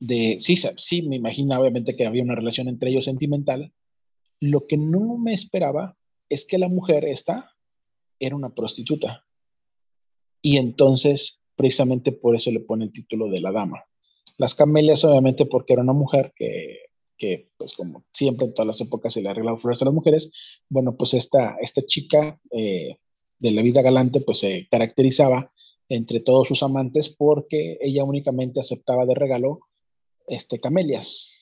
de, 0.00 0.38
sí, 0.40 0.56
sí, 0.56 1.02
me 1.02 1.16
imagino 1.16 1.58
obviamente 1.60 1.94
que 1.94 2.06
había 2.06 2.24
una 2.24 2.34
relación 2.34 2.68
entre 2.68 2.90
ellos 2.90 3.04
sentimental. 3.04 3.72
Lo 4.40 4.66
que 4.66 4.78
no 4.78 5.18
me 5.18 5.34
esperaba 5.34 5.98
es 6.28 6.44
que 6.46 6.58
la 6.58 6.68
mujer 6.68 7.04
esta 7.04 7.54
era 8.18 8.34
una 8.34 8.54
prostituta. 8.54 9.26
Y 10.42 10.56
entonces, 10.56 11.40
precisamente 11.54 12.12
por 12.12 12.34
eso 12.34 12.50
le 12.50 12.60
pone 12.60 12.84
el 12.84 12.92
título 12.92 13.30
de 13.30 13.40
la 13.40 13.52
dama. 13.52 13.84
Las 14.38 14.54
camelias, 14.54 15.04
obviamente, 15.04 15.44
porque 15.44 15.74
era 15.74 15.82
una 15.82 15.92
mujer 15.92 16.32
que, 16.34 16.78
que, 17.18 17.50
pues 17.58 17.74
como 17.74 18.06
siempre 18.14 18.46
en 18.46 18.54
todas 18.54 18.66
las 18.66 18.80
épocas 18.80 19.12
se 19.12 19.20
le 19.20 19.28
arreglaba 19.28 19.60
flores 19.60 19.82
a 19.82 19.84
las 19.84 19.92
mujeres, 19.92 20.30
bueno, 20.70 20.96
pues 20.96 21.12
esta, 21.12 21.56
esta 21.60 21.82
chica 21.82 22.40
eh, 22.50 22.96
de 23.38 23.50
la 23.50 23.60
vida 23.60 23.82
galante, 23.82 24.22
pues 24.22 24.38
se 24.38 24.66
caracterizaba 24.70 25.52
entre 25.90 26.20
todos 26.20 26.48
sus 26.48 26.62
amantes 26.62 27.10
porque 27.10 27.76
ella 27.82 28.04
únicamente 28.04 28.60
aceptaba 28.60 29.04
de 29.04 29.14
regalo 29.14 29.60
este, 30.30 30.58
camelias. 30.58 31.36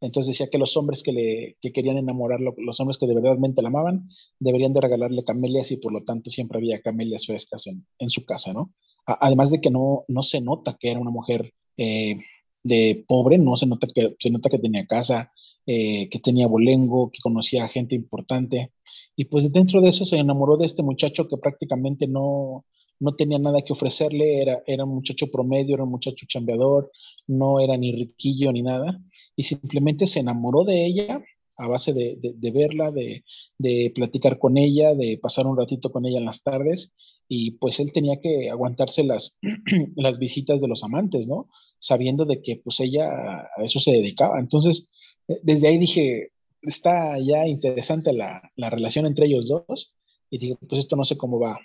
Entonces 0.00 0.34
decía 0.34 0.48
que 0.50 0.58
los 0.58 0.76
hombres 0.76 1.02
que, 1.02 1.12
le, 1.12 1.56
que 1.60 1.72
querían 1.72 1.96
enamorarlo, 1.96 2.54
los 2.58 2.78
hombres 2.80 2.98
que 2.98 3.06
de 3.06 3.14
verdad 3.14 3.36
la 3.40 3.68
amaban, 3.68 4.08
deberían 4.38 4.72
de 4.72 4.80
regalarle 4.80 5.24
camelias 5.24 5.72
y 5.72 5.78
por 5.78 5.92
lo 5.92 6.04
tanto 6.04 6.30
siempre 6.30 6.58
había 6.58 6.80
camelias 6.80 7.26
frescas 7.26 7.66
en, 7.66 7.86
en 7.98 8.10
su 8.10 8.24
casa, 8.24 8.52
¿no? 8.52 8.72
además 9.06 9.50
de 9.50 9.60
que 9.60 9.70
no, 9.70 10.04
no 10.08 10.22
se 10.22 10.40
nota 10.40 10.76
que 10.78 10.90
era 10.90 11.00
una 11.00 11.10
mujer 11.10 11.52
eh, 11.76 12.18
de 12.62 13.04
pobre, 13.06 13.38
no 13.38 13.56
se 13.56 13.66
nota 13.66 13.86
que, 13.94 14.16
se 14.18 14.30
nota 14.30 14.48
que 14.48 14.58
tenía 14.58 14.86
casa, 14.86 15.32
eh, 15.66 16.08
que 16.10 16.18
tenía 16.18 16.48
bolengo, 16.48 17.10
que 17.12 17.20
conocía 17.22 17.68
gente 17.68 17.94
importante. 17.94 18.72
Y 19.14 19.26
pues 19.26 19.52
dentro 19.52 19.80
de 19.80 19.88
eso 19.88 20.04
se 20.04 20.18
enamoró 20.18 20.56
de 20.56 20.66
este 20.66 20.82
muchacho 20.82 21.28
que 21.28 21.36
prácticamente 21.36 22.08
no, 22.08 22.64
no 23.00 23.14
tenía 23.14 23.38
nada 23.38 23.62
que 23.62 23.72
ofrecerle, 23.72 24.42
era, 24.42 24.62
era 24.66 24.84
un 24.84 24.94
muchacho 24.94 25.30
promedio, 25.30 25.74
era 25.74 25.84
un 25.84 25.90
muchacho 25.90 26.26
chambeador, 26.26 26.90
no 27.26 27.60
era 27.60 27.76
ni 27.76 27.92
riquillo 27.92 28.52
ni 28.52 28.62
nada, 28.62 29.00
y 29.34 29.42
simplemente 29.42 30.06
se 30.06 30.20
enamoró 30.20 30.64
de 30.64 30.86
ella 30.86 31.20
a 31.58 31.68
base 31.68 31.94
de, 31.94 32.18
de, 32.20 32.50
verla, 32.50 32.90
de, 32.90 33.24
de, 33.58 33.90
platicar 33.94 34.38
con 34.38 34.58
ella, 34.58 34.94
de 34.94 35.18
pasar 35.22 35.46
un 35.46 35.56
ratito 35.56 35.90
con 35.90 36.04
ella 36.04 36.18
en 36.18 36.26
las 36.26 36.42
tardes, 36.42 36.92
y 37.28 37.52
pues 37.52 37.80
él 37.80 37.92
tenía 37.92 38.16
que 38.20 38.50
aguantarse 38.50 39.04
las, 39.04 39.38
las 39.96 40.18
visitas 40.18 40.60
de 40.60 40.68
los 40.68 40.84
amantes, 40.84 41.28
¿no? 41.28 41.48
sabiendo 41.78 42.24
de 42.24 42.42
que 42.42 42.56
pues 42.56 42.80
ella 42.80 43.08
a 43.08 43.64
eso 43.64 43.80
se 43.80 43.92
dedicaba. 43.92 44.38
Entonces, 44.40 44.88
eh, 45.28 45.38
desde 45.42 45.68
ahí 45.68 45.78
dije, 45.78 46.32
está 46.62 47.18
ya 47.18 47.46
interesante 47.46 48.12
la, 48.12 48.42
la 48.56 48.70
relación 48.70 49.06
entre 49.06 49.26
ellos 49.26 49.48
dos 49.48 49.92
y 50.30 50.38
dije, 50.38 50.56
pues 50.68 50.80
esto 50.80 50.96
no 50.96 51.04
sé 51.04 51.16
cómo 51.16 51.38
va, 51.38 51.58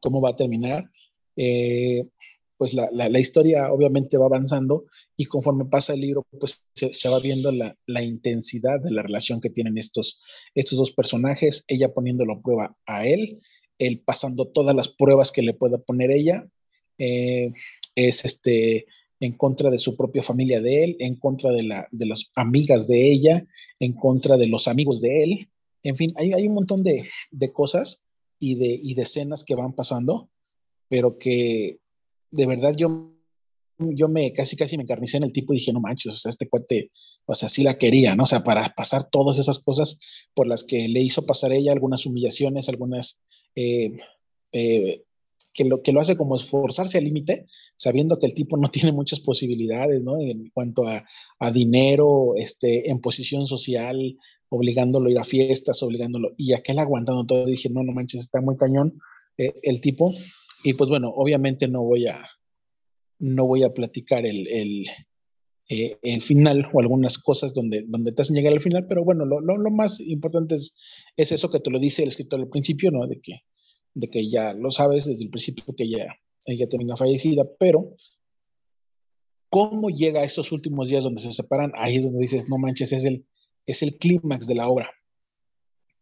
cómo 0.00 0.20
va 0.20 0.30
a 0.30 0.36
terminar. 0.36 0.90
Eh, 1.36 2.04
pues 2.56 2.74
la, 2.74 2.88
la, 2.92 3.08
la, 3.08 3.20
historia 3.20 3.72
obviamente 3.72 4.18
va 4.18 4.26
avanzando 4.26 4.86
y 5.16 5.26
conforme 5.26 5.64
pasa 5.64 5.94
el 5.94 6.00
libro, 6.00 6.26
pues 6.40 6.64
se, 6.74 6.92
se 6.92 7.08
va 7.08 7.20
viendo 7.20 7.52
la, 7.52 7.76
la, 7.86 8.02
intensidad 8.02 8.80
de 8.82 8.90
la 8.90 9.02
relación 9.02 9.40
que 9.40 9.48
tienen 9.48 9.78
estos, 9.78 10.18
estos 10.56 10.76
dos 10.76 10.90
personajes, 10.90 11.62
ella 11.68 11.94
poniéndolo 11.94 12.32
a 12.32 12.42
prueba 12.42 12.76
a 12.84 13.06
él, 13.06 13.40
él 13.78 14.02
pasando 14.04 14.48
todas 14.48 14.74
las 14.74 14.88
pruebas 14.88 15.30
que 15.30 15.42
le 15.42 15.54
pueda 15.54 15.78
poner 15.78 16.10
ella. 16.10 16.44
Eh, 16.98 17.52
es 17.94 18.24
este, 18.24 18.86
en 19.20 19.32
contra 19.32 19.70
de 19.70 19.78
su 19.78 19.96
propia 19.96 20.22
familia 20.22 20.60
de 20.60 20.84
él, 20.84 20.96
en 20.98 21.14
contra 21.14 21.52
de, 21.52 21.62
la, 21.62 21.88
de 21.92 22.06
las 22.06 22.30
amigas 22.34 22.88
de 22.88 23.10
ella, 23.10 23.46
en 23.78 23.92
contra 23.92 24.36
de 24.36 24.48
los 24.48 24.66
amigos 24.66 25.00
de 25.00 25.22
él. 25.22 25.48
En 25.84 25.94
fin, 25.94 26.12
hay, 26.16 26.32
hay 26.32 26.48
un 26.48 26.54
montón 26.54 26.82
de, 26.82 27.04
de 27.30 27.52
cosas 27.52 28.00
y 28.38 28.56
de, 28.56 28.66
y 28.66 28.94
de 28.94 29.02
escenas 29.02 29.44
que 29.44 29.54
van 29.54 29.74
pasando, 29.74 30.30
pero 30.88 31.18
que 31.18 31.78
de 32.30 32.46
verdad 32.46 32.74
yo, 32.76 33.12
yo 33.78 34.08
me 34.08 34.32
casi 34.32 34.56
casi 34.56 34.76
me 34.76 34.82
encarnicé 34.82 35.16
en 35.18 35.24
el 35.24 35.32
tipo 35.32 35.52
y 35.52 35.56
dije, 35.56 35.72
no 35.72 35.80
manches, 35.80 36.12
o 36.12 36.16
sea, 36.16 36.30
este 36.30 36.48
cuate, 36.48 36.90
o 37.26 37.34
sea, 37.34 37.48
sí 37.48 37.62
la 37.62 37.74
quería, 37.74 38.14
¿no? 38.16 38.24
O 38.24 38.26
sea, 38.26 38.40
para 38.40 38.74
pasar 38.74 39.08
todas 39.10 39.38
esas 39.38 39.58
cosas 39.58 39.98
por 40.34 40.46
las 40.46 40.64
que 40.64 40.88
le 40.88 41.00
hizo 41.00 41.26
pasar 41.26 41.52
ella, 41.52 41.72
algunas 41.72 42.06
humillaciones, 42.06 42.68
algunas 42.68 43.18
eh, 43.54 43.96
eh, 44.52 45.02
que 45.52 45.64
lo, 45.64 45.82
que 45.82 45.92
lo 45.92 46.00
hace 46.00 46.16
como 46.16 46.36
esforzarse 46.36 46.98
al 46.98 47.04
límite, 47.04 47.46
sabiendo 47.76 48.18
que 48.18 48.26
el 48.26 48.34
tipo 48.34 48.56
no 48.56 48.70
tiene 48.70 48.92
muchas 48.92 49.20
posibilidades, 49.20 50.04
¿no? 50.04 50.20
En 50.20 50.48
cuanto 50.50 50.86
a, 50.86 51.04
a, 51.40 51.50
dinero, 51.50 52.34
este, 52.36 52.90
en 52.90 53.00
posición 53.00 53.46
social, 53.46 54.16
obligándolo 54.50 55.08
a 55.08 55.12
ir 55.12 55.18
a 55.18 55.24
fiestas, 55.24 55.82
obligándolo, 55.82 56.34
y 56.36 56.52
aquel 56.52 56.78
aguantando 56.78 57.24
todo, 57.26 57.46
dije, 57.46 57.68
no, 57.70 57.82
no 57.82 57.92
manches, 57.92 58.22
está 58.22 58.40
muy 58.40 58.56
cañón 58.56 58.98
eh, 59.36 59.52
el 59.62 59.80
tipo, 59.80 60.12
y 60.64 60.74
pues 60.74 60.90
bueno, 60.90 61.10
obviamente 61.10 61.68
no 61.68 61.84
voy 61.84 62.06
a, 62.06 62.24
no 63.18 63.46
voy 63.46 63.62
a 63.62 63.72
platicar 63.72 64.26
el, 64.26 64.46
el, 64.48 64.86
eh, 65.68 65.98
el 66.02 66.22
final 66.22 66.68
o 66.72 66.80
algunas 66.80 67.18
cosas 67.18 67.54
donde, 67.54 67.84
donde 67.86 68.12
te 68.12 68.22
hacen 68.22 68.36
llegar 68.36 68.52
al 68.52 68.60
final, 68.60 68.86
pero 68.88 69.04
bueno, 69.04 69.24
lo, 69.24 69.40
lo, 69.40 69.56
lo 69.56 69.70
más 69.70 70.00
importante 70.00 70.54
es, 70.54 70.74
es, 71.16 71.32
eso 71.32 71.50
que 71.50 71.60
te 71.60 71.70
lo 71.70 71.78
dice 71.78 72.02
el 72.02 72.08
escritor 72.08 72.40
al 72.40 72.48
principio, 72.48 72.90
¿no? 72.90 73.06
De 73.06 73.20
que 73.20 73.42
de 73.98 74.08
que 74.08 74.28
ya 74.28 74.54
lo 74.54 74.70
sabes 74.70 75.06
desde 75.06 75.24
el 75.24 75.30
principio 75.30 75.74
que 75.76 75.84
ella, 75.84 76.06
ella 76.46 76.68
termina 76.68 76.96
fallecida, 76.96 77.44
pero 77.58 77.96
cómo 79.50 79.90
llega 79.90 80.20
a 80.20 80.24
estos 80.24 80.52
últimos 80.52 80.88
días 80.88 81.04
donde 81.04 81.20
se 81.20 81.32
separan, 81.32 81.72
ahí 81.74 81.96
es 81.96 82.04
donde 82.04 82.20
dices, 82.20 82.48
no 82.48 82.58
manches, 82.58 82.92
es 82.92 83.04
el, 83.04 83.26
es 83.68 83.82
el 83.82 83.96
clímax 83.96 84.46
de 84.46 84.54
la 84.54 84.68
obra. 84.68 84.90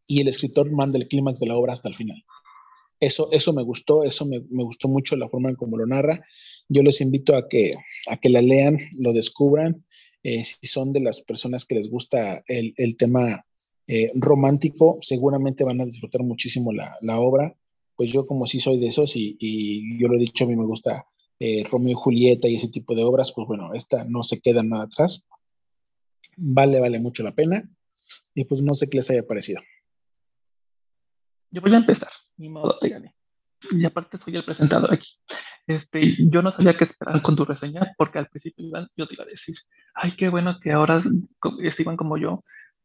Y 0.07 0.21
el 0.21 0.29
escritor 0.29 0.71
manda 0.71 0.99
el 0.99 1.09
clímax 1.09 1.39
de 1.41 1.47
la 1.47 1.57
obra 1.57 1.73
hasta 1.73 1.89
el 1.89 1.95
final. 1.95 2.25
Eso, 3.01 3.29
eso 3.33 3.53
me 3.53 3.63
gustó, 3.63 4.05
eso 4.05 4.25
me, 4.25 4.41
me, 4.49 4.65
gustó 4.65 4.89
mucho 4.89 5.17
la 5.17 5.29
forma 5.29 5.51
en 5.51 5.57
cómo 5.57 5.77
lo 5.77 5.87
narra. 5.87 6.25
Yo 6.69 6.83
les 6.83 7.01
invito 7.01 7.37
a 7.37 7.49
que, 7.49 7.73
a 8.09 8.17
que 8.17 8.31
la 8.31 8.41
lean, 8.41 8.79
lo 9.01 9.13
descubran. 9.13 9.85
Eh, 10.23 10.43
si 10.43 10.67
son 10.67 10.93
de 10.93 11.01
las 11.01 11.21
personas 11.21 11.67
que 11.67 11.75
les 11.75 11.91
gusta 11.91 12.43
el, 12.47 12.73
el 12.79 12.97
tema 12.97 13.47
eh, 13.87 14.11
romántico, 14.15 14.97
seguramente 15.03 15.65
van 15.65 15.81
a 15.81 15.85
disfrutar 15.85 16.23
muchísimo 16.23 16.73
la, 16.73 16.97
la 17.03 17.21
obra 17.21 17.57
pues 17.97 18.13
yo 18.13 18.27
como 18.27 18.47
sí 18.47 18.61
soy 18.61 18.79
de 18.79 18.89
esos 18.89 19.17
y, 19.17 19.37
y 19.41 19.99
yo 19.99 20.09
lo 20.09 20.17
he 20.17 20.21
dicho, 20.21 20.45
a 20.45 20.47
mí 20.47 20.57
me 20.57 20.67
gusta 20.67 21.07
eh, 21.41 21.65
Romeo 21.65 21.93
y 21.93 21.95
Julieta 21.95 22.49
y 22.49 22.55
ese 22.55 22.69
tipo 22.69 22.95
de 22.95 23.03
obras, 23.03 23.33
pues 23.35 23.49
bueno, 23.49 23.73
esta 23.75 24.05
no 24.05 24.23
se 24.23 24.39
queda 24.39 24.63
nada 24.63 24.85
atrás. 24.85 25.23
Vale, 26.37 26.81
vale 26.81 27.01
mucho 27.01 27.23
la 27.23 27.35
pena. 27.35 27.69
Y 28.35 28.45
pues 28.45 28.63
no 28.63 28.75
sé 28.75 28.89
qué 28.89 28.99
les 28.99 29.11
haya 29.11 29.23
parecido. 29.23 29.61
Yo 31.51 31.63
voy 31.63 31.75
a 31.75 31.79
empezar, 31.79 32.11
ni 32.37 32.49
modo, 32.49 32.79
te 32.79 32.91
gané. 32.91 33.15
Y 33.73 33.85
aparte 33.85 34.19
soy 34.19 34.37
el 34.37 34.45
presentador 34.45 34.93
aquí. 34.93 35.09
Este, 35.67 36.17
yo 36.31 36.43
no 36.43 36.53
sabía 36.53 36.77
qué 36.77 36.85
esperar 36.85 37.23
con 37.23 37.35
tu 37.35 37.45
reseña, 37.45 37.95
porque 37.97 38.19
al 38.19 38.29
principio 38.29 38.67
yo 38.97 39.07
te 39.07 39.15
iba 39.15 39.25
a 39.25 39.29
decir, 39.29 39.57
ay, 39.95 40.13
qué 40.13 40.29
bueno 40.29 40.59
que 40.61 40.73
ahora 40.73 41.03
Esteban 41.63 41.97
como 41.97 42.19
yo 42.19 42.45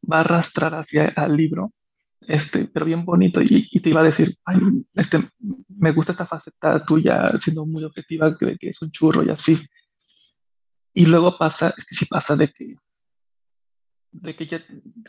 va 0.10 0.18
a 0.18 0.22
arrastrar 0.22 0.74
hacia 0.74 1.10
el 1.10 1.36
libro 1.36 1.74
este, 2.22 2.66
pero 2.66 2.86
bien 2.86 3.04
bonito, 3.04 3.42
y, 3.42 3.68
y, 3.72 3.80
te 3.80 3.90
iba 3.90 4.02
a 4.02 4.06
decir, 4.06 4.38
ay, 4.46 4.60
este, 4.94 5.28
me 5.68 5.92
gusta 5.92 6.12
esta 6.12 6.26
faceta 6.26 6.84
tuya, 6.86 7.32
siendo 7.40 7.66
muy 7.66 7.84
objetiva, 7.84 8.38
que, 8.38 8.58
que 8.58 8.70
es 8.70 8.82
un 8.82 8.92
churro 8.92 9.24
y 9.24 9.30
así. 9.30 9.58
Y 10.94 11.06
luego 11.08 11.38
pasa, 11.38 11.74
es 11.76 11.86
que 11.86 11.96
sí 11.96 12.06
pasa 12.06 12.36
de 12.36 12.50
que, 12.50 12.76
de 14.12 14.36
que 14.36 14.48
ya 14.48 14.64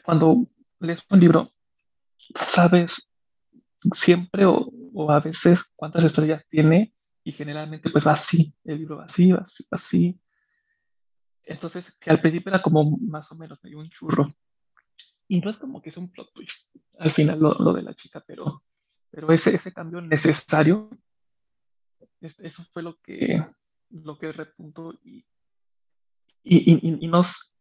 cuando 0.04 0.46
lees 0.80 1.02
un 1.10 1.20
libro, 1.20 1.52
sabes, 2.34 3.10
siempre 3.92 4.44
o, 4.46 4.70
a 5.10 5.20
veces 5.20 5.64
cuántas 5.74 6.04
estrellas 6.04 6.44
tiene 6.48 6.94
y 7.24 7.32
generalmente 7.32 7.90
pues 7.90 8.06
va 8.06 8.12
así, 8.12 8.54
el 8.64 8.78
libro 8.78 8.98
va 8.98 9.04
así, 9.04 9.32
va 9.32 9.40
así, 9.40 9.64
va 9.64 9.76
así. 9.76 10.20
Entonces, 11.44 11.92
si 11.98 12.10
al 12.10 12.20
principio 12.20 12.50
era 12.50 12.62
como 12.62 12.98
más 12.98 13.30
o 13.32 13.34
menos 13.34 13.58
medio 13.62 13.78
un 13.78 13.90
churro, 13.90 14.32
y 15.28 15.40
no 15.40 15.50
es 15.50 15.58
como 15.58 15.80
que 15.80 15.90
es 15.90 15.96
un 15.96 16.10
plot 16.10 16.32
twist 16.34 16.72
al 16.98 17.10
final 17.10 17.40
lo, 17.40 17.54
lo 17.54 17.72
de 17.72 17.82
la 17.82 17.94
chica, 17.94 18.22
pero, 18.26 18.62
pero 19.10 19.32
ese, 19.32 19.54
ese 19.54 19.72
cambio 19.72 20.00
necesario, 20.00 20.90
eso 22.20 22.62
fue 22.72 22.82
lo 22.82 23.00
que, 23.00 23.44
lo 23.90 24.18
que 24.18 24.32
repuntó 24.32 24.92
y, 25.02 25.26
y, 26.44 26.72
y, 26.72 27.04
y, 27.04 27.08
nos, 27.08 27.51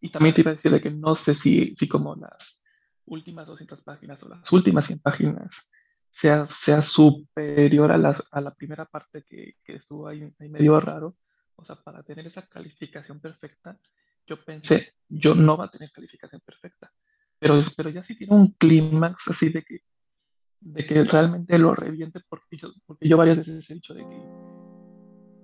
y 0.00 0.10
también 0.10 0.34
te 0.34 0.42
iba 0.42 0.50
a 0.50 0.54
decir 0.54 0.70
de 0.70 0.80
que 0.80 0.90
no 0.90 1.16
sé 1.16 1.34
si, 1.34 1.74
si 1.76 1.88
como 1.88 2.14
las 2.14 2.62
últimas 3.06 3.46
200 3.46 3.80
páginas 3.82 4.22
o 4.22 4.28
las 4.28 4.52
últimas 4.52 4.86
100 4.86 4.98
páginas 5.00 5.70
sea, 6.10 6.46
sea 6.46 6.82
superior 6.82 7.92
a 7.92 7.98
la, 7.98 8.16
a 8.30 8.40
la 8.40 8.54
primera 8.54 8.84
parte 8.84 9.22
que, 9.22 9.56
que 9.64 9.74
estuvo 9.76 10.08
ahí, 10.08 10.32
ahí, 10.38 10.48
medio 10.48 10.80
raro. 10.80 11.16
O 11.56 11.64
sea, 11.64 11.76
para 11.76 12.02
tener 12.02 12.26
esa 12.26 12.46
calificación 12.46 13.20
perfecta, 13.20 13.78
yo 14.26 14.42
pensé, 14.44 14.94
yo 15.08 15.34
no 15.34 15.56
va 15.56 15.66
a 15.66 15.70
tener 15.70 15.90
calificación 15.92 16.40
perfecta, 16.44 16.92
pero, 17.38 17.60
pero 17.76 17.90
ya 17.90 18.02
sí 18.02 18.16
tiene 18.16 18.34
un 18.34 18.52
clímax 18.52 19.28
así 19.28 19.50
de 19.50 19.62
que, 19.62 19.80
de 20.60 20.86
que 20.86 21.04
realmente 21.04 21.58
lo 21.58 21.74
reviente, 21.74 22.20
porque 22.28 22.56
yo, 22.56 22.72
porque 22.84 23.08
yo 23.08 23.16
varias 23.16 23.38
veces 23.38 23.70
he 23.70 23.74
dicho 23.74 23.94
de 23.94 24.06
que, 24.08 24.22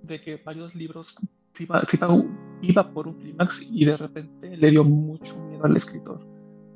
de 0.03 0.21
que 0.21 0.37
varios 0.37 0.75
libros 0.75 1.15
iba, 1.59 1.83
iba, 1.91 2.13
iba 2.63 2.89
por 2.89 3.07
un 3.07 3.15
clímax 3.15 3.61
y 3.69 3.85
de 3.85 3.97
repente 3.97 4.57
le 4.57 4.71
dio 4.71 4.83
mucho 4.83 5.37
miedo 5.45 5.65
al 5.65 5.75
escritor 5.75 6.25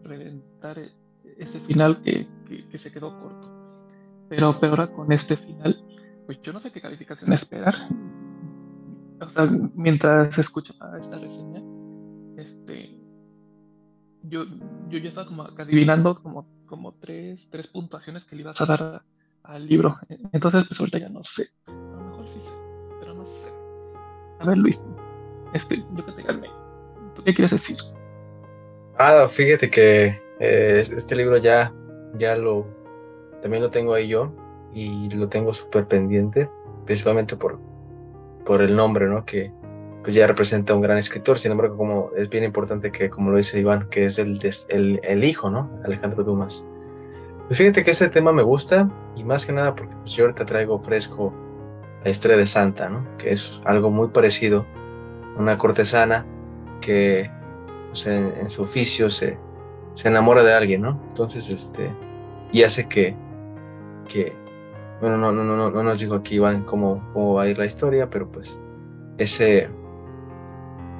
reventar 0.03 0.77
ese 1.37 1.59
final 1.59 2.01
que, 2.01 2.27
que, 2.71 2.77
se 2.77 2.91
quedó 2.91 3.19
corto. 3.19 3.49
Pero, 4.29 4.59
pero 4.59 4.91
con 4.93 5.11
este 5.11 5.35
final, 5.35 5.83
pues 6.25 6.41
yo 6.41 6.53
no 6.53 6.59
sé 6.59 6.71
qué 6.71 6.81
calificación 6.81 7.31
esperar. 7.33 7.75
O 9.19 9.29
sea, 9.29 9.45
mientras 9.75 10.37
escucha 10.37 10.73
esta 10.99 11.17
reseña, 11.17 11.61
este, 12.37 12.99
yo, 14.23 14.45
yo 14.89 14.99
ya 14.99 15.09
estaba 15.09 15.27
como 15.27 15.43
adivinando 15.43 16.15
como, 16.15 16.47
como 16.65 16.93
tres, 16.93 17.47
tres 17.49 17.67
puntuaciones 17.67 18.25
que 18.25 18.35
le 18.35 18.41
ibas 18.43 18.61
a 18.61 18.65
dar 18.65 19.03
al 19.43 19.67
libro. 19.67 19.97
Entonces, 20.31 20.65
pues 20.67 20.79
ahorita 20.79 20.99
ya 20.99 21.09
no 21.09 21.23
sé. 21.23 21.47
A 21.67 21.71
lo 21.71 22.03
mejor 22.05 22.27
sí 22.27 22.39
sé, 22.39 22.51
pero 22.99 23.13
no 23.13 23.25
sé. 23.25 23.49
A 24.39 24.45
ver, 24.45 24.57
Luis, 24.57 24.83
este, 25.53 25.83
yo 25.93 26.05
que 26.05 26.11
te 26.11 26.23
gané. 26.23 26.49
¿Tú 27.15 27.23
qué 27.23 27.33
quieres 27.33 27.51
decir? 27.51 27.77
Ah, 28.97 29.27
fíjate 29.29 29.69
que 29.69 30.21
eh, 30.39 30.79
este 30.79 31.15
libro 31.15 31.37
ya, 31.37 31.73
ya 32.17 32.35
lo, 32.35 32.65
también 33.41 33.63
lo 33.63 33.69
tengo 33.69 33.93
ahí 33.93 34.07
yo 34.07 34.33
y 34.73 35.09
lo 35.15 35.29
tengo 35.29 35.53
súper 35.53 35.87
pendiente, 35.87 36.49
principalmente 36.85 37.35
por, 37.35 37.59
por 38.45 38.61
el 38.61 38.75
nombre, 38.75 39.07
¿no? 39.07 39.25
Que 39.25 39.51
pues 40.03 40.15
ya 40.15 40.25
representa 40.25 40.73
un 40.73 40.81
gran 40.81 40.97
escritor, 40.97 41.37
sin 41.37 41.51
embargo, 41.51 41.75
como 41.75 42.11
es 42.15 42.29
bien 42.29 42.43
importante 42.43 42.91
que, 42.91 43.09
como 43.09 43.29
lo 43.31 43.37
dice 43.37 43.59
Iván, 43.59 43.89
que 43.89 44.05
es 44.05 44.19
el, 44.19 44.39
el, 44.69 44.99
el 45.03 45.23
hijo, 45.23 45.49
¿no? 45.49 45.69
Alejandro 45.83 46.23
Dumas. 46.23 46.65
Pues 47.47 47.59
fíjate 47.59 47.83
que 47.83 47.91
este 47.91 48.09
tema 48.09 48.31
me 48.31 48.43
gusta 48.43 48.89
y 49.15 49.23
más 49.23 49.45
que 49.45 49.53
nada 49.53 49.75
porque 49.75 49.95
pues 49.97 50.13
yo 50.13 50.25
ahorita 50.25 50.45
traigo 50.45 50.79
fresco 50.79 51.33
la 52.03 52.09
historia 52.09 52.37
de 52.37 52.45
Santa, 52.45 52.89
¿no? 52.89 53.05
Que 53.17 53.31
es 53.31 53.61
algo 53.65 53.89
muy 53.89 54.09
parecido, 54.09 54.65
una 55.37 55.57
cortesana 55.57 56.25
que 56.81 57.29
pues, 57.89 58.07
en, 58.07 58.49
su 58.49 58.63
oficio 58.63 59.09
se, 59.09 59.37
se 59.93 60.07
enamora 60.07 60.43
de 60.43 60.53
alguien, 60.53 60.81
¿no? 60.81 60.99
Entonces, 61.09 61.49
este, 61.49 61.91
y 62.51 62.63
hace 62.63 62.87
que, 62.87 63.15
que 64.07 64.33
bueno, 65.01 65.17
no, 65.17 65.31
no, 65.31 65.43
no, 65.43 65.69
no 65.69 65.83
nos 65.83 65.99
dijo 65.99 66.15
aquí 66.15 66.35
Iván 66.35 66.63
cómo, 66.63 67.03
cómo 67.13 67.35
va 67.35 67.43
a 67.43 67.47
ir 67.47 67.57
la 67.57 67.65
historia, 67.65 68.09
pero 68.09 68.31
pues 68.31 68.59
ese, 69.17 69.69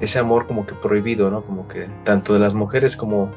ese 0.00 0.18
amor 0.18 0.46
como 0.46 0.66
que 0.66 0.74
prohibido, 0.74 1.30
¿no? 1.30 1.44
Como 1.44 1.66
que 1.66 1.88
tanto 2.04 2.32
de 2.32 2.38
las 2.38 2.54
mujeres 2.54 2.96
como 2.96 3.30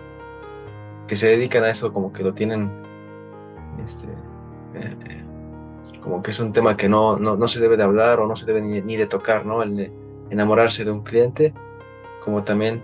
que 1.07 1.15
se 1.15 1.27
dedican 1.27 1.63
a 1.63 1.69
eso, 1.69 1.91
como 1.91 2.13
que 2.13 2.23
lo 2.23 2.33
tienen, 2.33 2.71
este, 3.83 4.07
eh, 4.75 5.23
como 6.01 6.21
que 6.21 6.31
es 6.31 6.39
un 6.39 6.53
tema 6.53 6.77
que 6.77 6.87
no, 6.87 7.17
no, 7.17 7.35
no, 7.35 7.47
se 7.47 7.59
debe 7.59 7.77
de 7.77 7.83
hablar 7.83 8.19
o 8.19 8.27
no 8.27 8.35
se 8.35 8.45
debe 8.45 8.61
ni, 8.61 8.81
ni 8.81 8.95
de 8.97 9.07
tocar, 9.07 9.45
¿no? 9.45 9.63
El 9.63 9.75
de 9.75 9.91
enamorarse 10.31 10.83
de 10.83 10.91
un 10.91 11.03
cliente, 11.03 11.53
como 12.23 12.43
también 12.43 12.81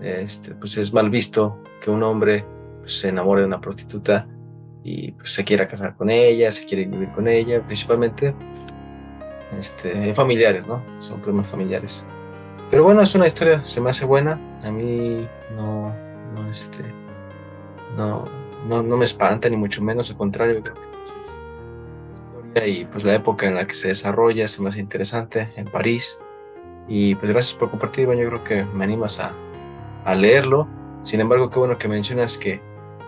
este, 0.00 0.54
pues 0.54 0.76
es 0.78 0.92
mal 0.92 1.10
visto 1.10 1.58
que 1.80 1.90
un 1.90 2.02
hombre 2.02 2.46
pues, 2.80 3.00
se 3.00 3.08
enamore 3.08 3.42
de 3.42 3.46
una 3.46 3.60
prostituta 3.60 4.26
y 4.82 5.12
pues, 5.12 5.32
se 5.32 5.44
quiera 5.44 5.66
casar 5.66 5.96
con 5.96 6.08
ella, 6.10 6.50
se 6.50 6.64
quiere 6.64 6.86
vivir 6.86 7.10
con 7.12 7.28
ella, 7.28 7.62
principalmente 7.64 8.34
este, 9.58 10.14
familiares, 10.14 10.66
¿no? 10.66 10.82
Son 11.00 11.20
problemas 11.20 11.48
familiares. 11.48 12.06
Pero 12.70 12.84
bueno, 12.84 13.02
es 13.02 13.14
una 13.14 13.26
historia, 13.26 13.64
se 13.64 13.80
me 13.80 13.90
hace 13.90 14.04
buena. 14.04 14.38
A 14.62 14.70
mí 14.70 15.28
no, 15.54 15.94
no, 16.34 16.50
este, 16.50 16.84
no, 17.96 18.24
no, 18.66 18.82
no 18.82 18.96
me 18.96 19.04
espanta, 19.04 19.48
ni 19.48 19.56
mucho 19.56 19.82
menos, 19.82 20.10
al 20.10 20.16
contrario, 20.16 20.62
creo 20.62 20.74
que 20.74 20.80
pues, 20.80 22.16
historia 22.16 22.66
y 22.66 22.84
pues 22.84 23.04
la 23.04 23.14
época 23.14 23.46
en 23.46 23.54
la 23.54 23.66
que 23.66 23.74
se 23.74 23.88
desarrolla 23.88 24.48
se 24.48 24.62
me 24.62 24.68
hace 24.68 24.80
interesante 24.80 25.52
en 25.56 25.66
París. 25.66 26.23
Y 26.88 27.14
pues 27.14 27.32
gracias 27.32 27.56
por 27.56 27.70
compartir, 27.70 28.04
Iván. 28.04 28.18
Yo 28.18 28.28
creo 28.28 28.44
que 28.44 28.64
me 28.74 28.84
animas 28.84 29.20
a, 29.20 29.32
a 30.04 30.14
leerlo. 30.14 30.68
Sin 31.02 31.20
embargo, 31.20 31.50
qué 31.50 31.58
bueno 31.58 31.78
que 31.78 31.88
mencionas 31.88 32.38
que 32.38 32.60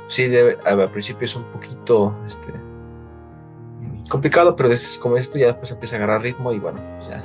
sí, 0.06 0.28
debe, 0.28 0.58
al 0.64 0.90
principio 0.90 1.24
es 1.24 1.36
un 1.36 1.44
poquito 1.44 2.14
este, 2.26 2.52
complicado, 4.08 4.56
pero 4.56 4.70
es 4.70 4.98
como 4.98 5.16
esto 5.16 5.38
ya 5.38 5.46
después 5.46 5.70
empieza 5.72 5.96
a 5.96 5.98
agarrar 5.98 6.22
ritmo 6.22 6.52
y 6.52 6.58
bueno, 6.58 6.78
ya 7.08 7.22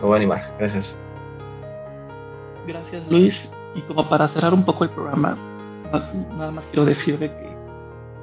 me 0.00 0.06
voy 0.06 0.14
a 0.14 0.16
animar. 0.16 0.54
Gracias. 0.58 0.98
Gracias, 2.66 3.02
Luis. 3.10 3.50
Y 3.74 3.80
como 3.82 4.08
para 4.08 4.28
cerrar 4.28 4.52
un 4.52 4.64
poco 4.64 4.84
el 4.84 4.90
programa, 4.90 5.36
nada 6.36 6.50
más 6.50 6.66
quiero 6.66 6.84
decirle 6.84 7.30
que, 7.30 7.56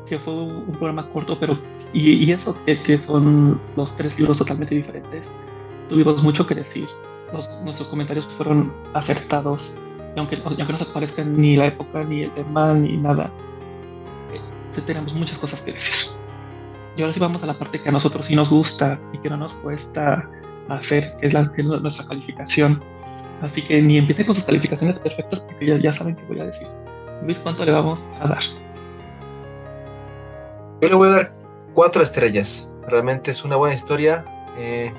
que 0.05 0.20
fue 0.20 0.34
un, 0.34 0.66
programa 0.74 1.07
corto, 1.10 1.39
pero 1.39 1.57
y, 1.91 2.32
eso 2.32 2.55
que, 2.66 2.80
que, 2.82 2.99
son 2.99 3.60
los 3.76 3.95
tres 3.97 4.18
libros 4.18 4.38
totalmente 4.38 4.76
diferentes, 4.76 5.28
tuvimos 5.89 6.22
mucho 6.22 6.45
que 6.45 6.55
decir. 6.55 6.88
Los, 7.34 7.49
nuestros 7.63 7.88
comentarios 7.89 8.25
fueron 8.38 8.73
acertados 8.93 9.73
y 10.15 10.19
aunque, 10.19 10.41
aunque 10.43 10.63
no 10.63 10.77
se 10.77 10.86
parezcan 10.86 11.38
ni 11.38 11.55
la 11.55 11.67
época, 11.67 12.03
ni 12.03 12.23
el 12.23 12.32
tema, 12.32 12.73
ni 12.73 12.97
nada, 12.97 13.30
eh, 14.34 14.82
tenemos 14.82 15.13
muchas 15.13 15.38
cosas 15.38 15.61
que 15.61 15.73
decir. 15.73 16.11
Y 16.97 17.01
ahora 17.01 17.13
sí 17.13 17.19
vamos 17.19 17.41
a 17.43 17.45
la 17.45 17.53
parte 17.57 17.82
que 17.82 17.89
a 17.89 17.91
nosotros 17.91 18.25
sí 18.25 18.36
nos 18.36 18.49
gusta 18.49 18.99
y 19.13 19.19
que 19.19 19.30
no 19.30 19.38
nos 19.38 19.53
cuesta 19.53 20.27
hacer, 20.69 21.15
que 21.19 21.27
es, 21.27 21.34
la, 21.34 21.51
que 21.53 21.61
es 21.61 21.67
nuestra 21.67 22.05
calificación. 22.05 22.82
Así 23.41 23.61
que 23.61 23.82
ni 23.82 23.97
empiecen 23.97 24.25
con 24.25 24.36
sus 24.36 24.43
calificaciones 24.43 24.99
perfectas 24.99 25.39
porque 25.39 25.67
ya, 25.67 25.77
ya 25.77 25.93
saben 25.93 26.15
qué 26.15 26.23
voy 26.27 26.39
a 26.39 26.45
decir. 26.45 26.67
Luis, 27.23 27.39
¿cuánto 27.39 27.63
le 27.63 27.71
vamos 27.71 28.05
a 28.19 28.27
dar? 28.27 28.43
Yo 30.82 30.89
le 30.89 30.95
voy 30.95 31.09
a 31.09 31.11
dar 31.11 31.32
cuatro 31.73 32.01
estrellas. 32.01 32.69
Realmente 32.88 33.32
es 33.32 33.45
una 33.45 33.55
buena 33.55 33.75
historia, 33.75 34.25
eh, 34.57 34.91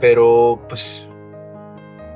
pero 0.00 0.60
pues 0.68 1.08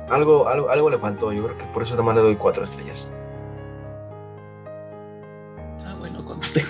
algo, 0.09 0.47
algo, 0.47 0.69
algo 0.69 0.89
le 0.89 0.97
faltó. 0.97 1.31
Yo 1.33 1.43
creo 1.43 1.57
que 1.57 1.65
por 1.65 1.83
eso 1.83 1.95
nomás 1.95 2.15
le 2.15 2.21
doy 2.21 2.35
cuatro 2.35 2.63
estrellas. 2.63 3.11
Ah, 5.85 5.95
bueno, 5.99 6.23
conste. 6.25 6.63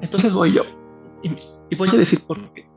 Entonces 0.00 0.32
voy 0.32 0.54
yo. 0.54 0.62
Y, 1.22 1.76
voy 1.76 1.88
a 1.88 1.96
decir 1.96 2.20
por 2.26 2.52
qué. 2.52 2.68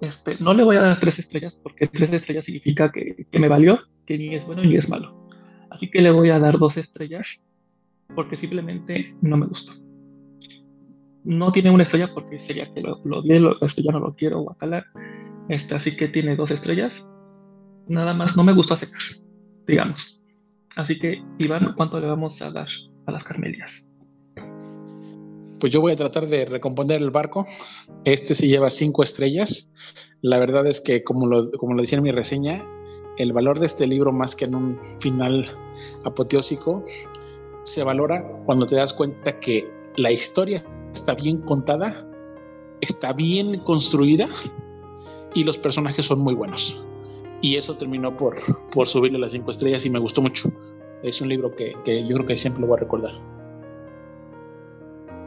Este, 0.00 0.36
no 0.38 0.54
le 0.54 0.64
voy 0.64 0.76
a 0.76 0.82
dar 0.82 1.00
tres 1.00 1.18
estrellas 1.18 1.54
porque 1.54 1.86
tres 1.86 2.12
estrellas 2.12 2.44
significa 2.44 2.90
que, 2.90 3.26
que 3.30 3.38
me 3.38 3.48
valió, 3.48 3.78
que 4.06 4.18
ni 4.18 4.34
es 4.34 4.44
bueno 4.46 4.62
ni 4.62 4.76
es 4.76 4.88
malo. 4.88 5.28
Así 5.70 5.90
que 5.90 6.02
le 6.02 6.10
voy 6.10 6.30
a 6.30 6.38
dar 6.38 6.58
dos 6.58 6.76
estrellas 6.76 7.48
porque 8.14 8.36
simplemente 8.36 9.14
no 9.22 9.36
me 9.36 9.46
gustó. 9.46 9.72
No 11.24 11.52
tiene 11.52 11.70
una 11.70 11.84
estrella 11.84 12.12
porque 12.12 12.38
sería 12.38 12.72
que 12.72 12.82
lo, 12.82 13.00
lo, 13.04 13.22
lo 13.22 13.60
este, 13.62 13.82
ya 13.82 13.92
no 13.92 14.00
lo 14.00 14.14
quiero 14.14 14.40
guacalar. 14.40 14.84
Este, 15.48 15.74
así 15.74 15.96
que 15.96 16.08
tiene 16.08 16.36
dos 16.36 16.50
estrellas. 16.50 17.10
Nada 17.88 18.14
más, 18.14 18.36
no 18.36 18.44
me 18.44 18.52
gustó 18.52 18.74
a 18.74 18.76
secas 18.76 19.26
digamos. 19.66 20.22
Así 20.76 20.98
que, 20.98 21.22
Iván, 21.38 21.74
¿cuánto 21.76 22.00
le 22.00 22.06
vamos 22.06 22.40
a 22.42 22.50
dar 22.50 22.68
a 23.06 23.12
las 23.12 23.24
Carmelias? 23.24 23.90
Pues 25.60 25.72
yo 25.72 25.80
voy 25.80 25.92
a 25.92 25.96
tratar 25.96 26.26
de 26.26 26.44
recomponer 26.44 27.00
el 27.00 27.10
barco. 27.10 27.46
Este 28.04 28.34
se 28.34 28.48
lleva 28.48 28.70
cinco 28.70 29.02
estrellas. 29.02 29.70
La 30.20 30.38
verdad 30.38 30.66
es 30.66 30.80
que, 30.80 31.04
como 31.04 31.26
lo, 31.26 31.50
como 31.52 31.74
lo 31.74 31.80
decía 31.80 31.98
en 31.98 32.04
mi 32.04 32.12
reseña, 32.12 32.64
el 33.18 33.32
valor 33.32 33.60
de 33.60 33.66
este 33.66 33.86
libro, 33.86 34.12
más 34.12 34.34
que 34.34 34.46
en 34.46 34.56
un 34.56 34.76
final 34.98 35.46
apoteósico, 36.04 36.82
se 37.62 37.84
valora 37.84 38.42
cuando 38.44 38.66
te 38.66 38.74
das 38.74 38.92
cuenta 38.92 39.38
que 39.38 39.70
la 39.96 40.10
historia 40.10 40.64
está 40.92 41.14
bien 41.14 41.40
contada, 41.40 42.06
está 42.80 43.12
bien 43.12 43.60
construida 43.60 44.26
y 45.34 45.44
los 45.44 45.56
personajes 45.56 46.04
son 46.04 46.20
muy 46.20 46.34
buenos 46.34 46.84
y 47.44 47.56
eso 47.56 47.74
terminó 47.74 48.16
por, 48.16 48.36
por 48.72 48.88
subirle 48.88 49.18
las 49.18 49.32
cinco 49.32 49.50
estrellas 49.50 49.84
y 49.84 49.90
me 49.90 49.98
gustó 49.98 50.22
mucho. 50.22 50.48
Es 51.02 51.20
un 51.20 51.28
libro 51.28 51.54
que, 51.54 51.76
que 51.84 52.06
yo 52.06 52.14
creo 52.16 52.26
que 52.26 52.38
siempre 52.38 52.62
lo 52.62 52.68
voy 52.68 52.78
a 52.78 52.80
recordar. 52.80 53.12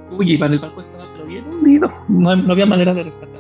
Uy, 0.10 0.32
Iván, 0.32 0.54
el 0.54 0.58
barco 0.58 0.82
estaba 0.82 1.08
pero 1.14 1.28
bien 1.28 1.46
perdido. 1.46 1.94
No, 2.08 2.32
había 2.32 2.66
manera 2.66 2.96
de 2.96 3.04
rescatar. 3.04 3.40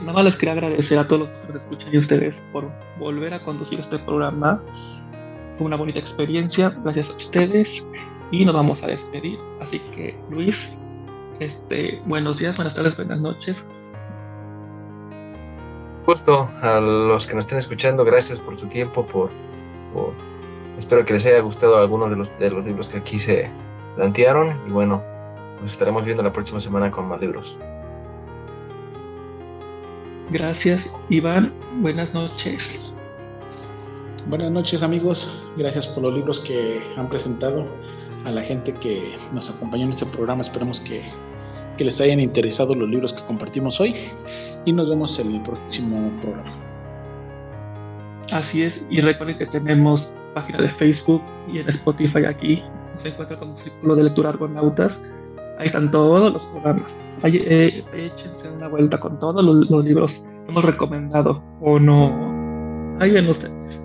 Nada 0.00 0.12
más 0.14 0.24
les 0.24 0.36
quería 0.36 0.54
agradecer 0.54 0.98
a 0.98 1.06
todos 1.06 1.28
los 1.28 1.28
que 1.28 1.52
nos 1.52 1.62
escuchan 1.62 1.90
y 1.92 1.96
a 1.98 2.00
ustedes 2.00 2.42
por 2.50 2.72
volver 2.98 3.34
a 3.34 3.44
conducir 3.44 3.78
este 3.78 3.98
programa. 3.98 4.62
Fue 5.56 5.66
una 5.66 5.76
bonita 5.76 5.98
experiencia. 5.98 6.70
Gracias 6.82 7.10
a 7.10 7.14
ustedes. 7.14 7.86
Y 8.30 8.46
nos 8.46 8.54
vamos 8.54 8.82
a 8.82 8.86
despedir. 8.86 9.38
Así 9.60 9.80
que, 9.94 10.18
Luis, 10.30 10.74
este, 11.40 12.00
buenos 12.06 12.38
días, 12.38 12.56
buenas 12.56 12.74
tardes, 12.74 12.96
buenas 12.96 13.20
noches. 13.20 13.70
Gusto 16.06 16.48
a 16.62 16.78
los 16.80 17.26
que 17.26 17.34
nos 17.34 17.46
estén 17.46 17.58
escuchando, 17.58 18.04
gracias 18.04 18.38
por 18.38 18.56
su 18.56 18.68
tiempo, 18.68 19.04
por, 19.04 19.28
espero 20.78 21.04
que 21.04 21.14
les 21.14 21.26
haya 21.26 21.40
gustado 21.40 21.78
algunos 21.78 22.10
de 22.10 22.16
los, 22.16 22.38
de 22.38 22.48
los 22.48 22.64
libros 22.64 22.88
que 22.88 22.98
aquí 22.98 23.18
se 23.18 23.50
plantearon 23.96 24.56
y 24.68 24.70
bueno, 24.70 25.02
nos 25.60 25.72
estaremos 25.72 26.04
viendo 26.04 26.22
la 26.22 26.32
próxima 26.32 26.60
semana 26.60 26.92
con 26.92 27.08
más 27.08 27.20
libros. 27.20 27.56
Gracias, 30.30 30.94
Iván. 31.08 31.52
Buenas 31.80 32.14
noches. 32.14 32.92
Buenas 34.28 34.52
noches, 34.52 34.84
amigos. 34.84 35.44
Gracias 35.56 35.88
por 35.88 36.04
los 36.04 36.14
libros 36.14 36.38
que 36.40 36.80
han 36.96 37.08
presentado. 37.08 37.66
A 38.24 38.30
la 38.30 38.42
gente 38.42 38.72
que 38.74 39.16
nos 39.32 39.50
acompañó 39.50 39.84
en 39.84 39.90
este 39.90 40.06
programa, 40.06 40.42
esperamos 40.42 40.80
que, 40.80 41.00
que 41.76 41.84
les 41.84 42.00
hayan 42.00 42.20
interesado 42.20 42.74
los 42.74 42.88
libros 42.88 43.12
que 43.12 43.24
compartimos 43.24 43.80
hoy 43.80 43.94
y 44.64 44.72
nos 44.72 44.88
vemos 44.88 45.18
en 45.18 45.34
el 45.34 45.42
próximo 45.42 46.10
programa. 46.20 46.52
Así 48.32 48.62
es, 48.62 48.84
y 48.90 49.00
recuerden 49.00 49.38
que 49.38 49.46
tenemos 49.46 50.08
página 50.34 50.60
de 50.62 50.68
Facebook 50.70 51.22
y 51.52 51.58
en 51.58 51.68
Spotify 51.68 52.24
aquí. 52.24 52.62
Se 52.98 53.08
encuentra 53.08 53.38
como 53.38 53.56
Círculo 53.58 53.94
de 53.94 54.04
Lectura 54.04 54.30
Argonautas 54.30 55.02
Ahí 55.58 55.66
están 55.66 55.90
todos 55.90 56.32
los 56.32 56.44
programas. 56.46 56.94
Ahí, 57.22 57.42
eh, 57.46 57.84
échense 57.94 58.50
una 58.50 58.68
vuelta 58.68 59.00
con 59.00 59.18
todos 59.18 59.42
los, 59.42 59.84
libros 59.84 60.14
que 60.14 60.50
hemos 60.50 60.64
recomendado 60.64 61.42
o 61.62 61.78
no. 61.78 62.12
Ahí 63.00 63.10
ven 63.10 63.28
ustedes. 63.28 63.82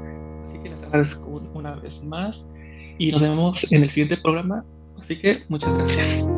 Así 0.48 0.60
que 0.60 0.70
les 0.70 0.84
agradezco 0.84 1.42
una 1.54 1.76
vez 1.76 2.04
más 2.04 2.50
y 2.98 3.12
nos 3.12 3.22
vemos 3.22 3.72
en 3.72 3.84
el 3.84 3.90
siguiente 3.90 4.18
programa. 4.18 4.66
Así 5.00 5.18
que 5.18 5.44
muchas 5.48 5.74
gracias. 5.78 6.30